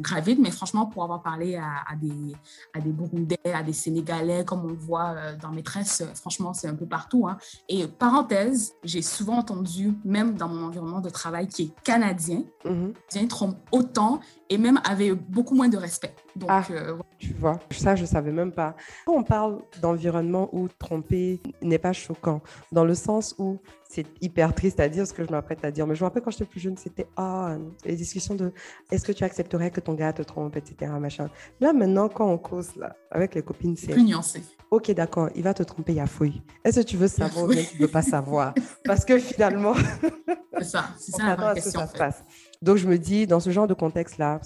gravite, 0.01 0.41
mais 0.41 0.51
franchement, 0.51 0.86
pour 0.86 1.05
avoir 1.05 1.22
parlé 1.22 1.55
à, 1.57 1.95
des, 1.95 2.34
à 2.74 2.80
des 2.80 2.91
Burundais, 2.91 3.39
à 3.45 3.62
des 3.62 3.72
Sénégalais, 3.72 4.45
comme 4.45 4.64
on 4.64 4.68
le 4.68 4.74
voit 4.74 5.14
euh, 5.16 5.36
dans 5.41 5.51
Maîtresse, 5.51 6.01
euh, 6.01 6.12
franchement, 6.14 6.53
c'est 6.55 6.66
un 6.66 6.74
peu 6.74 6.86
partout. 6.86 7.26
Hein. 7.28 7.36
Et 7.68 7.86
parenthèse, 7.86 8.72
j'ai 8.82 9.03
souvent 9.03 9.39
entendu, 9.39 9.95
même 10.05 10.34
dans 10.34 10.49
mon 10.49 10.66
environnement 10.66 11.01
de 11.01 11.11
travail 11.11 11.47
qui 11.47 11.62
est 11.62 11.72
canadien, 11.84 12.43
mm 12.64 12.93
-hmm. 13.11 13.55
autant 13.70 14.20
et 14.51 14.59
même 14.59 14.80
avec 14.93 15.12
beaucoup 15.30 15.55
moins 15.55 15.68
de 15.68 15.76
respect. 15.76 16.14
Donc, 16.36 16.51
ah, 16.53 16.62
euh, 16.70 16.97
tu 17.18 17.34
vois, 17.34 17.59
ça, 17.70 17.97
je 17.97 18.05
savais 18.14 18.32
même 18.41 18.53
pas. 18.53 18.70
Quand 19.07 19.16
on 19.22 19.24
parle 19.36 19.55
d'environnement 19.82 20.49
où 20.57 20.68
tromper 20.84 21.41
n'est 21.62 21.82
pas 21.89 21.93
choquant, 21.93 22.41
dans 22.76 22.84
le 22.84 22.95
sens 22.95 23.24
où 23.39 23.59
c'est 23.89 24.07
hyper 24.20 24.55
triste 24.55 24.80
à 24.80 24.89
dire 24.91 25.07
ce 25.07 25.14
que 25.14 25.24
je 25.24 25.30
m'apprête 25.30 25.64
à 25.64 25.70
dire, 25.70 25.86
mais 25.86 25.95
je 25.95 26.03
me 26.03 26.09
rappelle 26.09 26.22
quand 26.22 26.30
j'étais 26.30 26.45
plus 26.45 26.61
jeune, 26.61 26.76
c'était 26.76 27.07
ah, 27.16 27.57
les 27.86 27.97
discussions 27.97 28.34
de 28.34 28.53
est-ce 28.91 29.05
que 29.05 29.12
tu 29.12 29.24
accepterais 29.24 29.70
que 29.70 29.80
ton 29.80 29.95
gars 29.95 30.12
te 30.12 30.20
trompe, 30.20 30.57
etc. 30.57 30.93
Machin. 31.01 31.30
Là, 31.61 31.72
maintenant, 31.72 32.11
quand 32.11 32.30
on 32.30 32.36
cause 32.36 32.76
là, 32.76 32.95
avec 33.11 33.34
les 33.34 33.43
copines, 33.43 33.76
c'est. 33.76 33.93
Plus 33.93 34.05
nuancé. 34.05 34.43
Ok, 34.70 34.91
d'accord, 34.91 35.30
il 35.34 35.43
va 35.43 35.55
te 35.55 35.62
tromper, 35.62 35.93
il 35.93 35.97
y 35.97 36.01
a 36.01 36.07
fouille. 36.07 36.43
Est-ce 36.62 36.80
que 36.80 36.84
tu 36.84 36.99
veux 36.99 37.09
savoir 37.09 37.47
ou 37.47 37.49
bien 37.49 37.64
tu 37.64 37.76
ne 37.76 37.86
veux 37.86 37.91
pas 37.91 38.03
savoir? 38.03 38.53
Parce 38.84 39.07
que 39.07 39.18
finalement. 39.18 39.74
c'est 40.59 40.64
ça, 40.64 40.91
c'est 40.99 41.12
ça 41.12 41.24
la 41.24 41.36
vraie 41.36 41.55
question. 41.55 41.80
Ça 41.80 41.86
se 41.86 41.97
passe? 41.97 42.24
Donc, 42.61 42.76
je 42.76 42.86
me 42.86 42.99
dis, 42.99 43.26
dans 43.26 43.41
ce 43.41 43.49
genre 43.49 43.66
de 43.66 43.74
contexte-là, 43.74 44.41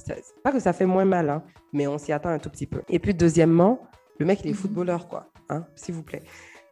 pas 0.45 0.53
que 0.53 0.61
ça 0.61 0.73
fait 0.73 0.87
moins 0.87 1.05
mal, 1.05 1.29
hein, 1.29 1.43
mais 1.73 1.89
on 1.89 1.99
s'y 1.99 2.13
attend 2.13 2.29
un 2.29 2.39
tout 2.39 2.51
petit 2.51 2.67
peu. 2.67 2.83
Et 2.89 3.01
puis, 3.01 3.13
deuxièmement, 3.13 3.81
le 4.21 4.27
mec, 4.27 4.41
il 4.45 4.49
est 4.49 4.51
mhm. 4.51 4.57
footballeur, 4.57 5.09
quoi, 5.09 5.33
hein, 5.49 5.67
s'il 5.75 5.97
vous 5.97 6.05
plaît. 6.05 6.23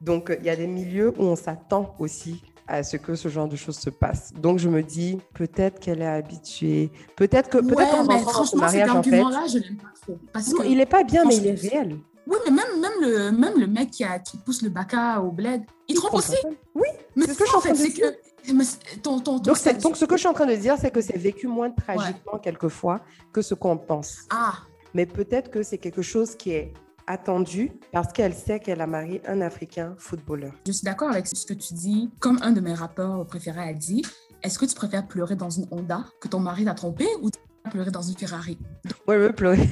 Donc, 0.00 0.34
il 0.38 0.46
y 0.46 0.50
a 0.50 0.56
des 0.56 0.68
milieux 0.68 1.12
où 1.18 1.24
on 1.24 1.36
s'attend 1.36 1.94
aussi 1.98 2.42
à 2.70 2.82
ce 2.82 2.96
que 2.96 3.14
ce 3.14 3.28
genre 3.28 3.48
de 3.48 3.56
choses 3.56 3.78
se 3.78 3.90
passe. 3.90 4.32
Donc, 4.32 4.58
je 4.58 4.68
me 4.68 4.82
dis, 4.82 5.18
peut-être 5.34 5.80
qu'elle 5.80 6.02
est 6.02 6.06
habituée. 6.06 6.90
Peut-être 7.16 7.50
que. 7.50 7.58
Peut 7.58 7.74
ouais, 7.74 7.84
mais 8.08 8.20
franchement, 8.20 8.68
cet 8.68 8.88
argument-là, 8.88 9.46
je 9.48 9.58
l'aime 9.58 9.76
pas 9.76 9.88
trop. 10.00 10.18
Parce 10.32 10.52
non, 10.52 10.62
il 10.64 10.76
n'est 10.76 10.86
pas 10.86 11.02
bien, 11.02 11.24
mais 11.24 11.36
il 11.36 11.46
est 11.48 11.60
réel. 11.60 11.98
Oui, 12.26 12.36
mais 12.44 12.52
même, 12.52 12.80
même, 12.80 12.92
le, 13.00 13.30
même 13.32 13.58
le 13.58 13.66
mec 13.66 13.90
qui, 13.90 14.04
a, 14.04 14.20
qui 14.20 14.36
pousse 14.36 14.62
le 14.62 14.68
baca 14.68 15.20
au 15.20 15.32
bled, 15.32 15.62
il 15.88 15.96
trompe 15.96 16.14
aussi. 16.14 16.36
Oui, 16.74 16.86
mais 17.16 17.26
ce 17.26 17.32
que 17.32 17.44
je 17.44 17.56
en 17.56 17.60
fait, 17.60 17.74
c'est 17.74 17.92
que 17.92 18.06
ton, 19.02 19.18
ton, 19.18 19.38
donc, 19.38 19.80
donc, 19.80 19.96
ce 19.96 20.04
que 20.04 20.14
je 20.14 20.20
suis 20.20 20.28
en 20.28 20.32
train 20.32 20.46
de 20.46 20.54
dire, 20.54 20.76
c'est 20.78 20.92
que 20.92 21.00
c'est 21.00 21.18
vécu 21.18 21.48
moins 21.48 21.70
tragiquement 21.70 22.38
quelquefois 22.38 23.00
que 23.32 23.42
ce 23.42 23.54
qu'on 23.54 23.76
pense. 23.76 24.20
Ah. 24.30 24.54
Mais 24.94 25.06
peut-être 25.06 25.50
que 25.50 25.62
c'est 25.62 25.78
quelque 25.78 26.02
chose 26.02 26.36
qui 26.36 26.52
est 26.52 26.72
attendu 27.10 27.72
parce 27.92 28.12
qu'elle 28.12 28.34
sait 28.34 28.60
qu'elle 28.60 28.80
a 28.80 28.86
marié 28.86 29.20
un 29.26 29.40
Africain 29.40 29.94
footballeur. 29.98 30.52
Je 30.66 30.72
suis 30.72 30.84
d'accord 30.84 31.10
avec 31.10 31.26
ce 31.26 31.44
que 31.44 31.54
tu 31.54 31.74
dis. 31.74 32.10
Comme 32.20 32.38
un 32.42 32.52
de 32.52 32.60
mes 32.60 32.74
rappeurs 32.74 33.26
préférés 33.26 33.68
a 33.68 33.72
dit, 33.72 34.02
est-ce 34.42 34.58
que 34.58 34.64
tu 34.64 34.74
préfères 34.74 35.06
pleurer 35.06 35.36
dans 35.36 35.50
une 35.50 35.66
Honda 35.70 36.04
que 36.20 36.28
ton 36.28 36.40
mari 36.40 36.64
t'a 36.64 36.74
trompé 36.74 37.06
ou 37.20 37.30
pleurer 37.68 37.90
dans 37.90 38.02
une 38.02 38.16
Ferrari. 38.16 38.58
Oui, 39.06 39.16
oui, 39.16 39.32
pleurer. 39.32 39.68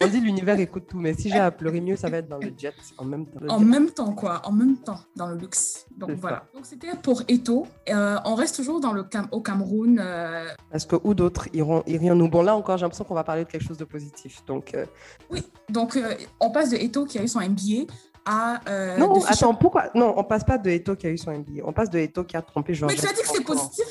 on 0.00 0.06
dit 0.06 0.20
l'univers 0.20 0.58
écoute 0.60 0.84
tout, 0.88 0.98
mais 0.98 1.14
si 1.14 1.30
j'ai 1.30 1.38
à 1.38 1.50
pleurer 1.50 1.80
mieux, 1.80 1.96
ça 1.96 2.08
va 2.08 2.18
être 2.18 2.28
dans 2.28 2.38
le 2.38 2.52
jet 2.56 2.74
en 2.98 3.04
même 3.04 3.26
temps. 3.26 3.40
En 3.48 3.60
même 3.60 3.90
temps, 3.90 4.12
quoi. 4.12 4.42
En 4.44 4.52
même 4.52 4.76
temps, 4.76 5.00
dans 5.16 5.26
le 5.26 5.36
luxe. 5.36 5.86
Donc 5.96 6.12
voilà. 6.12 6.44
Donc 6.54 6.66
c'était 6.66 6.94
pour 7.02 7.22
Eto. 7.28 7.66
Euh, 7.88 8.16
on 8.24 8.34
reste 8.34 8.56
toujours 8.56 8.80
dans 8.80 8.92
le 8.92 9.04
Cam 9.04 9.28
au 9.32 9.40
Cameroun. 9.40 10.00
Euh... 10.00 10.46
Parce 10.70 10.86
que 10.86 10.96
où 11.02 11.14
d'autres 11.14 11.48
iront, 11.52 11.82
irions 11.86 12.14
nous 12.14 12.28
Bon, 12.28 12.42
là 12.42 12.56
encore, 12.56 12.78
j'ai 12.78 12.82
l'impression 12.82 13.04
qu'on 13.04 13.14
va 13.14 13.24
parler 13.24 13.44
de 13.44 13.50
quelque 13.50 13.66
chose 13.66 13.78
de 13.78 13.84
positif. 13.84 14.44
Donc, 14.46 14.74
euh... 14.74 14.86
Oui, 15.30 15.42
donc 15.68 15.98
on 16.40 16.50
passe 16.50 16.70
de 16.70 16.76
Eto 16.76 17.04
qui 17.04 17.18
a 17.18 17.22
eu 17.22 17.28
son 17.28 17.40
MBA 17.40 17.92
à. 18.24 18.60
Euh, 18.68 18.96
non, 18.96 19.24
attends, 19.24 19.54
pourquoi? 19.54 19.90
Non, 19.94 20.14
on 20.16 20.24
passe 20.24 20.44
pas 20.44 20.58
de 20.58 20.70
Eto 20.70 20.96
qui 20.96 21.06
a 21.06 21.10
eu 21.10 21.18
son 21.18 21.32
MBA. 21.32 21.62
On 21.64 21.72
passe 21.72 21.90
de 21.90 21.98
Eto 21.98 22.24
qui 22.24 22.36
a 22.36 22.42
trompé 22.42 22.74
Georgette. 22.74 23.02
Mais 23.02 23.08
tu 23.08 23.12
as 23.12 23.16
dit 23.16 23.22
que 23.22 23.36
c'est 23.36 23.44
positif 23.44 23.84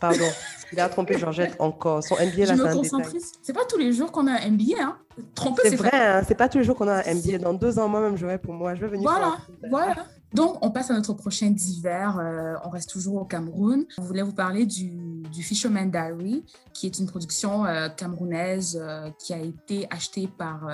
Pardon, 0.00 0.24
il 0.72 0.80
a 0.80 0.88
trompé 0.88 1.18
Georgette 1.18 1.56
encore. 1.58 2.02
Son 2.02 2.14
MBA, 2.14 2.46
là, 2.46 2.56
c'est 2.56 2.94
un. 2.94 3.02
C'est 3.42 3.52
pas 3.52 3.64
tous 3.68 3.78
les 3.78 3.92
jours 3.92 4.10
qu'on 4.10 4.26
a 4.26 4.32
un 4.32 4.50
MBA. 4.50 4.80
Hein. 4.80 4.96
Tromper, 5.34 5.62
c'est 5.64 5.76
vrai. 5.76 5.90
Hein, 5.92 6.22
c'est 6.26 6.34
pas 6.34 6.48
tous 6.48 6.58
les 6.58 6.64
jours 6.64 6.76
qu'on 6.76 6.88
a 6.88 7.06
un 7.06 7.14
MBA. 7.14 7.38
Dans 7.38 7.52
deux 7.52 7.78
ans, 7.78 7.88
moi-même, 7.88 8.16
je 8.16 8.26
vais 8.26 8.38
pour 8.38 8.54
moi. 8.54 8.74
Je 8.74 8.80
vais 8.80 8.88
venir. 8.88 9.08
Voilà, 9.08 9.36
voilà. 9.68 10.06
Donc, 10.32 10.64
on 10.64 10.70
passe 10.70 10.90
à 10.90 10.94
notre 10.94 11.14
prochain 11.14 11.50
d'hiver. 11.50 12.18
Euh, 12.18 12.54
on 12.64 12.70
reste 12.70 12.90
toujours 12.90 13.16
au 13.16 13.24
Cameroun. 13.24 13.84
On 13.98 14.02
voulait 14.02 14.22
vous 14.22 14.32
parler 14.32 14.64
du, 14.64 15.22
Fisherman 15.32 15.90
Diary, 15.90 16.44
qui 16.72 16.86
est 16.86 16.98
une 16.98 17.06
production 17.06 17.64
euh, 17.64 17.88
camerounaise 17.88 18.78
euh, 18.80 19.10
qui 19.18 19.32
a 19.32 19.38
été 19.38 19.86
achetée 19.90 20.28
par 20.28 20.68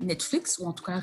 Netflix, 0.00 0.58
ou 0.58 0.66
en 0.66 0.72
tout 0.72 0.84
cas 0.84 1.00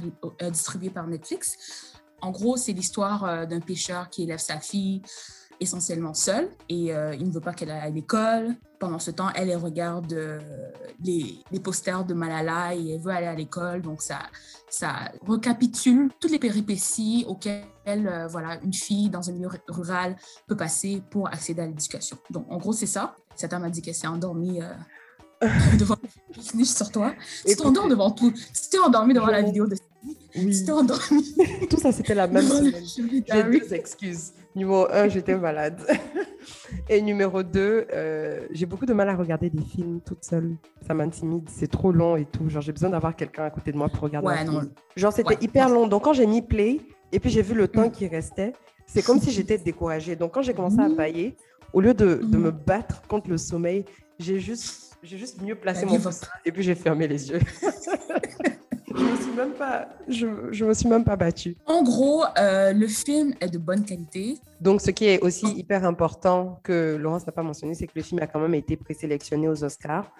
distribuée 0.49 0.89
par 0.89 1.07
Netflix. 1.07 1.93
En 2.21 2.31
gros, 2.31 2.57
c'est 2.57 2.73
l'histoire 2.73 3.47
d'un 3.47 3.59
pêcheur 3.59 4.09
qui 4.09 4.23
élève 4.23 4.39
sa 4.39 4.59
fille 4.59 5.01
essentiellement 5.59 6.13
seule 6.13 6.49
et 6.69 6.87
il 6.87 7.27
ne 7.27 7.31
veut 7.31 7.41
pas 7.41 7.53
qu'elle 7.53 7.71
aille 7.71 7.87
à 7.87 7.89
l'école. 7.89 8.55
Pendant 8.79 8.99
ce 8.99 9.11
temps, 9.11 9.29
elle, 9.35 9.49
elle 9.49 9.57
regarde 9.57 10.13
euh, 10.13 10.39
les, 11.03 11.39
les, 11.51 11.59
posters 11.59 12.05
de 12.05 12.13
Malala 12.13 12.75
et 12.75 12.91
elle 12.91 13.01
veut 13.01 13.11
aller 13.11 13.25
à 13.25 13.33
l'école. 13.33 13.81
Donc, 13.81 14.01
ça, 14.01 14.19
ça 14.69 15.11
recapitule 15.25 16.11
toutes 16.19 16.31
les 16.31 16.39
péripéties 16.39 17.25
auxquelles 17.27 17.65
euh, 17.87 18.27
voilà, 18.27 18.59
une 18.63 18.73
fille 18.73 19.09
dans 19.09 19.29
un 19.29 19.33
milieu 19.33 19.49
rural 19.67 20.15
peut 20.47 20.55
passer 20.55 21.01
pour 21.09 21.27
accéder 21.27 21.61
à 21.61 21.65
l'éducation. 21.65 22.17
Donc, 22.29 22.45
en 22.49 22.57
gros, 22.57 22.73
c'est 22.73 22.85
ça. 22.85 23.15
Cette 23.35 23.53
homme 23.53 23.63
m'a 23.63 23.69
dit 23.69 23.81
qu'elle 23.81 23.95
s'est 23.95 24.07
endormie 24.07 24.59
devant 25.79 25.97
le 26.55 26.63
sur 26.65 26.91
toi. 26.91 27.13
Tu 27.45 27.55
t'endors 27.55 27.87
devant 27.87 28.11
tout. 28.11 28.31
Tu 28.31 28.69
t'es 28.69 28.79
endormi 28.79 29.13
devant 29.13 29.27
la 29.27 29.41
vidéo 29.41 29.65
de 29.65 29.75
oui. 30.35 30.59
Tu 30.59 30.65
t'es 30.65 30.71
endormi. 30.71 31.35
tout 31.69 31.79
ça, 31.79 31.91
c'était 31.91 32.15
la 32.15 32.27
même 32.27 32.47
semaine. 32.47 32.83
J'ai 33.25 33.43
deux 33.43 33.73
excuses. 33.73 34.33
Numéro 34.57 34.87
un, 34.91 35.07
j'étais 35.07 35.35
malade. 35.35 35.79
Et 36.89 36.99
numéro 37.03 37.43
deux, 37.43 37.85
euh, 37.93 38.47
j'ai 38.49 38.65
beaucoup 38.65 38.87
de 38.87 38.93
mal 38.93 39.07
à 39.07 39.15
regarder 39.15 39.51
des 39.51 39.61
films 39.61 40.01
toute 40.01 40.23
seule. 40.25 40.55
Ça 40.87 40.95
m'intimide, 40.95 41.47
c'est 41.47 41.69
trop 41.69 41.91
long 41.91 42.15
et 42.15 42.25
tout. 42.25 42.49
Genre, 42.49 42.63
j'ai 42.63 42.71
besoin 42.71 42.89
d'avoir 42.89 43.15
quelqu'un 43.15 43.43
à 43.43 43.49
côté 43.51 43.71
de 43.71 43.77
moi 43.77 43.87
pour 43.87 44.01
regarder 44.01 44.27
ouais, 44.27 44.43
non. 44.43 44.61
Genre, 44.95 45.13
c'était 45.13 45.37
hyper 45.41 45.69
long. 45.69 45.85
Donc, 45.85 46.05
quand 46.05 46.13
j'ai 46.13 46.25
mis 46.25 46.41
play 46.41 46.79
et 47.11 47.19
puis 47.19 47.29
j'ai 47.29 47.43
vu 47.43 47.53
le 47.53 47.67
temps 47.67 47.91
qui 47.91 48.07
restait, 48.07 48.53
c'est 48.87 49.03
comme 49.03 49.19
si 49.19 49.29
j'étais 49.29 49.59
découragée. 49.59 50.15
Donc, 50.15 50.33
quand 50.33 50.41
j'ai 50.41 50.55
commencé 50.55 50.79
à 50.79 50.89
bailler, 50.89 51.35
Au 51.71 51.79
lieu 51.79 51.93
de, 51.93 52.15
de 52.15 52.37
me 52.37 52.49
battre 52.49 53.03
contre 53.07 53.29
le 53.29 53.37
sommeil, 53.37 53.85
j'ai 54.17 54.39
juste, 54.39 54.97
j'ai 55.03 55.19
juste 55.19 55.39
mieux 55.39 55.53
placé 55.55 55.85
mon 55.85 55.99
coussin 55.99 56.27
et 56.45 56.51
puis 56.51 56.63
j'ai 56.63 56.73
fermé 56.73 57.07
les 57.07 57.29
yeux. 57.29 57.39
je 58.97 59.03
me 59.03 59.15
suis 59.15 59.31
même 59.31 59.51
pas, 59.51 59.87
je, 60.07 60.27
je 60.51 60.65
me 60.65 60.73
suis 60.73 60.87
même 60.87 61.03
pas 61.03 61.15
battue. 61.15 61.55
En 61.65 61.83
gros, 61.83 62.23
euh, 62.37 62.73
le 62.73 62.87
film 62.87 63.33
est 63.39 63.49
de 63.49 63.57
bonne 63.57 63.85
qualité. 63.85 64.37
Donc, 64.59 64.81
ce 64.81 64.91
qui 64.91 65.05
est 65.05 65.19
aussi 65.19 65.45
hyper 65.47 65.85
important 65.85 66.59
que 66.63 66.95
Laurence 66.95 67.25
n'a 67.27 67.31
pas 67.31 67.43
mentionné, 67.43 67.75
c'est 67.75 67.85
que 67.85 67.93
le 67.95 68.01
film 68.01 68.19
a 68.21 68.27
quand 68.27 68.39
même 68.39 68.55
été 68.55 68.75
présélectionné 68.75 69.47
aux 69.47 69.63
Oscars. 69.63 70.11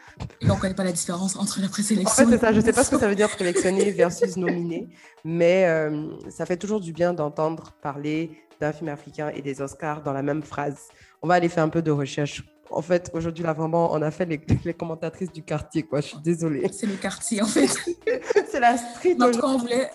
Et 0.41 0.49
on 0.49 0.55
ne 0.55 0.59
connaît 0.59 0.75
pas 0.75 0.83
la 0.83 0.91
différence 0.91 1.35
entre 1.35 1.59
la 1.61 1.67
présélection. 1.67 2.25
En 2.25 2.27
fait, 2.27 2.35
c'est 2.35 2.41
ça. 2.41 2.51
Je 2.51 2.59
ne 2.59 2.65
sais 2.65 2.73
pas 2.73 2.83
ce 2.83 2.91
que 2.91 2.99
ça 2.99 3.07
veut 3.07 3.15
dire 3.15 3.29
présélectionné 3.29 3.91
versus 3.91 4.37
nominé, 4.37 4.89
mais 5.23 5.65
euh, 5.65 6.07
ça 6.29 6.45
fait 6.45 6.57
toujours 6.57 6.79
du 6.79 6.93
bien 6.93 7.13
d'entendre 7.13 7.73
parler 7.81 8.31
d'un 8.59 8.73
film 8.73 8.89
africain 8.89 9.31
et 9.35 9.41
des 9.41 9.61
Oscars 9.61 10.03
dans 10.03 10.13
la 10.13 10.21
même 10.21 10.43
phrase. 10.43 10.87
On 11.21 11.27
va 11.27 11.35
aller 11.35 11.49
faire 11.49 11.63
un 11.63 11.69
peu 11.69 11.81
de 11.81 11.91
recherche 11.91 12.43
en 12.69 12.81
fait, 12.81 13.11
aujourd'hui, 13.13 13.43
là, 13.43 13.53
vraiment, 13.53 13.93
on 13.93 14.01
a 14.01 14.11
fait 14.11 14.25
les, 14.65 14.73
commentatrices 14.73 15.31
du 15.31 15.43
quartier, 15.43 15.83
quoi. 15.83 16.01
Je 16.01 16.07
suis 16.07 16.19
désolée. 16.19 16.67
C'est 16.71 16.87
le 16.87 16.95
quartier, 16.95 17.41
en 17.41 17.45
fait. 17.45 17.67
c'est 18.49 18.59
la 18.59 18.77
street. 18.77 19.15
Donc, 19.15 19.35
on 19.43 19.57
voulait, 19.57 19.89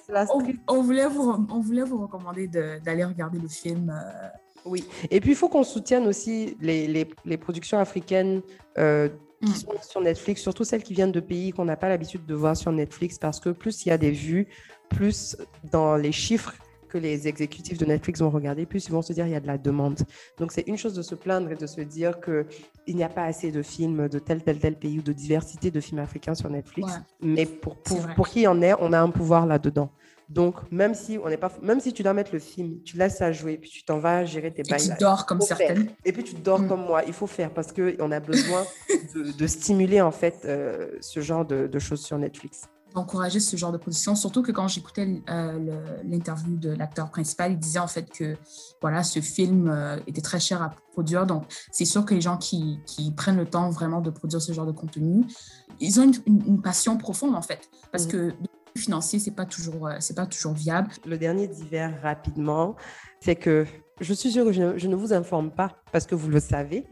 On, 0.68 0.82
voulait 0.82 1.06
vous, 1.06 1.46
on 1.50 1.60
voulait 1.60 1.82
vous 1.82 2.02
recommander 2.02 2.48
d'aller 2.48 3.04
regarder 3.04 3.38
le 3.38 3.48
film. 3.48 3.90
Euh. 3.90 4.28
Oui. 4.64 4.84
Et 5.10 5.20
puis, 5.20 5.30
il 5.30 5.36
faut 5.36 5.48
qu'on 5.48 5.64
soutienne 5.64 6.06
aussi 6.06 6.56
les, 6.60 6.86
les, 6.86 7.08
les 7.24 7.36
productions 7.36 7.78
africaines 7.78 8.42
euh, 8.78 9.08
qui 9.44 9.50
mm. 9.50 9.54
sont 9.54 9.72
sur 9.82 10.00
Netflix, 10.00 10.40
surtout 10.40 10.64
celles 10.64 10.82
qui 10.82 10.94
viennent 10.94 11.12
de 11.12 11.20
pays 11.20 11.52
qu'on 11.52 11.64
n'a 11.64 11.76
pas 11.76 11.88
l'habitude 11.88 12.24
de 12.26 12.34
voir 12.34 12.56
sur 12.56 12.70
Netflix, 12.70 13.18
parce 13.18 13.40
que 13.40 13.50
plus 13.50 13.84
il 13.84 13.88
y 13.88 13.92
a 13.92 13.98
des 13.98 14.12
vues, 14.12 14.46
plus 14.88 15.36
dans 15.64 15.96
les 15.96 16.12
chiffres 16.12 16.54
que 16.92 16.98
les 16.98 17.26
exécutifs 17.26 17.78
de 17.78 17.86
Netflix 17.86 18.20
vont 18.20 18.28
regarder, 18.28 18.66
plus 18.66 18.84
ils 18.86 18.92
vont 18.92 19.00
se 19.00 19.14
dire 19.14 19.26
il 19.26 19.32
y 19.32 19.34
a 19.34 19.40
de 19.40 19.46
la 19.46 19.56
demande. 19.56 19.98
Donc 20.38 20.52
c'est 20.52 20.68
une 20.68 20.76
chose 20.76 20.92
de 20.92 21.00
se 21.00 21.14
plaindre 21.14 21.50
et 21.50 21.56
de 21.56 21.66
se 21.66 21.80
dire 21.80 22.20
qu'il 22.20 22.96
n'y 22.96 23.02
a 23.02 23.08
pas 23.08 23.24
assez 23.24 23.50
de 23.50 23.62
films 23.62 24.08
de 24.08 24.18
tel, 24.18 24.42
tel, 24.42 24.58
tel 24.58 24.76
pays 24.76 24.98
ou 24.98 25.02
de 25.02 25.12
diversité 25.12 25.70
de 25.70 25.80
films 25.80 26.00
africains 26.00 26.34
sur 26.34 26.50
Netflix. 26.50 27.00
Mais 27.22 27.46
pour, 27.46 27.76
pour, 27.76 28.06
pour 28.14 28.28
qui 28.28 28.46
en 28.46 28.60
est, 28.60 28.74
on 28.78 28.92
a 28.92 29.00
un 29.00 29.08
pouvoir 29.08 29.46
là-dedans. 29.46 29.90
Donc, 30.28 30.56
même 30.70 30.94
si, 30.94 31.18
on 31.22 31.28
n'est 31.28 31.36
pas, 31.36 31.52
même 31.62 31.80
si 31.80 31.92
tu 31.92 32.02
dois 32.02 32.14
mettre 32.14 32.32
le 32.32 32.38
film, 32.38 32.82
tu 32.82 32.96
laisses 32.96 33.16
ça 33.18 33.32
jouer, 33.32 33.58
puis 33.58 33.68
tu 33.68 33.84
t'en 33.84 33.98
vas 33.98 34.24
gérer 34.24 34.50
tes 34.50 34.62
bails. 34.62 34.86
Et 34.86 34.92
tu 34.92 34.98
dors 34.98 35.26
comme 35.26 35.40
certaines. 35.40 35.88
Et 36.04 36.12
puis 36.12 36.24
tu 36.24 36.34
dors 36.34 36.60
mm. 36.60 36.68
comme 36.68 36.84
moi. 36.84 37.02
Il 37.06 37.12
faut 37.12 37.26
faire 37.26 37.50
parce 37.50 37.72
qu'on 37.72 38.10
a 38.12 38.20
besoin 38.20 38.64
de, 39.14 39.46
stimuler 39.46 40.00
en 40.00 40.10
fait 40.10 40.42
euh, 40.44 40.88
ce 41.00 41.20
genre 41.20 41.44
de, 41.44 41.66
de 41.66 41.78
choses 41.78 42.02
sur 42.02 42.18
Netflix 42.18 42.68
encourager 42.94 43.40
ce 43.40 43.56
genre 43.56 43.72
de 43.72 43.78
position, 43.78 44.14
surtout 44.14 44.42
que 44.42 44.52
quand 44.52 44.68
j'écoutais 44.68 45.22
euh, 45.28 46.00
l'interview 46.04 46.56
de 46.56 46.70
l'acteur 46.70 47.10
principal, 47.10 47.52
il 47.52 47.58
disait 47.58 47.78
en 47.78 47.86
fait 47.86 48.10
que 48.10 48.36
voilà, 48.80 49.02
ce 49.02 49.20
film 49.20 49.68
euh, 49.68 49.98
était 50.06 50.20
très 50.20 50.40
cher 50.40 50.62
à 50.62 50.74
produire. 50.92 51.26
Donc, 51.26 51.44
c'est 51.70 51.84
sûr 51.84 52.04
que 52.04 52.14
les 52.14 52.20
gens 52.20 52.36
qui, 52.36 52.80
qui, 52.86 53.12
prennent 53.12 53.36
le 53.36 53.46
temps 53.46 53.70
vraiment 53.70 54.00
de 54.00 54.10
produire 54.10 54.40
ce 54.40 54.52
genre 54.52 54.66
de 54.66 54.72
contenu, 54.72 55.24
ils 55.80 56.00
ont 56.00 56.10
une, 56.26 56.60
passion 56.62 56.96
profonde 56.96 57.34
en 57.34 57.42
fait, 57.42 57.70
parce 57.90 58.06
que 58.06 58.28
mhm. 58.28 58.32
que 58.74 58.80
financier, 58.80 59.18
c'est 59.18 59.32
pas 59.32 59.46
toujours, 59.46 59.88
euh, 59.88 59.96
c'est 60.00 60.14
pas 60.14 60.26
toujours 60.26 60.52
viable. 60.52 60.90
Le 61.06 61.18
dernier 61.18 61.48
d'hiver, 61.48 61.98
rapidement, 62.02 62.76
c'est 63.20 63.36
que 63.36 63.66
je 64.00 64.14
suis 64.14 64.32
sûre 64.32 64.44
que 64.44 64.52
je, 64.52 64.78
je 64.78 64.88
ne 64.88 64.94
vous 64.94 65.12
informe 65.12 65.50
pas 65.50 65.76
parce 65.92 66.06
que 66.06 66.14
vous 66.14 66.28
le 66.28 66.40
savez, 66.40 66.86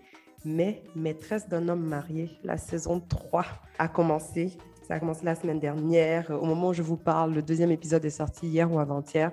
mais 0.44 0.82
Maîtresse 0.94 1.48
d'un 1.48 1.68
homme 1.68 1.84
marié, 1.84 2.30
la 2.44 2.56
saison 2.56 3.00
3 3.00 3.44
a 3.78 3.88
commencé 3.88 4.56
ça 4.90 4.96
a 4.96 4.98
commencé 4.98 5.24
la 5.24 5.36
semaine 5.36 5.60
dernière. 5.60 6.28
Au 6.30 6.44
moment 6.44 6.70
où 6.70 6.72
je 6.72 6.82
vous 6.82 6.96
parle, 6.96 7.32
le 7.32 7.42
deuxième 7.42 7.70
épisode 7.70 8.04
est 8.04 8.10
sorti 8.10 8.48
hier 8.48 8.72
ou 8.72 8.80
avant-hier, 8.80 9.30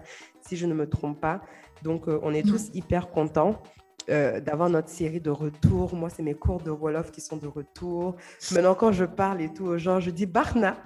si 0.47 0.55
je 0.55 0.67
ne 0.67 0.75
me 0.75 0.87
trompe 0.87 1.19
pas. 1.19 1.41
Donc, 1.81 2.07
euh, 2.07 2.19
on 2.21 2.31
est 2.31 2.43
tous 2.43 2.69
hyper 2.75 3.09
contents. 3.09 3.63
Euh, 4.09 4.39
d'avoir 4.39 4.69
notre 4.69 4.87
série 4.87 5.19
de 5.19 5.31
retour. 5.31 5.95
Moi, 5.95 6.09
c'est 6.09 6.21
mes 6.21 6.35
cours 6.35 6.61
de 6.61 6.69
Wolof 6.69 7.11
qui 7.11 7.21
sont 7.21 7.37
de 7.37 7.47
retour. 7.47 8.15
Maintenant, 8.51 8.75
quand 8.75 8.91
je 8.91 9.03
parle 9.03 9.41
et 9.41 9.51
tout 9.51 9.65
aux 9.65 9.77
gens, 9.79 9.99
je 9.99 10.11
dis 10.11 10.27
Barna. 10.27 10.77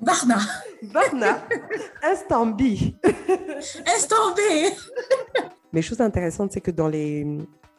Barna. 0.00 0.38
Barna. 0.92 1.46
Instant 2.02 2.46
B. 2.46 2.62
Instant 3.86 4.34
B. 4.36 4.40
Mais 5.72 5.80
chose 5.80 6.00
intéressante, 6.00 6.50
c'est 6.52 6.60
que 6.60 6.72
dans 6.72 6.88
les 6.88 7.24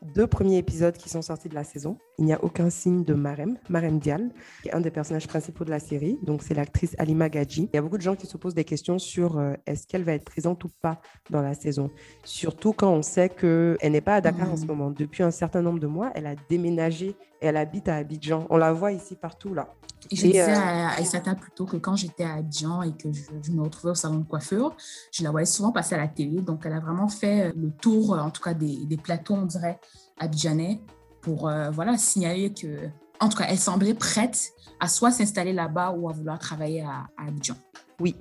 deux 0.01 0.27
premiers 0.27 0.57
épisodes 0.57 0.95
qui 0.95 1.09
sont 1.09 1.21
sortis 1.21 1.49
de 1.49 1.55
la 1.55 1.63
saison, 1.63 1.97
il 2.19 2.25
n'y 2.25 2.33
a 2.33 2.43
aucun 2.43 2.69
signe 2.69 3.03
de 3.03 3.13
Marem, 3.13 3.57
Marem 3.69 3.99
Dial, 3.99 4.31
qui 4.61 4.69
est 4.69 4.73
un 4.73 4.81
des 4.81 4.91
personnages 4.91 5.27
principaux 5.27 5.65
de 5.65 5.69
la 5.69 5.79
série. 5.79 6.19
Donc, 6.23 6.43
c'est 6.43 6.53
l'actrice 6.53 6.95
Alima 6.97 7.29
Gadji. 7.29 7.69
Il 7.71 7.75
y 7.75 7.79
a 7.79 7.81
beaucoup 7.81 7.97
de 7.97 8.01
gens 8.01 8.15
qui 8.15 8.27
se 8.27 8.37
posent 8.37 8.55
des 8.55 8.63
questions 8.63 8.99
sur 8.99 9.37
euh, 9.37 9.53
est-ce 9.65 9.87
qu'elle 9.87 10.03
va 10.03 10.13
être 10.13 10.25
présente 10.25 10.63
ou 10.63 10.69
pas 10.81 11.01
dans 11.29 11.41
la 11.41 11.53
saison. 11.53 11.89
Surtout 12.23 12.73
quand 12.73 12.91
on 12.91 13.01
sait 13.01 13.29
qu'elle 13.29 13.91
n'est 13.91 14.01
pas 14.01 14.15
à 14.15 14.21
Dakar 14.21 14.51
en 14.51 14.57
ce 14.57 14.63
mm. 14.63 14.67
moment. 14.67 14.91
Depuis 14.91 15.23
un 15.23 15.31
certain 15.31 15.61
nombre 15.61 15.79
de 15.79 15.87
mois, 15.87 16.11
elle 16.15 16.27
a 16.27 16.35
déménagé 16.49 17.15
et 17.41 17.47
elle 17.47 17.57
habite 17.57 17.87
à 17.87 17.95
Abidjan. 17.95 18.47
On 18.49 18.57
la 18.57 18.73
voit 18.73 18.91
ici 18.91 19.15
partout 19.15 19.53
là. 19.53 19.73
Je 20.11 20.27
disais 20.27 20.41
euh, 20.41 20.55
à 20.55 20.89
Aïssata 20.97 21.35
plutôt 21.35 21.65
que 21.65 21.77
quand 21.77 21.95
j'étais 21.95 22.23
à 22.23 22.35
Abidjan 22.35 22.81
et 22.83 22.91
que 22.91 23.09
je, 23.11 23.51
me 23.51 23.61
retrouvais 23.61 23.91
au 23.91 23.95
salon 23.95 24.19
de 24.19 24.25
coiffure, 24.25 24.75
je 25.11 25.23
la 25.23 25.31
voyais 25.31 25.45
souvent 25.45 25.71
passer 25.71 25.95
à 25.95 25.97
la 25.97 26.07
télé. 26.07 26.41
Donc, 26.41 26.63
elle 26.65 26.73
a 26.73 26.79
vraiment 26.79 27.09
fait 27.09 27.53
le 27.55 27.71
tour, 27.71 28.17
en 28.17 28.29
tout 28.29 28.41
cas 28.41 28.53
des, 28.53 28.85
des 28.85 28.97
plateaux, 28.97 29.35
on 29.35 29.45
dirait, 29.45 29.79
abidjanais 30.19 30.81
pour 31.21 31.49
euh, 31.49 31.69
voilà, 31.71 31.97
signaler 31.97 32.53
que, 32.53 32.87
en 33.19 33.29
tout 33.29 33.37
cas, 33.37 33.45
elle 33.49 33.57
semblait 33.57 33.93
prête 33.93 34.51
à 34.79 34.87
soit 34.87 35.11
s'installer 35.11 35.53
là-bas 35.53 35.91
ou 35.91 36.09
à 36.09 36.13
vouloir 36.13 36.39
travailler 36.39 36.83
à, 36.83 37.07
Abidjan. 37.17 37.55
Oui, 37.99 38.15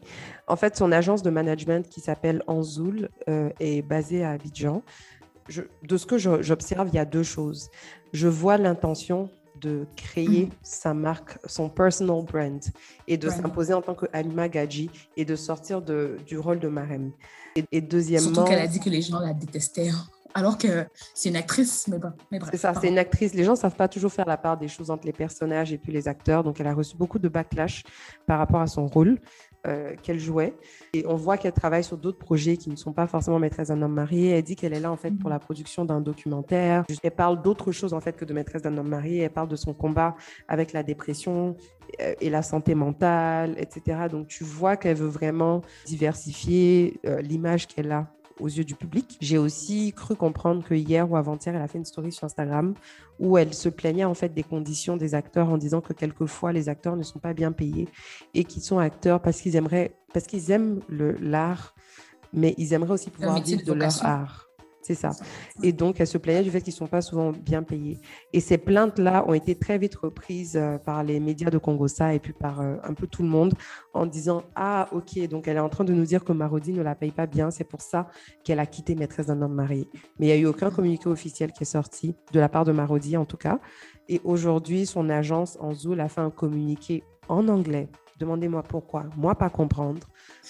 en 0.48 0.56
fait, 0.56 0.76
son 0.76 0.90
agence 0.90 1.22
de 1.22 1.30
management 1.30 1.88
qui 1.88 2.00
s'appelle 2.00 2.42
Anzoul 2.46 3.10
euh, 3.28 3.50
est 3.60 3.82
basée 3.82 4.24
à 4.24 4.32
Abidjan. 4.32 4.82
Je, 5.48 5.62
de 5.84 5.96
ce 5.96 6.06
que 6.06 6.18
j'observe, 6.18 6.88
il 6.88 6.96
y 6.96 6.98
a 6.98 7.04
deux 7.04 7.22
choses. 7.22 7.70
Je 8.12 8.26
vois 8.26 8.56
l'intention 8.56 9.30
de 9.60 9.86
créer 9.96 10.46
mm. 10.46 10.50
sa 10.62 10.94
marque, 10.94 11.38
son 11.46 11.68
personal 11.68 12.24
brand 12.24 12.60
et 13.06 13.16
de 13.16 13.28
s'imposer 13.28 13.74
en 13.74 13.82
tant 13.82 13.94
que 13.94 14.06
Alima 14.12 14.48
Gadji 14.48 14.90
et 15.16 15.24
de 15.24 15.36
sortir 15.36 15.82
de, 15.82 16.16
du 16.26 16.38
rôle 16.38 16.58
de 16.58 16.68
Marem. 16.68 17.12
Et, 17.54 17.64
et 17.72 17.80
deuxièmement... 17.80 18.34
Surtout 18.34 18.50
qu'elle 18.50 18.60
a 18.60 18.66
dit 18.66 18.80
que 18.80 18.90
les 18.90 19.02
gens 19.02 19.18
la 19.20 19.32
détestaient. 19.32 19.88
Hein 19.88 20.06
alors 20.36 20.58
que 20.58 20.86
c'est 21.14 21.30
une 21.30 21.36
actrice, 21.36 21.88
mais, 21.88 21.98
bon, 21.98 22.12
mais. 22.30 22.38
C'est 22.50 22.58
ça, 22.58 22.74
c'est 22.78 22.88
une 22.88 22.98
actrice. 22.98 23.32
Les 23.32 23.42
gens 23.42 23.52
ne 23.52 23.56
savent 23.56 23.74
pas 23.74 23.88
toujours 23.88 24.12
faire 24.12 24.26
la 24.26 24.36
part 24.36 24.58
des 24.58 24.68
choses 24.68 24.90
entre 24.90 25.06
les 25.06 25.14
personnages 25.14 25.72
et 25.72 25.78
puis 25.78 25.92
les 25.92 26.08
acteurs. 26.08 26.44
Donc, 26.44 26.60
elle 26.60 26.66
a 26.66 26.74
reçu 26.74 26.94
beaucoup 26.94 27.18
de 27.18 27.28
backlash 27.28 27.84
par 28.26 28.38
rapport 28.38 28.60
à 28.60 28.66
son 28.66 28.86
rôle 28.86 29.18
euh, 29.66 29.94
qu'elle 30.02 30.18
jouait. 30.18 30.54
Et 30.92 31.04
on 31.06 31.16
voit 31.16 31.36
qu'elle 31.36 31.52
travaille 31.52 31.84
sur 31.84 31.96
d'autres 31.96 32.18
projets 32.18 32.56
qui 32.56 32.70
ne 32.70 32.76
sont 32.76 32.92
pas 32.92 33.06
forcément 33.06 33.38
Maîtresse 33.38 33.68
d'un 33.68 33.82
homme 33.82 33.94
marié. 33.94 34.30
Elle 34.30 34.42
dit 34.42 34.56
qu'elle 34.56 34.72
est 34.72 34.80
là, 34.80 34.92
en 34.92 34.96
fait, 34.96 35.10
pour 35.10 35.30
la 35.30 35.38
production 35.38 35.84
d'un 35.84 36.00
documentaire. 36.00 36.84
Elle 37.02 37.10
parle 37.10 37.42
d'autres 37.42 37.72
choses, 37.72 37.92
en 37.92 38.00
fait, 38.00 38.16
que 38.16 38.24
de 38.24 38.32
Maîtresse 38.32 38.62
d'un 38.62 38.76
homme 38.76 38.88
marié. 38.88 39.22
Elle 39.22 39.30
parle 39.30 39.48
de 39.48 39.56
son 39.56 39.74
combat 39.74 40.14
avec 40.48 40.72
la 40.72 40.82
dépression 40.82 41.56
euh, 42.00 42.14
et 42.20 42.30
la 42.30 42.42
santé 42.42 42.74
mentale, 42.74 43.56
etc. 43.58 44.06
Donc, 44.10 44.28
tu 44.28 44.44
vois 44.44 44.76
qu'elle 44.76 44.96
veut 44.96 45.08
vraiment 45.08 45.62
diversifier 45.86 47.00
euh, 47.06 47.20
l'image 47.20 47.66
qu'elle 47.66 47.92
a 47.92 48.08
aux 48.40 48.48
yeux 48.48 48.64
du 48.64 48.74
public. 48.74 49.16
J'ai 49.20 49.38
aussi 49.38 49.92
cru 49.94 50.14
comprendre 50.14 50.64
que 50.64 50.74
hier 50.74 51.10
ou 51.10 51.16
avant-hier, 51.16 51.54
elle 51.54 51.62
a 51.62 51.68
fait 51.68 51.78
une 51.78 51.84
story 51.84 52.12
sur 52.12 52.24
Instagram 52.24 52.74
où 53.18 53.38
elle 53.38 53.54
se 53.54 53.68
plaignait 53.68 54.04
en 54.04 54.14
fait 54.14 54.34
des 54.34 54.42
conditions 54.42 54.96
des 54.96 55.14
acteurs 55.14 55.48
en 55.48 55.58
disant 55.58 55.80
que 55.80 55.92
quelquefois 55.92 56.52
les 56.52 56.68
acteurs 56.68 56.96
ne 56.96 57.02
sont 57.02 57.18
pas 57.18 57.32
bien 57.32 57.52
payés 57.52 57.88
et 58.34 58.44
qu'ils 58.44 58.62
sont 58.62 58.78
acteurs 58.78 59.20
parce 59.20 59.40
qu'ils 59.40 59.56
aimeraient, 59.56 59.96
parce 60.12 60.26
qu'ils 60.26 60.50
aiment 60.50 60.80
l'art, 60.88 61.74
mais 62.32 62.54
ils 62.58 62.72
aimeraient 62.72 62.94
aussi 62.94 63.10
pouvoir 63.10 63.40
vivre 63.40 63.64
de 63.64 63.72
leur 63.72 64.04
art. 64.04 64.45
C'est 64.86 64.94
ça. 64.94 65.10
Et 65.64 65.72
donc, 65.72 65.98
elle 65.98 66.06
se 66.06 66.16
plaignait 66.16 66.44
du 66.44 66.50
fait 66.52 66.60
qu'ils 66.60 66.72
ne 66.72 66.76
sont 66.76 66.86
pas 66.86 67.00
souvent 67.00 67.32
bien 67.32 67.64
payés. 67.64 67.98
Et 68.32 68.38
ces 68.38 68.56
plaintes-là 68.56 69.24
ont 69.26 69.34
été 69.34 69.56
très 69.56 69.78
vite 69.78 69.96
reprises 69.96 70.56
euh, 70.56 70.78
par 70.78 71.02
les 71.02 71.18
médias 71.18 71.50
de 71.50 71.58
Congossa 71.58 72.14
et 72.14 72.20
puis 72.20 72.32
par 72.32 72.60
euh, 72.60 72.76
un 72.84 72.94
peu 72.94 73.08
tout 73.08 73.24
le 73.24 73.28
monde 73.28 73.54
en 73.94 74.06
disant 74.06 74.44
Ah, 74.54 74.88
ok, 74.92 75.26
donc 75.26 75.48
elle 75.48 75.56
est 75.56 75.60
en 75.60 75.68
train 75.68 75.82
de 75.82 75.92
nous 75.92 76.04
dire 76.04 76.22
que 76.22 76.32
Marodi 76.32 76.72
ne 76.72 76.82
la 76.82 76.94
paye 76.94 77.10
pas 77.10 77.26
bien. 77.26 77.50
C'est 77.50 77.64
pour 77.64 77.80
ça 77.80 78.06
qu'elle 78.44 78.60
a 78.60 78.66
quitté 78.66 78.94
Maîtresse 78.94 79.26
d'un 79.26 79.42
homme 79.42 79.54
marié. 79.54 79.88
Mais 80.20 80.26
il 80.26 80.28
n'y 80.28 80.32
a 80.34 80.36
eu 80.36 80.46
aucun 80.46 80.70
communiqué 80.70 81.08
officiel 81.08 81.50
qui 81.50 81.64
est 81.64 81.66
sorti, 81.66 82.14
de 82.32 82.38
la 82.38 82.48
part 82.48 82.64
de 82.64 82.70
Marodi 82.70 83.16
en 83.16 83.24
tout 83.24 83.38
cas. 83.38 83.58
Et 84.08 84.20
aujourd'hui, 84.22 84.86
son 84.86 85.10
agence 85.10 85.58
en 85.60 85.74
Zoul 85.74 85.98
a 85.98 86.08
fait 86.08 86.20
un 86.20 86.30
communiqué 86.30 87.02
en 87.28 87.48
anglais. 87.48 87.88
Demandez-moi 88.20 88.62
pourquoi. 88.62 89.06
Moi, 89.16 89.34
pas 89.34 89.50
comprendre. 89.50 90.06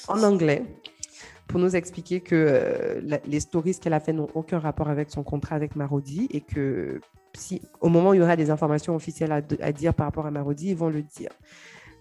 En 0.09 0.22
anglais 0.22 0.62
pour 1.47 1.61
nous 1.61 1.76
expliquer 1.76 2.20
que 2.20 2.34
euh, 2.34 3.18
les 3.26 3.40
stories 3.40 3.78
qu'elle 3.78 3.92
a 3.92 4.01
fait 4.01 4.12
n'ont 4.12 4.28
aucun 4.34 4.59
rapport 4.59 4.88
avec 4.88 5.11
son 5.11 5.22
contrat 5.22 5.55
avec 5.57 5.76
Marodi 5.76 6.28
et 6.30 6.40
que 6.40 7.01
si 7.34 7.62
au 7.80 7.88
moment 7.88 8.11
où 8.11 8.14
il 8.14 8.18
y 8.18 8.22
aura 8.22 8.36
des 8.36 8.51
informations 8.51 8.94
officielles 8.94 9.32
à, 9.32 9.72
dire 9.72 9.94
par 9.94 10.07
rapport 10.07 10.26
à 10.26 10.30
Marodi, 10.30 10.70
ils 10.70 10.76
vont 10.76 10.88
le 10.88 11.03
dire. 11.03 11.30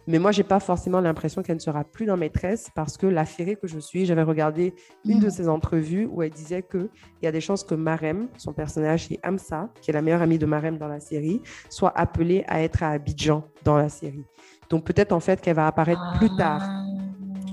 Mais 0.07 0.19
moi, 0.19 0.31
j'ai 0.31 0.43
pas 0.43 0.59
forcément 0.59 1.01
l'impression 1.01 1.41
qu'elle 1.41 1.55
ne 1.55 1.61
sera 1.61 1.83
plus 1.83 2.05
dans 2.05 2.15
Maîtresse 2.15 2.69
parce 2.75 2.95
que 2.95 3.07
l'affairée 3.07 3.55
que 3.55 3.67
je 3.67 3.79
suis, 3.79 4.05
j'avais 4.05 4.21
regardé 4.21 4.75
une 5.03 5.19
de 5.19 5.27
mm. 5.27 5.31
ses 5.31 5.49
entrevues 5.49 6.05
où 6.05 6.21
elle 6.21 6.29
disait 6.29 6.61
qu'il 6.61 6.89
y 7.23 7.27
a 7.27 7.31
des 7.31 7.41
chances 7.41 7.63
que 7.63 7.73
Marem, 7.73 8.27
son 8.37 8.53
personnage, 8.53 9.11
et 9.11 9.19
Amsa, 9.23 9.69
qui 9.81 9.89
est 9.89 9.93
la 9.93 10.03
meilleure 10.03 10.21
amie 10.21 10.37
de 10.37 10.45
Marem 10.45 10.77
dans 10.77 10.87
la 10.87 10.99
série, 10.99 11.41
soit 11.69 11.91
appelée 11.97 12.43
à 12.47 12.61
être 12.61 12.83
à 12.83 12.91
Abidjan 12.91 13.43
dans 13.63 13.77
la 13.77 13.89
série. 13.89 14.25
Donc 14.69 14.85
peut-être 14.85 15.11
en 15.11 15.19
fait 15.19 15.41
qu'elle 15.41 15.55
va 15.55 15.65
apparaître 15.65 16.01
plus 16.19 16.35
tard 16.35 16.61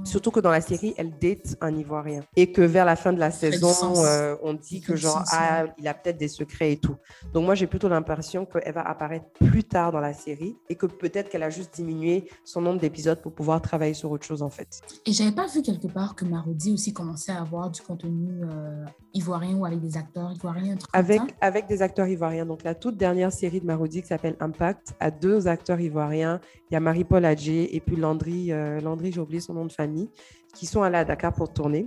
Surtout 0.05 0.30
que 0.30 0.40
dans 0.40 0.50
la 0.50 0.61
série, 0.61 0.94
elle 0.96 1.16
date 1.18 1.57
un 1.61 1.74
Ivoirien. 1.76 2.20
Et 2.36 2.53
que 2.53 2.62
vers 2.62 2.84
la 2.84 2.96
fin 2.96 3.12
de 3.12 3.18
la 3.18 3.30
saison, 3.30 4.05
euh, 4.05 4.36
on 4.42 4.55
dit 4.55 4.80
que 4.80 4.96
genre, 4.96 5.22
ah, 5.32 5.64
il 5.78 5.86
a 5.86 5.94
peut-être 5.94 6.18
des 6.18 6.28
secrets 6.28 6.72
et 6.72 6.76
tout. 6.76 6.96
Donc 7.32 7.44
moi, 7.44 7.55
j'ai 7.55 7.66
plutôt 7.66 7.88
l'impression 7.88 8.44
qu'elle 8.44 8.72
va 8.72 8.82
apparaître 8.82 9.26
plus 9.34 9.64
tard 9.64 9.92
dans 9.92 10.00
la 10.00 10.12
série 10.12 10.57
et 10.68 10.74
que 10.74 10.86
peut-être 10.86 11.28
qu'elle 11.28 11.42
a 11.42 11.50
juste 11.50 11.74
diminué 11.74 12.28
son 12.44 12.61
nombre 12.61 12.80
d'épisodes 12.80 13.20
pour 13.20 13.32
pouvoir 13.32 13.62
travailler 13.62 13.94
sur 13.94 14.11
autre 14.11 14.26
chose 14.26 14.42
en 14.42 14.50
fait. 14.50 14.80
Et 15.07 15.12
j'avais 15.12 15.32
pas 15.32 15.46
vu 15.46 15.62
quelque 15.62 15.86
part 15.86 16.14
que 16.14 16.24
Marodi 16.24 16.72
aussi 16.72 16.92
commençait 16.92 17.32
à 17.32 17.40
avoir 17.40 17.70
du 17.70 17.80
contenu 17.80 18.42
euh, 18.44 18.84
ivoirien 19.14 19.57
ou 19.57 19.64
avec 19.64 19.80
des 19.80 19.96
acteurs 19.96 20.32
ivoiriens. 20.32 20.76
Avec, 20.92 21.20
avec 21.40 21.66
des 21.66 21.82
acteurs 21.82 22.09
ivoiriens. 22.09 22.46
Donc 22.46 22.64
la 22.64 22.74
toute 22.74 22.96
dernière 22.96 23.32
série 23.32 23.61
de 23.61 23.66
Marodi 23.66 24.03
qui 24.03 24.09
s'appelle 24.09 24.36
Impact 24.40 24.94
a 25.00 25.11
deux 25.11 25.48
acteurs 25.48 25.80
ivoiriens. 25.80 26.40
Il 26.73 26.77
y 26.77 26.79
a 26.79 26.81
Marie-Paul 26.81 27.23
Adjé 27.27 27.77
et 27.77 27.81
puis 27.81 27.97
Landry, 27.97 28.51
euh, 28.51 28.81
Landry 28.81 29.12
j'ai 29.12 29.20
oublié 29.20 29.41
son 29.41 29.53
nom 29.53 29.66
de 29.66 29.73
famille, 29.73 30.09
qui 30.55 30.64
sont 30.64 30.81
allés 30.81 30.97
à 30.97 31.05
Dakar 31.05 31.35
pour 31.35 31.53
tourner. 31.53 31.87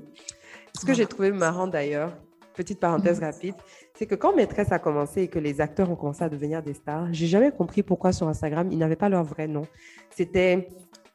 Ce 0.80 0.86
que 0.86 0.94
j'ai 0.94 1.08
trouvé 1.08 1.32
marrant 1.32 1.66
d'ailleurs, 1.66 2.16
petite 2.54 2.80
parenthèse 2.80 3.20
mhm. 3.20 3.26
rapide, 3.26 3.56
c'est 3.96 4.06
que 4.06 4.14
quand 4.14 4.36
Maîtresse 4.36 4.72
a 4.72 4.78
commencé 4.78 5.24
et 5.24 5.28
que 5.28 5.40
les 5.40 5.60
acteurs 5.60 5.90
ont 5.90 5.96
commencé 5.96 6.24
à 6.24 6.30
devenir 6.30 6.62
des 6.62 6.76
stars, 6.76 7.08
j'ai 7.14 7.26
jamais 7.26 7.52
compris 7.52 7.82
pourquoi 7.82 8.12
sur 8.12 8.28
Instagram, 8.28 8.70
ils 8.72 8.78
n'avaient 8.78 8.96
pas 8.96 9.10
leur 9.10 9.24
vrai 9.24 9.48
nom. 9.48 9.64
C'était 10.12 10.68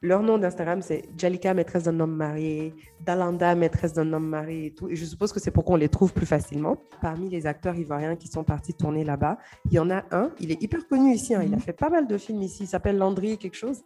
leur 0.03 0.23
nom 0.23 0.39
d'Instagram, 0.39 0.81
c'est 0.81 1.03
Jalika, 1.17 1.53
maîtresse 1.53 1.85
d'un 1.85 2.01
homme 2.01 2.15
marié, 2.15 2.75
Dalanda, 3.01 3.55
maîtresse 3.55 3.93
d'un 3.93 4.13
homme 4.13 4.29
marié 4.29 4.67
et 4.67 4.71
tout. 4.75 4.89
Et 4.89 4.97
je 4.97 5.05
suppose 5.05 5.33
que 5.33 5.41
c'est 5.41 5.51
pour 5.51 5.65
qu'on 5.65 5.77
les 5.77 5.89
trouve 5.89 6.13
plus 6.13 6.27
facilement. 6.27 6.77
Parmi 7.03 7.29
les 7.29 7.47
acteurs 7.47 7.75
ivoiriens 7.75 8.17
qui 8.17 8.29
sont 8.29 8.45
partis 8.45 8.73
tourner 8.73 9.05
là-bas, 9.05 9.39
il 9.67 9.75
y 9.75 9.79
en 9.79 9.91
a 9.91 10.05
un, 10.11 10.31
il 10.41 10.53
est 10.53 10.63
hyper 10.63 10.87
connu 10.89 11.13
ici, 11.13 11.35
hein. 11.35 11.43
il 11.45 11.53
a 11.53 11.57
mhm. 11.57 11.63
fait 11.63 11.73
pas 11.75 11.91
mal 11.91 12.07
de 12.07 12.17
films 12.17 12.43
ici, 12.43 12.65
il 12.65 12.67
s'appelle 12.67 12.97
Landry 12.97 13.37
quelque 13.37 13.57
chose. 13.57 13.83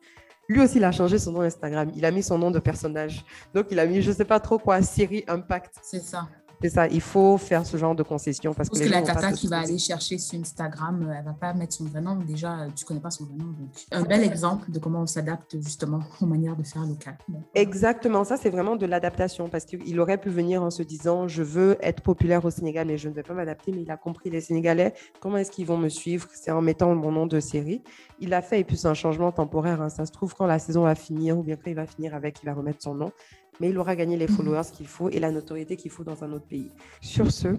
Lui 0.48 0.60
aussi, 0.60 0.76
il 0.76 0.84
a 0.84 0.92
changé 0.92 1.18
son 1.18 1.32
nom 1.32 1.40
Instagram. 1.40 1.90
Il 1.96 2.04
a 2.04 2.10
mis 2.10 2.22
son 2.22 2.38
nom 2.38 2.50
de 2.50 2.58
personnage. 2.58 3.24
Donc, 3.54 3.68
il 3.70 3.78
a 3.78 3.86
mis, 3.86 4.02
je 4.02 4.12
sais 4.12 4.26
pas 4.26 4.40
trop 4.40 4.58
quoi, 4.58 4.82
Siri 4.82 5.24
Impact. 5.26 5.76
C'est 5.82 6.00
ça. 6.02 6.28
C'est 6.64 6.70
ça, 6.70 6.88
il 6.88 7.02
faut 7.02 7.36
faire 7.36 7.66
ce 7.66 7.76
genre 7.76 7.94
de 7.94 8.02
concession. 8.02 8.54
Parce, 8.54 8.70
que, 8.70 8.78
que 8.78 8.88
la 8.88 9.02
tata 9.02 9.32
qui 9.32 9.48
va 9.48 9.58
aller 9.58 9.76
chercher 9.76 10.16
sur 10.16 10.40
Instagram, 10.40 11.06
euh, 11.06 11.12
elle 11.14 11.22
va 11.22 11.34
pas 11.34 11.52
mettre 11.52 11.74
son 11.74 11.84
vrai 11.84 12.00
nom. 12.00 12.14
Déjà, 12.16 12.58
euh, 12.58 12.68
tu 12.74 12.86
connais 12.86 13.00
pas 13.00 13.10
son 13.10 13.26
vrai 13.26 13.36
nom. 13.36 13.44
Donc, 13.44 13.68
un 13.92 14.02
bel 14.02 14.24
exemple 14.24 14.70
de 14.70 14.78
comment 14.78 15.02
on 15.02 15.06
s'adapte 15.06 15.60
justement 15.60 16.00
aux 16.22 16.24
manières 16.24 16.56
de 16.56 16.62
faire 16.62 16.86
local. 16.86 17.18
Exactement, 17.54 18.24
ça 18.24 18.38
c'est 18.38 18.48
vraiment 18.48 18.76
de 18.76 18.86
l'adaptation 18.86 19.50
parce 19.50 19.66
qu'il 19.66 20.00
aurait 20.00 20.16
pu 20.16 20.30
venir 20.30 20.62
en 20.62 20.70
se 20.70 20.82
disant 20.82 21.28
je 21.28 21.42
veux 21.42 21.76
être 21.82 22.00
populaire 22.02 22.42
au 22.46 22.50
Sénégal 22.50 22.86
mais 22.86 22.96
je 22.96 23.10
ne 23.10 23.14
vais 23.14 23.22
pas 23.22 23.34
m'adapter. 23.34 23.70
Mais 23.70 23.82
il 23.82 23.90
a 23.90 23.98
compris 23.98 24.30
les 24.30 24.40
Sénégalais, 24.40 24.94
comment 25.20 25.36
est-ce 25.36 25.50
qu'ils 25.50 25.66
vont 25.66 25.76
me 25.76 25.90
suivre? 25.90 26.28
C'est 26.32 26.50
en 26.50 26.62
mettant 26.62 26.94
mon 26.94 27.12
nom 27.12 27.26
de 27.26 27.40
série. 27.40 27.82
Il 28.20 28.32
a 28.32 28.40
fait 28.40 28.60
et 28.60 28.64
puis 28.64 28.78
c'est 28.78 28.88
un 28.88 28.94
changement 28.94 29.32
temporaire. 29.32 29.82
Hein. 29.82 29.90
Ça 29.90 30.06
se 30.06 30.12
trouve 30.12 30.34
quand 30.34 30.46
la 30.46 30.58
saison 30.58 30.84
va 30.84 30.94
finir 30.94 31.36
ou 31.36 31.42
bien 31.42 31.56
quand 31.56 31.70
il 31.70 31.76
va 31.76 31.84
finir 31.84 32.14
avec, 32.14 32.42
il 32.42 32.46
va 32.46 32.54
remettre 32.54 32.80
son 32.80 32.94
nom 32.94 33.12
mais 33.60 33.70
il 33.70 33.78
aura 33.78 33.96
gagné 33.96 34.16
les 34.16 34.26
mhm. 34.26 34.34
followers 34.34 34.70
qu'il 34.72 34.86
faut 34.86 35.08
et 35.10 35.18
la 35.18 35.30
notoriété 35.30 35.76
qu'il 35.76 35.90
faut 35.90 36.04
dans 36.04 36.24
un 36.24 36.32
autre 36.32 36.46
pays. 36.46 36.70
Sur 37.00 37.30
ce, 37.30 37.56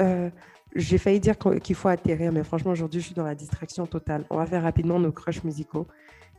euh, 0.00 0.30
j'ai 0.74 0.98
failli 0.98 1.20
dire 1.20 1.36
qu'il 1.38 1.74
faut 1.74 1.88
atterrir, 1.88 2.32
mais 2.32 2.44
franchement, 2.44 2.72
aujourd'hui, 2.72 3.00
je 3.00 3.06
suis 3.06 3.14
dans 3.14 3.24
la 3.24 3.34
distraction 3.34 3.86
totale. 3.86 4.24
On 4.30 4.36
va 4.36 4.46
faire 4.46 4.62
rapidement 4.62 4.98
nos 4.98 5.12
crushs 5.12 5.42
musicaux 5.44 5.86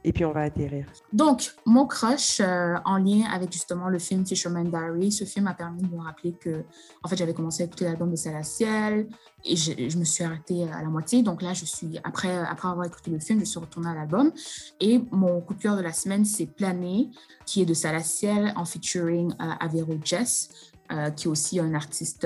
et 0.07 0.13
puis 0.13 0.23
on 0.23 0.31
va 0.31 0.43
atterrir. 0.43 0.85
Donc, 1.11 1.53
mon 1.65 1.85
crush 1.85 2.39
euh, 2.39 2.75
en 2.85 2.95
lien 2.95 3.23
avec 3.29 3.51
justement 3.51 3.89
le 3.89 3.99
film 3.99 4.25
Fisherman 4.25 4.69
Diary, 4.69 5.11
ce 5.11 5.25
film 5.25 5.47
a 5.47 5.53
permis 5.53 5.81
de 5.81 5.93
me 5.93 6.01
rappeler 6.01 6.31
que, 6.31 6.63
en 7.03 7.09
fait, 7.09 7.17
j'avais 7.17 7.33
commencé 7.33 7.63
à 7.63 7.65
écouter 7.65 7.83
l'album 7.83 8.09
de 8.09 8.15
Ciel 8.15 9.09
et 9.43 9.55
je, 9.57 9.89
je, 9.89 9.97
me 9.97 10.05
suis 10.05 10.23
arrêtée 10.23 10.63
à 10.63 10.81
la 10.81 10.87
moitié. 10.87 11.23
Donc 11.23 11.41
là, 11.41 11.51
je 11.51 11.65
suis, 11.65 11.99
après, 12.05 12.37
après 12.37 12.69
avoir 12.69 12.85
écouté 12.85 13.11
le 13.11 13.19
film, 13.19 13.41
je 13.41 13.45
suis 13.45 13.59
retournée 13.59 13.89
à 13.89 13.95
l'album. 13.95 14.31
Et 14.79 15.03
mon 15.11 15.41
coup 15.41 15.55
de 15.55 15.61
cœur 15.61 15.75
de 15.75 15.81
la 15.81 15.91
semaine, 15.91 16.23
c'est 16.23 16.45
Plané, 16.45 17.09
qui 17.45 17.61
est 17.61 17.65
de 17.65 17.73
Ciel 17.73 18.53
en 18.55 18.63
featuring 18.63 19.33
euh, 19.41 19.51
Avero 19.59 19.95
Jess, 20.01 20.71
euh, 20.89 21.09
qui 21.09 21.27
est 21.27 21.29
aussi 21.29 21.59
un 21.59 21.73
artiste 21.73 22.25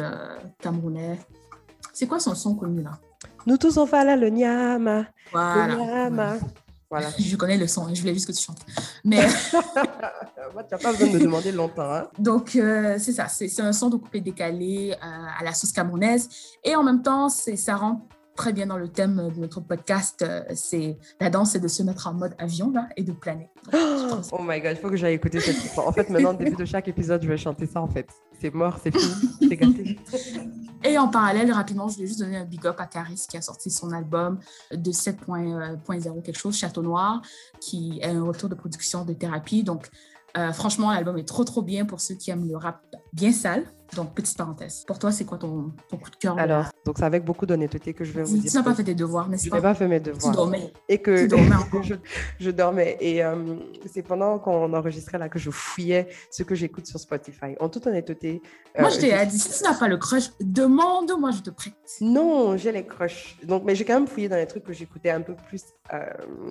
camerounais. 0.59 1.17
C'est 1.93 2.05
quoi 2.05 2.19
son 2.19 2.35
son 2.35 2.53
connu 2.53 2.83
là? 2.83 2.91
Nous 3.47 3.57
tous 3.57 3.77
on 3.77 3.87
fait 3.87 4.05
là 4.05 4.15
le 4.15 4.29
Nyama. 4.29 5.05
Voilà. 5.31 5.67
Le 5.67 5.81
Nyama. 5.81 6.35
Voilà. 6.91 7.09
Je 7.17 7.35
connais 7.37 7.57
le 7.57 7.67
son, 7.67 7.87
je 7.93 8.01
voulais 8.01 8.13
juste 8.13 8.27
que 8.27 8.33
tu 8.33 8.43
chantes. 8.43 8.59
Mais... 9.03 9.25
tu 9.49 9.55
n'as 9.55 10.77
pas 10.77 10.91
besoin 10.91 11.07
de 11.07 11.13
me 11.13 11.19
demander 11.19 11.51
longtemps. 11.53 11.89
Hein. 11.89 12.07
Donc, 12.19 12.55
euh, 12.55 12.97
c'est 12.99 13.13
ça, 13.13 13.27
c'est 13.29 13.61
un 13.61 13.71
son 13.71 13.89
de 13.89 13.95
coupé 13.95 14.19
décalé 14.19 14.93
euh, 14.93 15.39
à 15.39 15.43
la 15.43 15.53
sauce 15.53 15.71
camerounaise. 15.71 16.27
Et 16.63 16.75
en 16.75 16.83
même 16.83 17.01
temps, 17.01 17.29
ça 17.29 17.75
rend 17.77 18.07
très 18.35 18.53
bien 18.53 18.65
dans 18.65 18.77
le 18.77 18.87
thème 18.87 19.31
de 19.33 19.39
notre 19.39 19.61
podcast. 19.61 20.21
Euh, 20.21 20.43
c'est 20.53 20.97
La 21.19 21.29
danse, 21.29 21.51
c'est 21.51 21.59
de 21.59 21.67
se 21.67 21.83
mettre 21.83 22.07
en 22.07 22.13
mode 22.13 22.33
avion 22.37 22.71
là, 22.71 22.89
et 22.97 23.03
de 23.03 23.11
planer. 23.11 23.49
oh 23.73 24.41
my 24.41 24.59
God, 24.61 24.71
il 24.71 24.77
faut 24.77 24.89
que 24.89 24.97
j'aille 24.97 25.15
écouter 25.15 25.39
cette 25.39 25.57
chanson. 25.57 25.81
En 25.81 25.91
fait, 25.91 26.09
maintenant, 26.09 26.31
au 26.31 26.37
début 26.37 26.55
de 26.55 26.65
chaque 26.65 26.87
épisode, 26.87 27.21
je 27.23 27.27
vais 27.27 27.37
chanter 27.37 27.65
ça 27.65 27.81
en 27.81 27.87
fait. 27.87 28.07
C'est 28.39 28.53
mort, 28.53 28.79
c'est 28.81 28.91
fini, 28.91 29.29
c'est 29.49 29.57
gâté. 29.57 29.99
Et 30.83 30.97
en 30.97 31.07
parallèle, 31.07 31.51
rapidement, 31.51 31.87
je 31.89 31.99
vais 31.99 32.07
juste 32.07 32.19
donner 32.19 32.37
un 32.37 32.45
big 32.45 32.65
up 32.65 32.75
à 32.79 32.87
Caris 32.87 33.25
qui 33.29 33.37
a 33.37 33.41
sorti 33.41 33.69
son 33.69 33.91
album 33.91 34.39
de 34.71 34.91
7.0 34.91 36.21
quelque 36.23 36.37
chose, 36.37 36.57
Château 36.57 36.81
Noir, 36.81 37.21
qui 37.59 37.99
est 38.01 38.07
un 38.07 38.23
retour 38.23 38.49
de 38.49 38.55
production 38.55 39.05
de 39.05 39.13
thérapie. 39.13 39.63
Donc, 39.63 39.89
euh, 40.37 40.53
franchement, 40.53 40.91
l'album 40.91 41.17
est 41.17 41.27
trop, 41.27 41.43
trop 41.43 41.61
bien 41.61 41.85
pour 41.85 42.01
ceux 42.01 42.15
qui 42.15 42.31
aiment 42.31 42.47
le 42.47 42.57
rap 42.57 42.81
bien 43.13 43.31
sale. 43.31 43.65
Donc, 43.95 44.13
petite 44.13 44.37
parenthèse. 44.37 44.85
Pour 44.87 44.99
toi, 44.99 45.11
c'est 45.11 45.25
quoi 45.25 45.37
ton, 45.37 45.73
ton, 45.89 45.97
coup 45.97 46.09
de 46.09 46.15
cœur 46.15 46.39
Alors, 46.39 46.67
donc 46.85 46.95
c'est 46.97 47.03
avec 47.03 47.25
beaucoup 47.25 47.45
d'honnêteté 47.45 47.93
que 47.93 48.05
je 48.05 48.13
vais 48.13 48.23
vous 48.23 48.37
dire. 48.37 48.49
Tu 48.49 48.55
n'as 48.55 48.63
pas 48.63 48.73
fait 48.73 48.85
tes 48.85 48.95
devoirs, 48.95 49.27
n'est-ce 49.27 49.49
pas? 49.49 49.57
Je 49.57 49.61
n'ai 49.61 49.61
pas 49.61 49.73
fait 49.73 49.87
mes 49.89 49.99
devoirs. 49.99 50.31
Tu 50.31 50.37
dormais. 50.37 50.73
Et 50.87 50.99
que 50.99 51.23
tu 51.23 51.27
dormais 51.27 51.55
je, 51.83 51.95
je, 52.39 52.51
dormais. 52.51 52.97
Et 53.01 53.21
euh, 53.21 53.55
c'est 53.91 54.01
pendant 54.01 54.39
qu'on 54.39 54.73
enregistrait 54.73 55.17
là 55.17 55.27
que 55.27 55.39
je 55.39 55.51
fouillais 55.51 56.07
ce 56.29 56.43
que 56.43 56.55
j'écoute 56.55 56.85
sur 56.85 56.99
Spotify. 57.01 57.57
En 57.59 57.67
toute 57.67 57.85
honnêteté. 57.85 58.41
Euh, 58.77 58.81
moi, 58.81 58.91
je 58.91 58.99
t'ai 58.99 59.25
dit, 59.25 59.37
si 59.37 59.57
tu 59.57 59.63
n'as 59.63 59.77
pas 59.77 59.89
le 59.89 59.97
crush, 59.97 60.29
demande-moi, 60.39 61.31
je 61.31 61.41
te 61.41 61.49
prête. 61.49 61.73
Non, 61.99 62.55
j'ai 62.55 62.71
les 62.71 62.85
crushs. 62.85 63.37
Donc, 63.43 63.65
mais 63.65 63.75
j'ai 63.75 63.83
quand 63.83 63.95
même 63.95 64.07
fouillé 64.07 64.29
dans 64.29 64.37
les 64.37 64.47
trucs 64.47 64.63
que 64.63 64.71
j'écoutais 64.71 65.09
un 65.09 65.21
peu 65.21 65.35
plus 65.35 65.65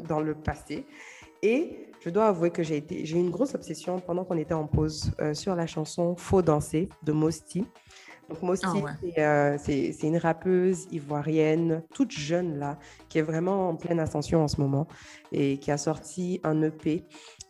dans 0.06 0.20
le 0.20 0.34
passé. 0.34 0.86
Et 1.42 1.89
je 2.00 2.10
dois 2.10 2.28
avouer 2.28 2.50
que 2.50 2.62
j'ai 2.62 2.78
été, 2.78 3.04
j'ai 3.04 3.16
eu 3.16 3.20
une 3.20 3.30
grosse 3.30 3.54
obsession 3.54 4.00
pendant 4.00 4.24
qu'on 4.24 4.38
était 4.38 4.54
en 4.54 4.66
pause 4.66 5.12
euh, 5.20 5.34
sur 5.34 5.54
la 5.54 5.66
chanson 5.66 6.16
Faux 6.16 6.42
danser 6.42 6.88
de 7.02 7.12
Mosti. 7.12 7.64
Donc 8.28 8.42
Mosti, 8.42 8.66
ah 8.66 9.18
euh, 9.18 9.58
c'est, 9.58 9.92
une 10.02 10.16
rappeuse 10.16 10.86
ivoirienne, 10.92 11.82
toute 11.92 12.12
jeune 12.12 12.58
là, 12.58 12.78
qui 13.08 13.18
est 13.18 13.22
vraiment 13.22 13.68
en 13.68 13.76
pleine 13.76 13.98
ascension 13.98 14.42
en 14.42 14.48
ce 14.48 14.60
moment 14.60 14.86
et 15.32 15.58
qui 15.58 15.70
a 15.72 15.76
sorti 15.76 16.40
un 16.44 16.62
EP 16.62 17.04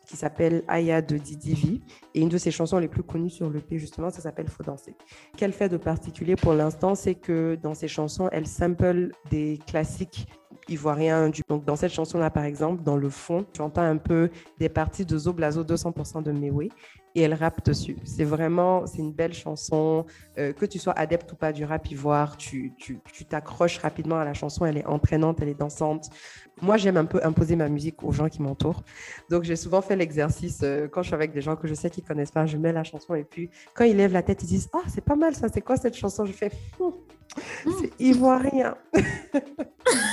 qui 0.07 0.17
s'appelle 0.17 0.65
Aya 0.67 1.03
de 1.03 1.19
Didivi. 1.19 1.83
Et 2.15 2.21
une 2.21 2.31
de 2.31 2.39
ses 2.39 2.51
chansons 2.51 2.79
les 2.79 2.89
plus 2.89 3.05
connues 3.05 3.31
sur 3.31 3.49
l'EP, 3.49 3.79
justement, 3.79 4.11
ça 4.11 4.21
s'appelle 4.21 4.49
Faut 4.49 4.65
danser. 4.65 4.97
Qu'elle 5.37 5.53
fait 5.53 5.69
de 5.69 5.77
particulier 5.77 6.35
pour 6.35 6.55
l'instant, 6.55 6.97
c'est 6.97 7.15
que 7.15 7.57
dans 7.63 7.75
ses 7.75 7.87
chansons, 7.87 8.29
elle 8.33 8.47
sample 8.47 9.13
des 9.31 9.61
classiques 9.67 10.27
ivoirien. 10.71 11.31
Donc, 11.49 11.65
dans 11.65 11.77
cette 11.77 11.93
chanson-là, 11.93 12.31
par 12.31 12.45
exemple, 12.45 12.83
dans 12.83 12.97
le 12.97 13.09
fond, 13.11 13.45
tu 13.53 13.61
entends 13.61 13.83
un 13.83 13.97
peu 13.97 14.31
des 14.59 14.69
parties 14.69 15.05
de 15.05 15.19
Zo 15.19 15.33
Blazo 15.33 15.65
200% 15.65 16.23
de 16.23 16.33
Mewe 16.33 16.69
et 17.15 17.23
elle 17.23 17.35
rappe 17.35 17.65
dessus. 17.65 17.97
C'est 18.05 18.25
vraiment, 18.25 18.87
c'est 18.87 18.99
une 18.99 19.13
belle 19.13 19.33
chanson. 19.33 20.07
Euh, 20.39 20.53
que 20.53 20.65
tu 20.65 20.79
sois 20.79 20.93
adepte 20.97 21.33
ou 21.33 21.37
pas 21.37 21.53
du 21.53 21.65
rap 21.65 21.91
ivoire, 21.91 22.37
tu 22.37 22.73
t'accroches 23.29 23.77
tu, 23.77 23.81
rapidement 23.81 24.19
à 24.19 24.25
la 24.25 24.35
chanson. 24.35 24.65
Elle 24.65 24.79
est 24.79 24.87
entraînante, 24.87 25.39
elle 25.41 25.49
est 25.49 25.59
dansante. 25.59 26.09
Moi, 26.63 26.77
j'aime 26.77 26.97
un 26.97 27.05
peu 27.05 27.21
imposer 27.25 27.57
ma 27.57 27.69
musique 27.69 28.03
aux 28.05 28.13
gens 28.13 28.29
qui 28.29 28.43
m'entourent. 28.43 28.83
Donc, 29.29 29.45
j'ai 29.45 29.57
souvent 29.57 29.81
fait 29.81 29.97
l'exercice 29.97 30.61
euh, 30.63 30.89
quand 30.89 31.03
je 31.03 31.09
suis 31.09 31.15
avec 31.15 31.33
des 31.33 31.41
gens 31.41 31.57
que 31.57 31.67
je 31.67 31.75
sais 31.75 31.91
qu'ils 31.91 32.05
connaissent 32.05 32.31
pas. 32.31 32.47
Je 32.47 32.57
mets 32.57 32.73
la 32.73 32.85
chanson 32.85 33.15
et 33.15 33.25
puis 33.25 33.51
quand 33.75 33.85
ils 33.85 33.97
lèvent 33.97 34.13
la 34.13 34.23
tête, 34.23 34.43
ils 34.43 34.49
disent 34.49 34.69
Ah, 34.73 34.83
c'est 34.89 35.05
pas 35.05 35.17
mal 35.17 35.35
ça, 35.35 35.49
c'est 35.53 35.63
quoi 35.63 35.77
cette 35.77 35.97
chanson 35.97 36.25
Je 36.27 36.33
fais 36.33 36.53
hum, 36.79 36.93
C'est 37.81 37.91
ivoirien. 37.99 38.77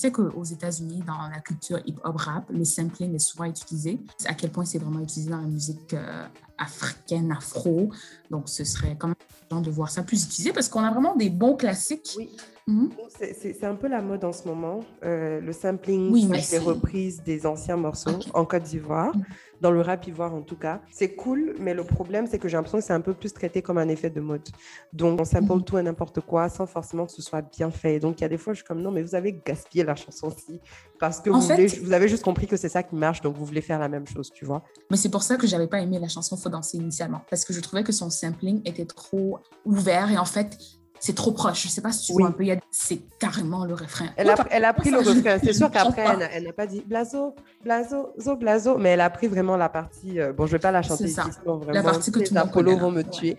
Je 0.00 0.06
sais 0.06 0.12
qu'aux 0.12 0.44
États-Unis, 0.44 1.02
dans 1.06 1.28
la 1.30 1.40
culture 1.40 1.78
hip-hop 1.84 2.16
rap, 2.16 2.44
le 2.48 2.64
sampling 2.64 3.14
est 3.14 3.18
souvent 3.18 3.44
utilisé. 3.44 4.00
À 4.24 4.32
quel 4.32 4.48
point 4.48 4.64
c'est 4.64 4.78
vraiment 4.78 5.00
utilisé 5.00 5.30
dans 5.30 5.42
la 5.42 5.46
musique 5.46 5.92
euh, 5.92 6.26
africaine, 6.56 7.30
afro. 7.30 7.90
Donc, 8.30 8.48
ce 8.48 8.64
serait 8.64 8.96
quand 8.98 9.08
même 9.08 9.62
de 9.62 9.70
voir 9.70 9.90
ça 9.90 10.02
plus 10.02 10.24
utilisé 10.24 10.54
parce 10.54 10.70
qu'on 10.70 10.80
a 10.80 10.90
vraiment 10.90 11.16
des 11.16 11.28
bons 11.28 11.54
classiques. 11.54 12.14
Oui. 12.16 12.34
Mhm. 12.66 12.90
C'est 13.18 13.64
un 13.64 13.74
peu 13.74 13.88
la 13.88 14.00
mode 14.00 14.24
en 14.24 14.32
ce 14.32 14.48
moment, 14.48 14.80
euh, 15.04 15.38
le 15.42 15.52
sampling, 15.52 16.10
oui, 16.10 16.30
les 16.50 16.58
reprises 16.58 17.22
des 17.22 17.44
anciens 17.44 17.76
morceaux 17.76 18.18
en 18.32 18.46
Côte 18.46 18.62
d'Ivoire, 18.62 19.14
mhm. 19.14 19.24
Dans 19.60 19.70
le 19.70 19.80
rap 19.80 20.06
ivoire 20.06 20.34
en 20.34 20.42
tout 20.42 20.56
cas. 20.56 20.80
C'est 20.90 21.14
cool, 21.14 21.54
mais 21.58 21.74
le 21.74 21.84
problème, 21.84 22.26
c'est 22.26 22.38
que 22.38 22.48
j'ai 22.48 22.56
l'impression 22.56 22.78
que 22.78 22.84
c'est 22.84 22.92
un 22.92 23.00
peu 23.00 23.14
plus 23.14 23.32
traité 23.32 23.62
comme 23.62 23.78
un 23.78 23.88
effet 23.88 24.10
de 24.10 24.20
mode. 24.20 24.48
Donc, 24.92 25.20
on 25.20 25.24
sample 25.24 25.52
mhm. 25.54 25.64
tout 25.64 25.78
et 25.78 25.82
n'importe 25.82 26.20
quoi 26.20 26.48
sans 26.48 26.66
forcément 26.66 27.06
que 27.06 27.12
ce 27.12 27.22
soit 27.22 27.42
bien 27.42 27.70
fait. 27.70 28.00
Donc, 28.00 28.20
il 28.20 28.22
y 28.22 28.24
a 28.24 28.28
des 28.28 28.38
fois, 28.38 28.52
je 28.52 28.58
suis 28.58 28.66
comme 28.66 28.80
non, 28.80 28.90
mais 28.90 29.02
vous 29.02 29.14
avez 29.14 29.40
gaspillé 29.44 29.84
la 29.84 29.94
chanson 29.94 30.28
aussi 30.28 30.60
parce 30.98 31.20
que 31.20 31.30
vous, 31.30 31.40
vous, 31.84 31.92
avez 31.92 32.08
juste 32.08 32.22
compris 32.22 32.46
que 32.46 32.56
c'est 32.56 32.68
ça 32.68 32.82
qui 32.82 32.94
marche, 32.94 33.22
donc 33.22 33.36
vous 33.36 33.44
voulez 33.44 33.62
faire 33.62 33.78
la 33.78 33.88
même 33.88 34.06
chose, 34.06 34.30
tu 34.30 34.44
vois. 34.44 34.62
Mais 34.90 34.96
c'est 34.96 35.08
pour 35.08 35.22
ça 35.22 35.36
que 35.36 35.46
j'avais 35.46 35.66
pas 35.66 35.80
aimé 35.80 35.98
la 35.98 36.08
chanson 36.08 36.36
Faut 36.36 36.50
danser 36.50 36.76
initialement, 36.76 37.22
parce 37.30 37.44
que 37.44 37.52
je 37.52 37.60
trouvais 37.60 37.82
que 37.82 37.92
son 37.92 38.10
sampling 38.10 38.60
était 38.64 38.84
trop 38.84 39.38
ouvert 39.64 40.10
et 40.10 40.18
en 40.18 40.24
fait, 40.24 40.58
c'est 41.00 41.14
trop 41.14 41.32
proche. 41.32 41.62
Je 41.62 41.68
sais 41.68 41.80
pas 41.80 41.90
si 41.90 42.06
tu 42.06 42.12
vois 42.12 42.28
un 42.28 42.30
peu, 42.30 42.44
c'est 42.70 43.00
carrément 43.18 43.64
le 43.64 43.74
refrain. 43.74 44.06
Elle 44.16 44.28
a, 44.28 44.36
elle 44.50 44.64
a 44.64 44.72
pris 44.74 44.90
le 44.90 44.98
refrain. 44.98 45.38
C'est 45.42 45.52
sûr 45.54 45.70
qu'après, 45.70 46.04
elle, 46.32 46.44
n'a 46.44 46.52
pas 46.52 46.66
dit 46.66 46.84
blazo, 46.86 47.34
blazo, 47.64 48.12
zo, 48.20 48.36
blazo, 48.36 48.76
mais 48.76 48.90
elle 48.90 49.00
a 49.00 49.10
pris 49.10 49.26
vraiment 49.26 49.56
la 49.56 49.70
partie. 49.70 50.20
Euh, 50.20 50.32
bon, 50.32 50.46
je 50.46 50.52
vais 50.52 50.58
pas 50.58 50.70
la 50.70 50.82
chanter 50.82 51.04
ici, 51.04 51.20
vraiment, 51.44 51.64
la 51.72 51.82
partie 51.82 52.12
que 52.12 52.20
les 52.20 52.36
Apollo 52.36 52.76
vont 52.76 52.90
me 52.90 53.02
tuer. 53.02 53.36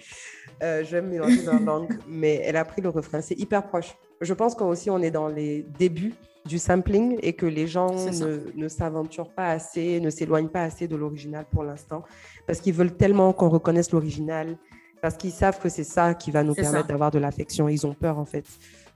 Euh, 0.63 0.83
je 0.83 0.91
vais 0.91 1.01
me 1.01 1.09
mélanger 1.09 1.43
dans 1.43 1.53
la 1.53 1.59
langue, 1.59 1.99
mais 2.07 2.41
elle 2.43 2.57
a 2.57 2.65
pris 2.65 2.81
le 2.81 2.89
refrain. 2.89 3.21
C'est 3.21 3.39
hyper 3.39 3.63
proche. 3.67 3.95
Je 4.19 4.33
pense 4.33 4.55
qu'aussi, 4.55 4.89
on 4.89 5.01
est 5.01 5.11
dans 5.11 5.27
les 5.27 5.65
débuts 5.79 6.13
du 6.45 6.57
sampling 6.57 7.19
et 7.21 7.33
que 7.33 7.45
les 7.45 7.67
gens 7.67 7.93
ne, 7.93 8.39
ne 8.55 8.67
s'aventurent 8.67 9.29
pas 9.29 9.49
assez, 9.49 9.99
ne 9.99 10.09
s'éloignent 10.09 10.49
pas 10.49 10.63
assez 10.63 10.87
de 10.87 10.95
l'original 10.95 11.45
pour 11.51 11.63
l'instant, 11.63 12.03
parce 12.47 12.59
qu'ils 12.59 12.73
veulent 12.73 12.95
tellement 12.95 13.31
qu'on 13.33 13.49
reconnaisse 13.49 13.91
l'original 13.91 14.57
parce 15.01 15.17
qu'ils 15.17 15.31
savent 15.31 15.59
que 15.59 15.69
c'est 15.69 15.83
ça 15.83 16.13
qui 16.13 16.31
va 16.31 16.43
nous 16.43 16.53
permettre 16.53 16.87
d'avoir 16.87 17.11
de 17.11 17.19
l'affection. 17.19 17.67
Ils 17.67 17.85
ont 17.85 17.93
peur, 17.93 18.19
en 18.19 18.25
fait. 18.25 18.45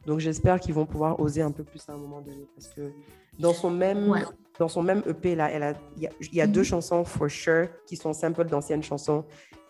Donc, 0.06 0.20
j'espère 0.20 0.60
qu'ils 0.60 0.74
vont 0.74 0.86
pouvoir 0.86 1.20
oser 1.20 1.42
un 1.42 1.52
peu 1.52 1.64
plus 1.64 1.82
à 1.90 1.94
un 1.94 1.98
moment 1.98 2.22
donné. 2.22 2.48
Parce 2.56 2.70
que 2.74 2.92
dans 3.40 3.54
son 3.54 3.72
même, 3.72 4.14
dans 4.60 4.68
son 4.68 4.84
même 4.84 5.02
EP, 5.08 5.36
là, 5.36 5.74
il 5.98 6.10
y 6.32 6.42
a, 6.42 6.48
deux 6.48 6.60
mhm. 6.60 6.66
chansons, 6.66 7.04
for 7.04 7.30
sure, 7.30 7.68
qui 7.88 7.96
sont 7.96 8.14
simples 8.14 8.46
d'anciennes 8.46 8.84
chansons. 8.84 9.26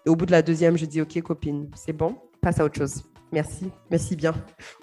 Et 0.05 0.09
au 0.09 0.15
bout 0.15 0.25
de 0.25 0.31
la 0.31 0.41
deuxième, 0.41 0.77
je 0.77 0.85
dis, 0.85 1.01
OK, 1.01 1.19
copine, 1.21 1.69
c'est 1.75 1.93
bon, 1.93 2.17
passe 2.41 2.59
à 2.59 2.65
autre 2.65 2.77
chose. 2.77 3.03
Merci, 3.31 3.69
merci 3.89 4.15
bien. 4.15 4.33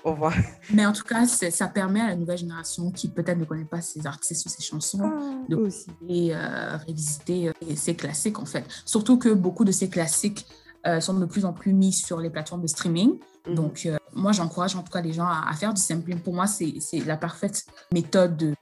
Au 0.04 0.10
revoir. 0.10 0.34
Mais 0.72 0.84
en 0.84 0.92
tout 0.92 1.04
cas, 1.04 1.26
ça 1.26 1.68
permet 1.68 2.00
à 2.00 2.08
la 2.08 2.16
nouvelle 2.16 2.38
génération 2.38 2.90
qui 2.90 3.08
peut-être 3.08 3.38
ne 3.38 3.44
connaît 3.44 3.64
pas 3.64 3.80
ces 3.80 4.06
artistes 4.06 4.44
ou 4.44 4.48
ces 4.48 4.62
chansons 4.62 5.00
ah, 5.02 5.44
de 5.48 5.56
aussi. 5.56 5.88
Et, 6.08 6.34
euh, 6.34 6.76
révisiter 6.86 7.48
euh, 7.48 7.52
ces 7.76 7.94
classiques 7.94 8.38
en 8.38 8.44
fait. 8.44 8.64
Surtout 8.84 9.16
que 9.16 9.30
beaucoup 9.30 9.64
de 9.64 9.72
ces 9.72 9.88
classiques 9.88 10.46
euh, 10.86 11.00
sont 11.00 11.14
de 11.14 11.26
plus 11.26 11.44
en 11.44 11.52
plus 11.52 11.72
mis 11.72 11.92
sur 11.92 12.18
les 12.18 12.30
plateformes 12.30 12.62
de 12.62 12.66
streaming. 12.66 13.18
Mhm. 13.46 13.54
Donc, 13.54 13.82
euh, 13.86 13.96
moi, 14.14 14.32
j'encourage 14.32 14.76
en 14.76 14.82
tout 14.82 14.92
cas 14.92 15.00
les 15.00 15.12
gens 15.12 15.26
à, 15.26 15.52
faire 15.54 15.72
du 15.72 15.80
sampling. 15.80 16.18
Pour 16.18 16.34
moi, 16.34 16.46
c'est 16.46 16.74
la 17.06 17.16
parfaite 17.16 17.64
méthode 17.92 18.36
de, 18.36 18.54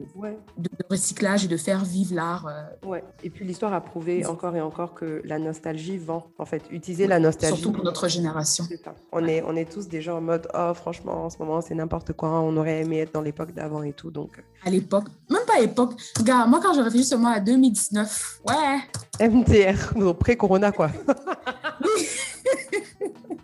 de, 0.56 0.70
recyclage 0.88 1.44
et 1.44 1.48
de 1.48 1.56
faire 1.56 1.84
vivre 1.84 2.14
l'art. 2.14 2.46
Euh. 2.46 2.88
Ouais. 2.88 3.04
Et 3.22 3.30
puis, 3.30 3.44
l'histoire 3.44 3.72
a 3.72 3.80
prouvé 3.80 4.24
encore 4.26 4.54
et 4.56 4.60
encore 4.60 4.94
que 4.94 5.22
la 5.24 5.38
nostalgie 5.38 5.98
vend. 5.98 6.26
En 6.38 6.44
fait, 6.44 6.62
utiliser 6.70 7.06
la 7.06 7.18
nostalgie. 7.18 7.56
Surtout 7.56 7.72
pour 7.72 7.84
notre 7.84 8.08
génération. 8.08 8.66
On, 9.12 9.26
est, 9.26 9.42
on 9.42 9.56
est 9.56 9.70
tous 9.70 9.88
des 9.88 10.00
gens 10.00 10.18
en 10.18 10.22
mode 10.22 10.48
Oh, 10.54 10.72
franchement, 10.74 11.24
en 11.24 11.30
ce 11.30 11.38
moment, 11.38 11.60
c'est 11.60 11.74
n'importe 11.74 12.12
quoi. 12.12 12.40
On 12.40 12.56
aurait 12.56 12.80
aimé 12.80 13.00
être 13.00 13.12
dans 13.12 13.22
l'époque 13.22 13.52
d'avant 13.52 13.82
et 13.82 13.92
tout. 13.92 14.10
Donc... 14.10 14.42
À 14.64 14.70
l'époque, 14.70 15.06
même 15.30 15.44
pas 15.46 15.56
à 15.56 15.60
l'époque. 15.60 15.94
Regarde, 16.18 16.50
moi, 16.50 16.60
quand 16.62 16.74
je 16.74 16.80
réfléchis 16.80 17.06
seulement 17.06 17.30
à 17.30 17.40
2019, 17.40 18.40
ouais. 18.46 19.28
MTR, 19.28 20.14
pré-corona, 20.18 20.70
quoi. 20.70 20.90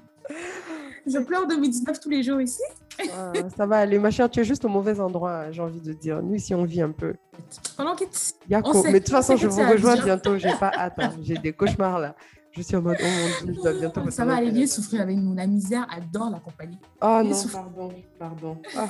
Je 1.06 1.18
pleure 1.20 1.46
2019 1.46 2.00
tous 2.00 2.10
les 2.10 2.22
jours 2.22 2.40
ici. 2.40 2.62
Ah, 3.14 3.32
ça 3.56 3.66
va 3.66 3.76
aller, 3.78 3.98
ma 3.98 4.10
chère, 4.10 4.28
tu 4.28 4.40
es 4.40 4.44
juste 4.44 4.64
au 4.64 4.68
mauvais 4.68 4.98
endroit, 4.98 5.52
j'ai 5.52 5.62
envie 5.62 5.80
de 5.80 5.92
dire. 5.92 6.22
Nous, 6.22 6.34
ici, 6.34 6.54
on 6.54 6.64
vit 6.64 6.82
un 6.82 6.90
peu. 6.90 7.14
Pendant 7.76 7.94
Mais 8.84 8.92
de 8.92 8.98
toute 8.98 9.10
façon, 9.10 9.36
je 9.36 9.46
vous 9.46 9.60
rejoins 9.60 9.96
bientôt. 10.02 10.38
J'ai 10.38 10.54
pas 10.58 10.72
hâte. 10.74 10.94
Hein. 10.98 11.12
J'ai 11.22 11.36
des 11.36 11.52
cauchemars 11.52 12.00
là. 12.00 12.16
Je 12.52 12.62
suis 12.62 12.74
en 12.74 12.80
mode, 12.80 12.96
oh 12.98 13.04
mon 13.04 13.44
Dieu, 13.44 13.54
je 13.54 13.60
dois 13.60 13.72
bientôt. 13.74 14.10
Ça 14.10 14.24
va 14.24 14.36
aller 14.36 14.50
bien 14.50 14.66
souffrir 14.66 15.02
avec 15.02 15.18
nous. 15.18 15.34
La 15.34 15.46
misère 15.46 15.86
adore 15.90 16.30
la 16.30 16.40
compagnie. 16.40 16.78
Oh 17.02 17.20
non, 17.22 17.36
pardon, 17.52 17.92
pardon. 18.18 18.56
Ah. 18.76 18.88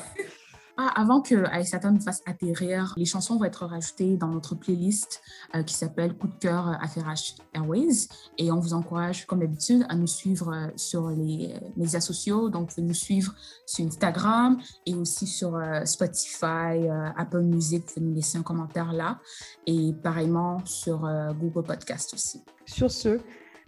Ah, 0.79 0.93
avant 0.95 1.23
que 1.23 1.47
Aïssata 1.47 1.91
nous 1.91 2.01
fasse 2.01 2.23
atterrir, 2.27 2.93
les 2.99 3.07
chansons 3.07 3.39
vont 3.39 3.45
être 3.45 3.65
rajoutées 3.65 4.19
dans 4.19 4.29
notre 4.29 4.55
playlist 4.55 5.23
euh, 5.55 5.63
qui 5.63 5.73
s'appelle 5.73 6.15
Coup 6.19 6.29
de 6.29 6.35
cœur 6.39 6.79
FRH 6.87 7.37
Airways. 7.55 8.09
Et 8.37 8.53
on 8.53 8.61
vous 8.61 8.75
encourage, 8.75 9.27
comme 9.27 9.41
d'habitude, 9.41 9.87
à 9.89 9.95
nous 9.95 10.07
suivre 10.07 10.53
euh, 10.53 10.69
sur 10.77 11.09
les 11.09 11.55
euh, 11.55 11.69
médias 11.79 12.01
sociaux. 12.01 12.51
Donc, 12.51 12.69
vous 12.69 12.75
pouvez 12.75 12.87
nous 12.87 12.95
suivre 12.95 13.35
sur 13.65 13.87
Instagram 13.87 14.59
et 14.85 14.95
aussi 14.95 15.27
sur 15.27 15.59
Spotify, 15.85 16.89
Apple 17.17 17.41
Music. 17.41 17.83
Vous 17.87 17.95
pouvez 17.95 18.07
nous 18.07 18.15
laisser 18.15 18.37
un 18.37 18.43
commentaire 18.43 18.93
là. 18.93 19.19
Et 19.67 19.95
pareillement 20.03 20.59
sur 20.67 21.09
Google 21.41 21.65
Podcast 21.65 22.13
aussi. 22.15 22.43
Sur 22.67 22.91
ce, 22.91 23.21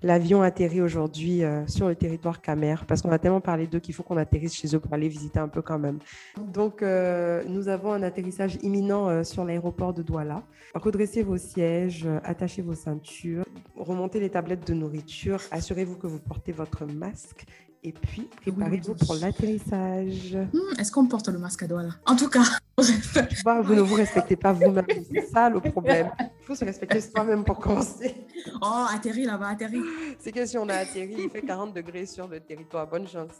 L'avion 0.02 0.42
atterrit 0.42 0.80
aujourd'hui 0.80 1.42
euh, 1.42 1.66
sur 1.66 1.88
le 1.88 1.96
territoire 1.96 2.40
Camer 2.40 2.76
parce 2.86 3.02
qu'on 3.02 3.10
a 3.10 3.18
tellement 3.18 3.40
parlé 3.40 3.66
d'eux 3.66 3.80
qu'il 3.80 3.94
faut 3.94 4.04
qu'on 4.04 4.16
atterrisse 4.16 4.54
chez 4.54 4.72
eux 4.76 4.78
pour 4.78 4.92
aller 4.92 5.08
visiter 5.08 5.40
un 5.40 5.48
peu 5.48 5.60
quand 5.60 5.78
même. 5.78 5.98
Donc, 6.54 6.82
euh, 6.82 7.42
nous 7.48 7.68
avons 7.68 7.92
un 7.92 8.04
atterrissage 8.04 8.58
imminent 8.62 9.08
euh, 9.08 9.24
sur 9.24 9.44
l'aéroport 9.44 9.92
de 9.92 10.02
Douala. 10.02 10.44
Redressez 10.74 11.24
vos 11.24 11.36
sièges, 11.36 12.06
attachez 12.22 12.62
vos 12.62 12.76
ceintures, 12.76 13.44
remontez 13.76 14.20
les 14.20 14.30
tablettes 14.30 14.68
de 14.68 14.74
nourriture, 14.74 15.40
assurez-vous 15.50 15.96
que 15.96 16.06
vous 16.06 16.20
portez 16.20 16.52
votre 16.52 16.84
masque 16.84 17.46
et 17.84 17.92
puis, 17.92 18.28
préparez-vous 18.42 18.94
pour 18.94 19.14
l'atterrissage. 19.14 20.36
Hmm, 20.52 20.80
est-ce 20.80 20.90
qu'on 20.90 21.06
porte 21.06 21.28
le 21.28 21.38
masque 21.38 21.62
à 21.62 21.66
Douala? 21.68 21.90
En 22.06 22.16
tout 22.16 22.28
cas, 22.28 22.42
vous 22.76 23.74
ne 23.74 23.80
vous 23.80 23.94
respectez 23.94 24.36
pas 24.36 24.52
vous-même. 24.52 24.84
C'est 25.12 25.26
ça 25.28 25.48
le 25.48 25.60
problème. 25.60 26.10
Il 26.40 26.44
faut 26.44 26.54
se 26.56 26.64
respecter 26.64 27.00
soi-même 27.00 27.44
pour 27.44 27.58
commencer. 27.58 28.16
Oh, 28.60 28.86
atterri 28.92 29.24
là-bas, 29.24 29.48
atterri. 29.50 29.80
C'est 30.18 30.32
que 30.32 30.44
si 30.44 30.58
on 30.58 30.68
a 30.68 30.74
atterri, 30.74 31.16
il 31.18 31.30
fait 31.30 31.42
40 31.42 31.74
degrés 31.74 32.06
sur 32.06 32.26
le 32.26 32.40
territoire. 32.40 32.88
Bonne 32.88 33.06
chance. 33.06 33.34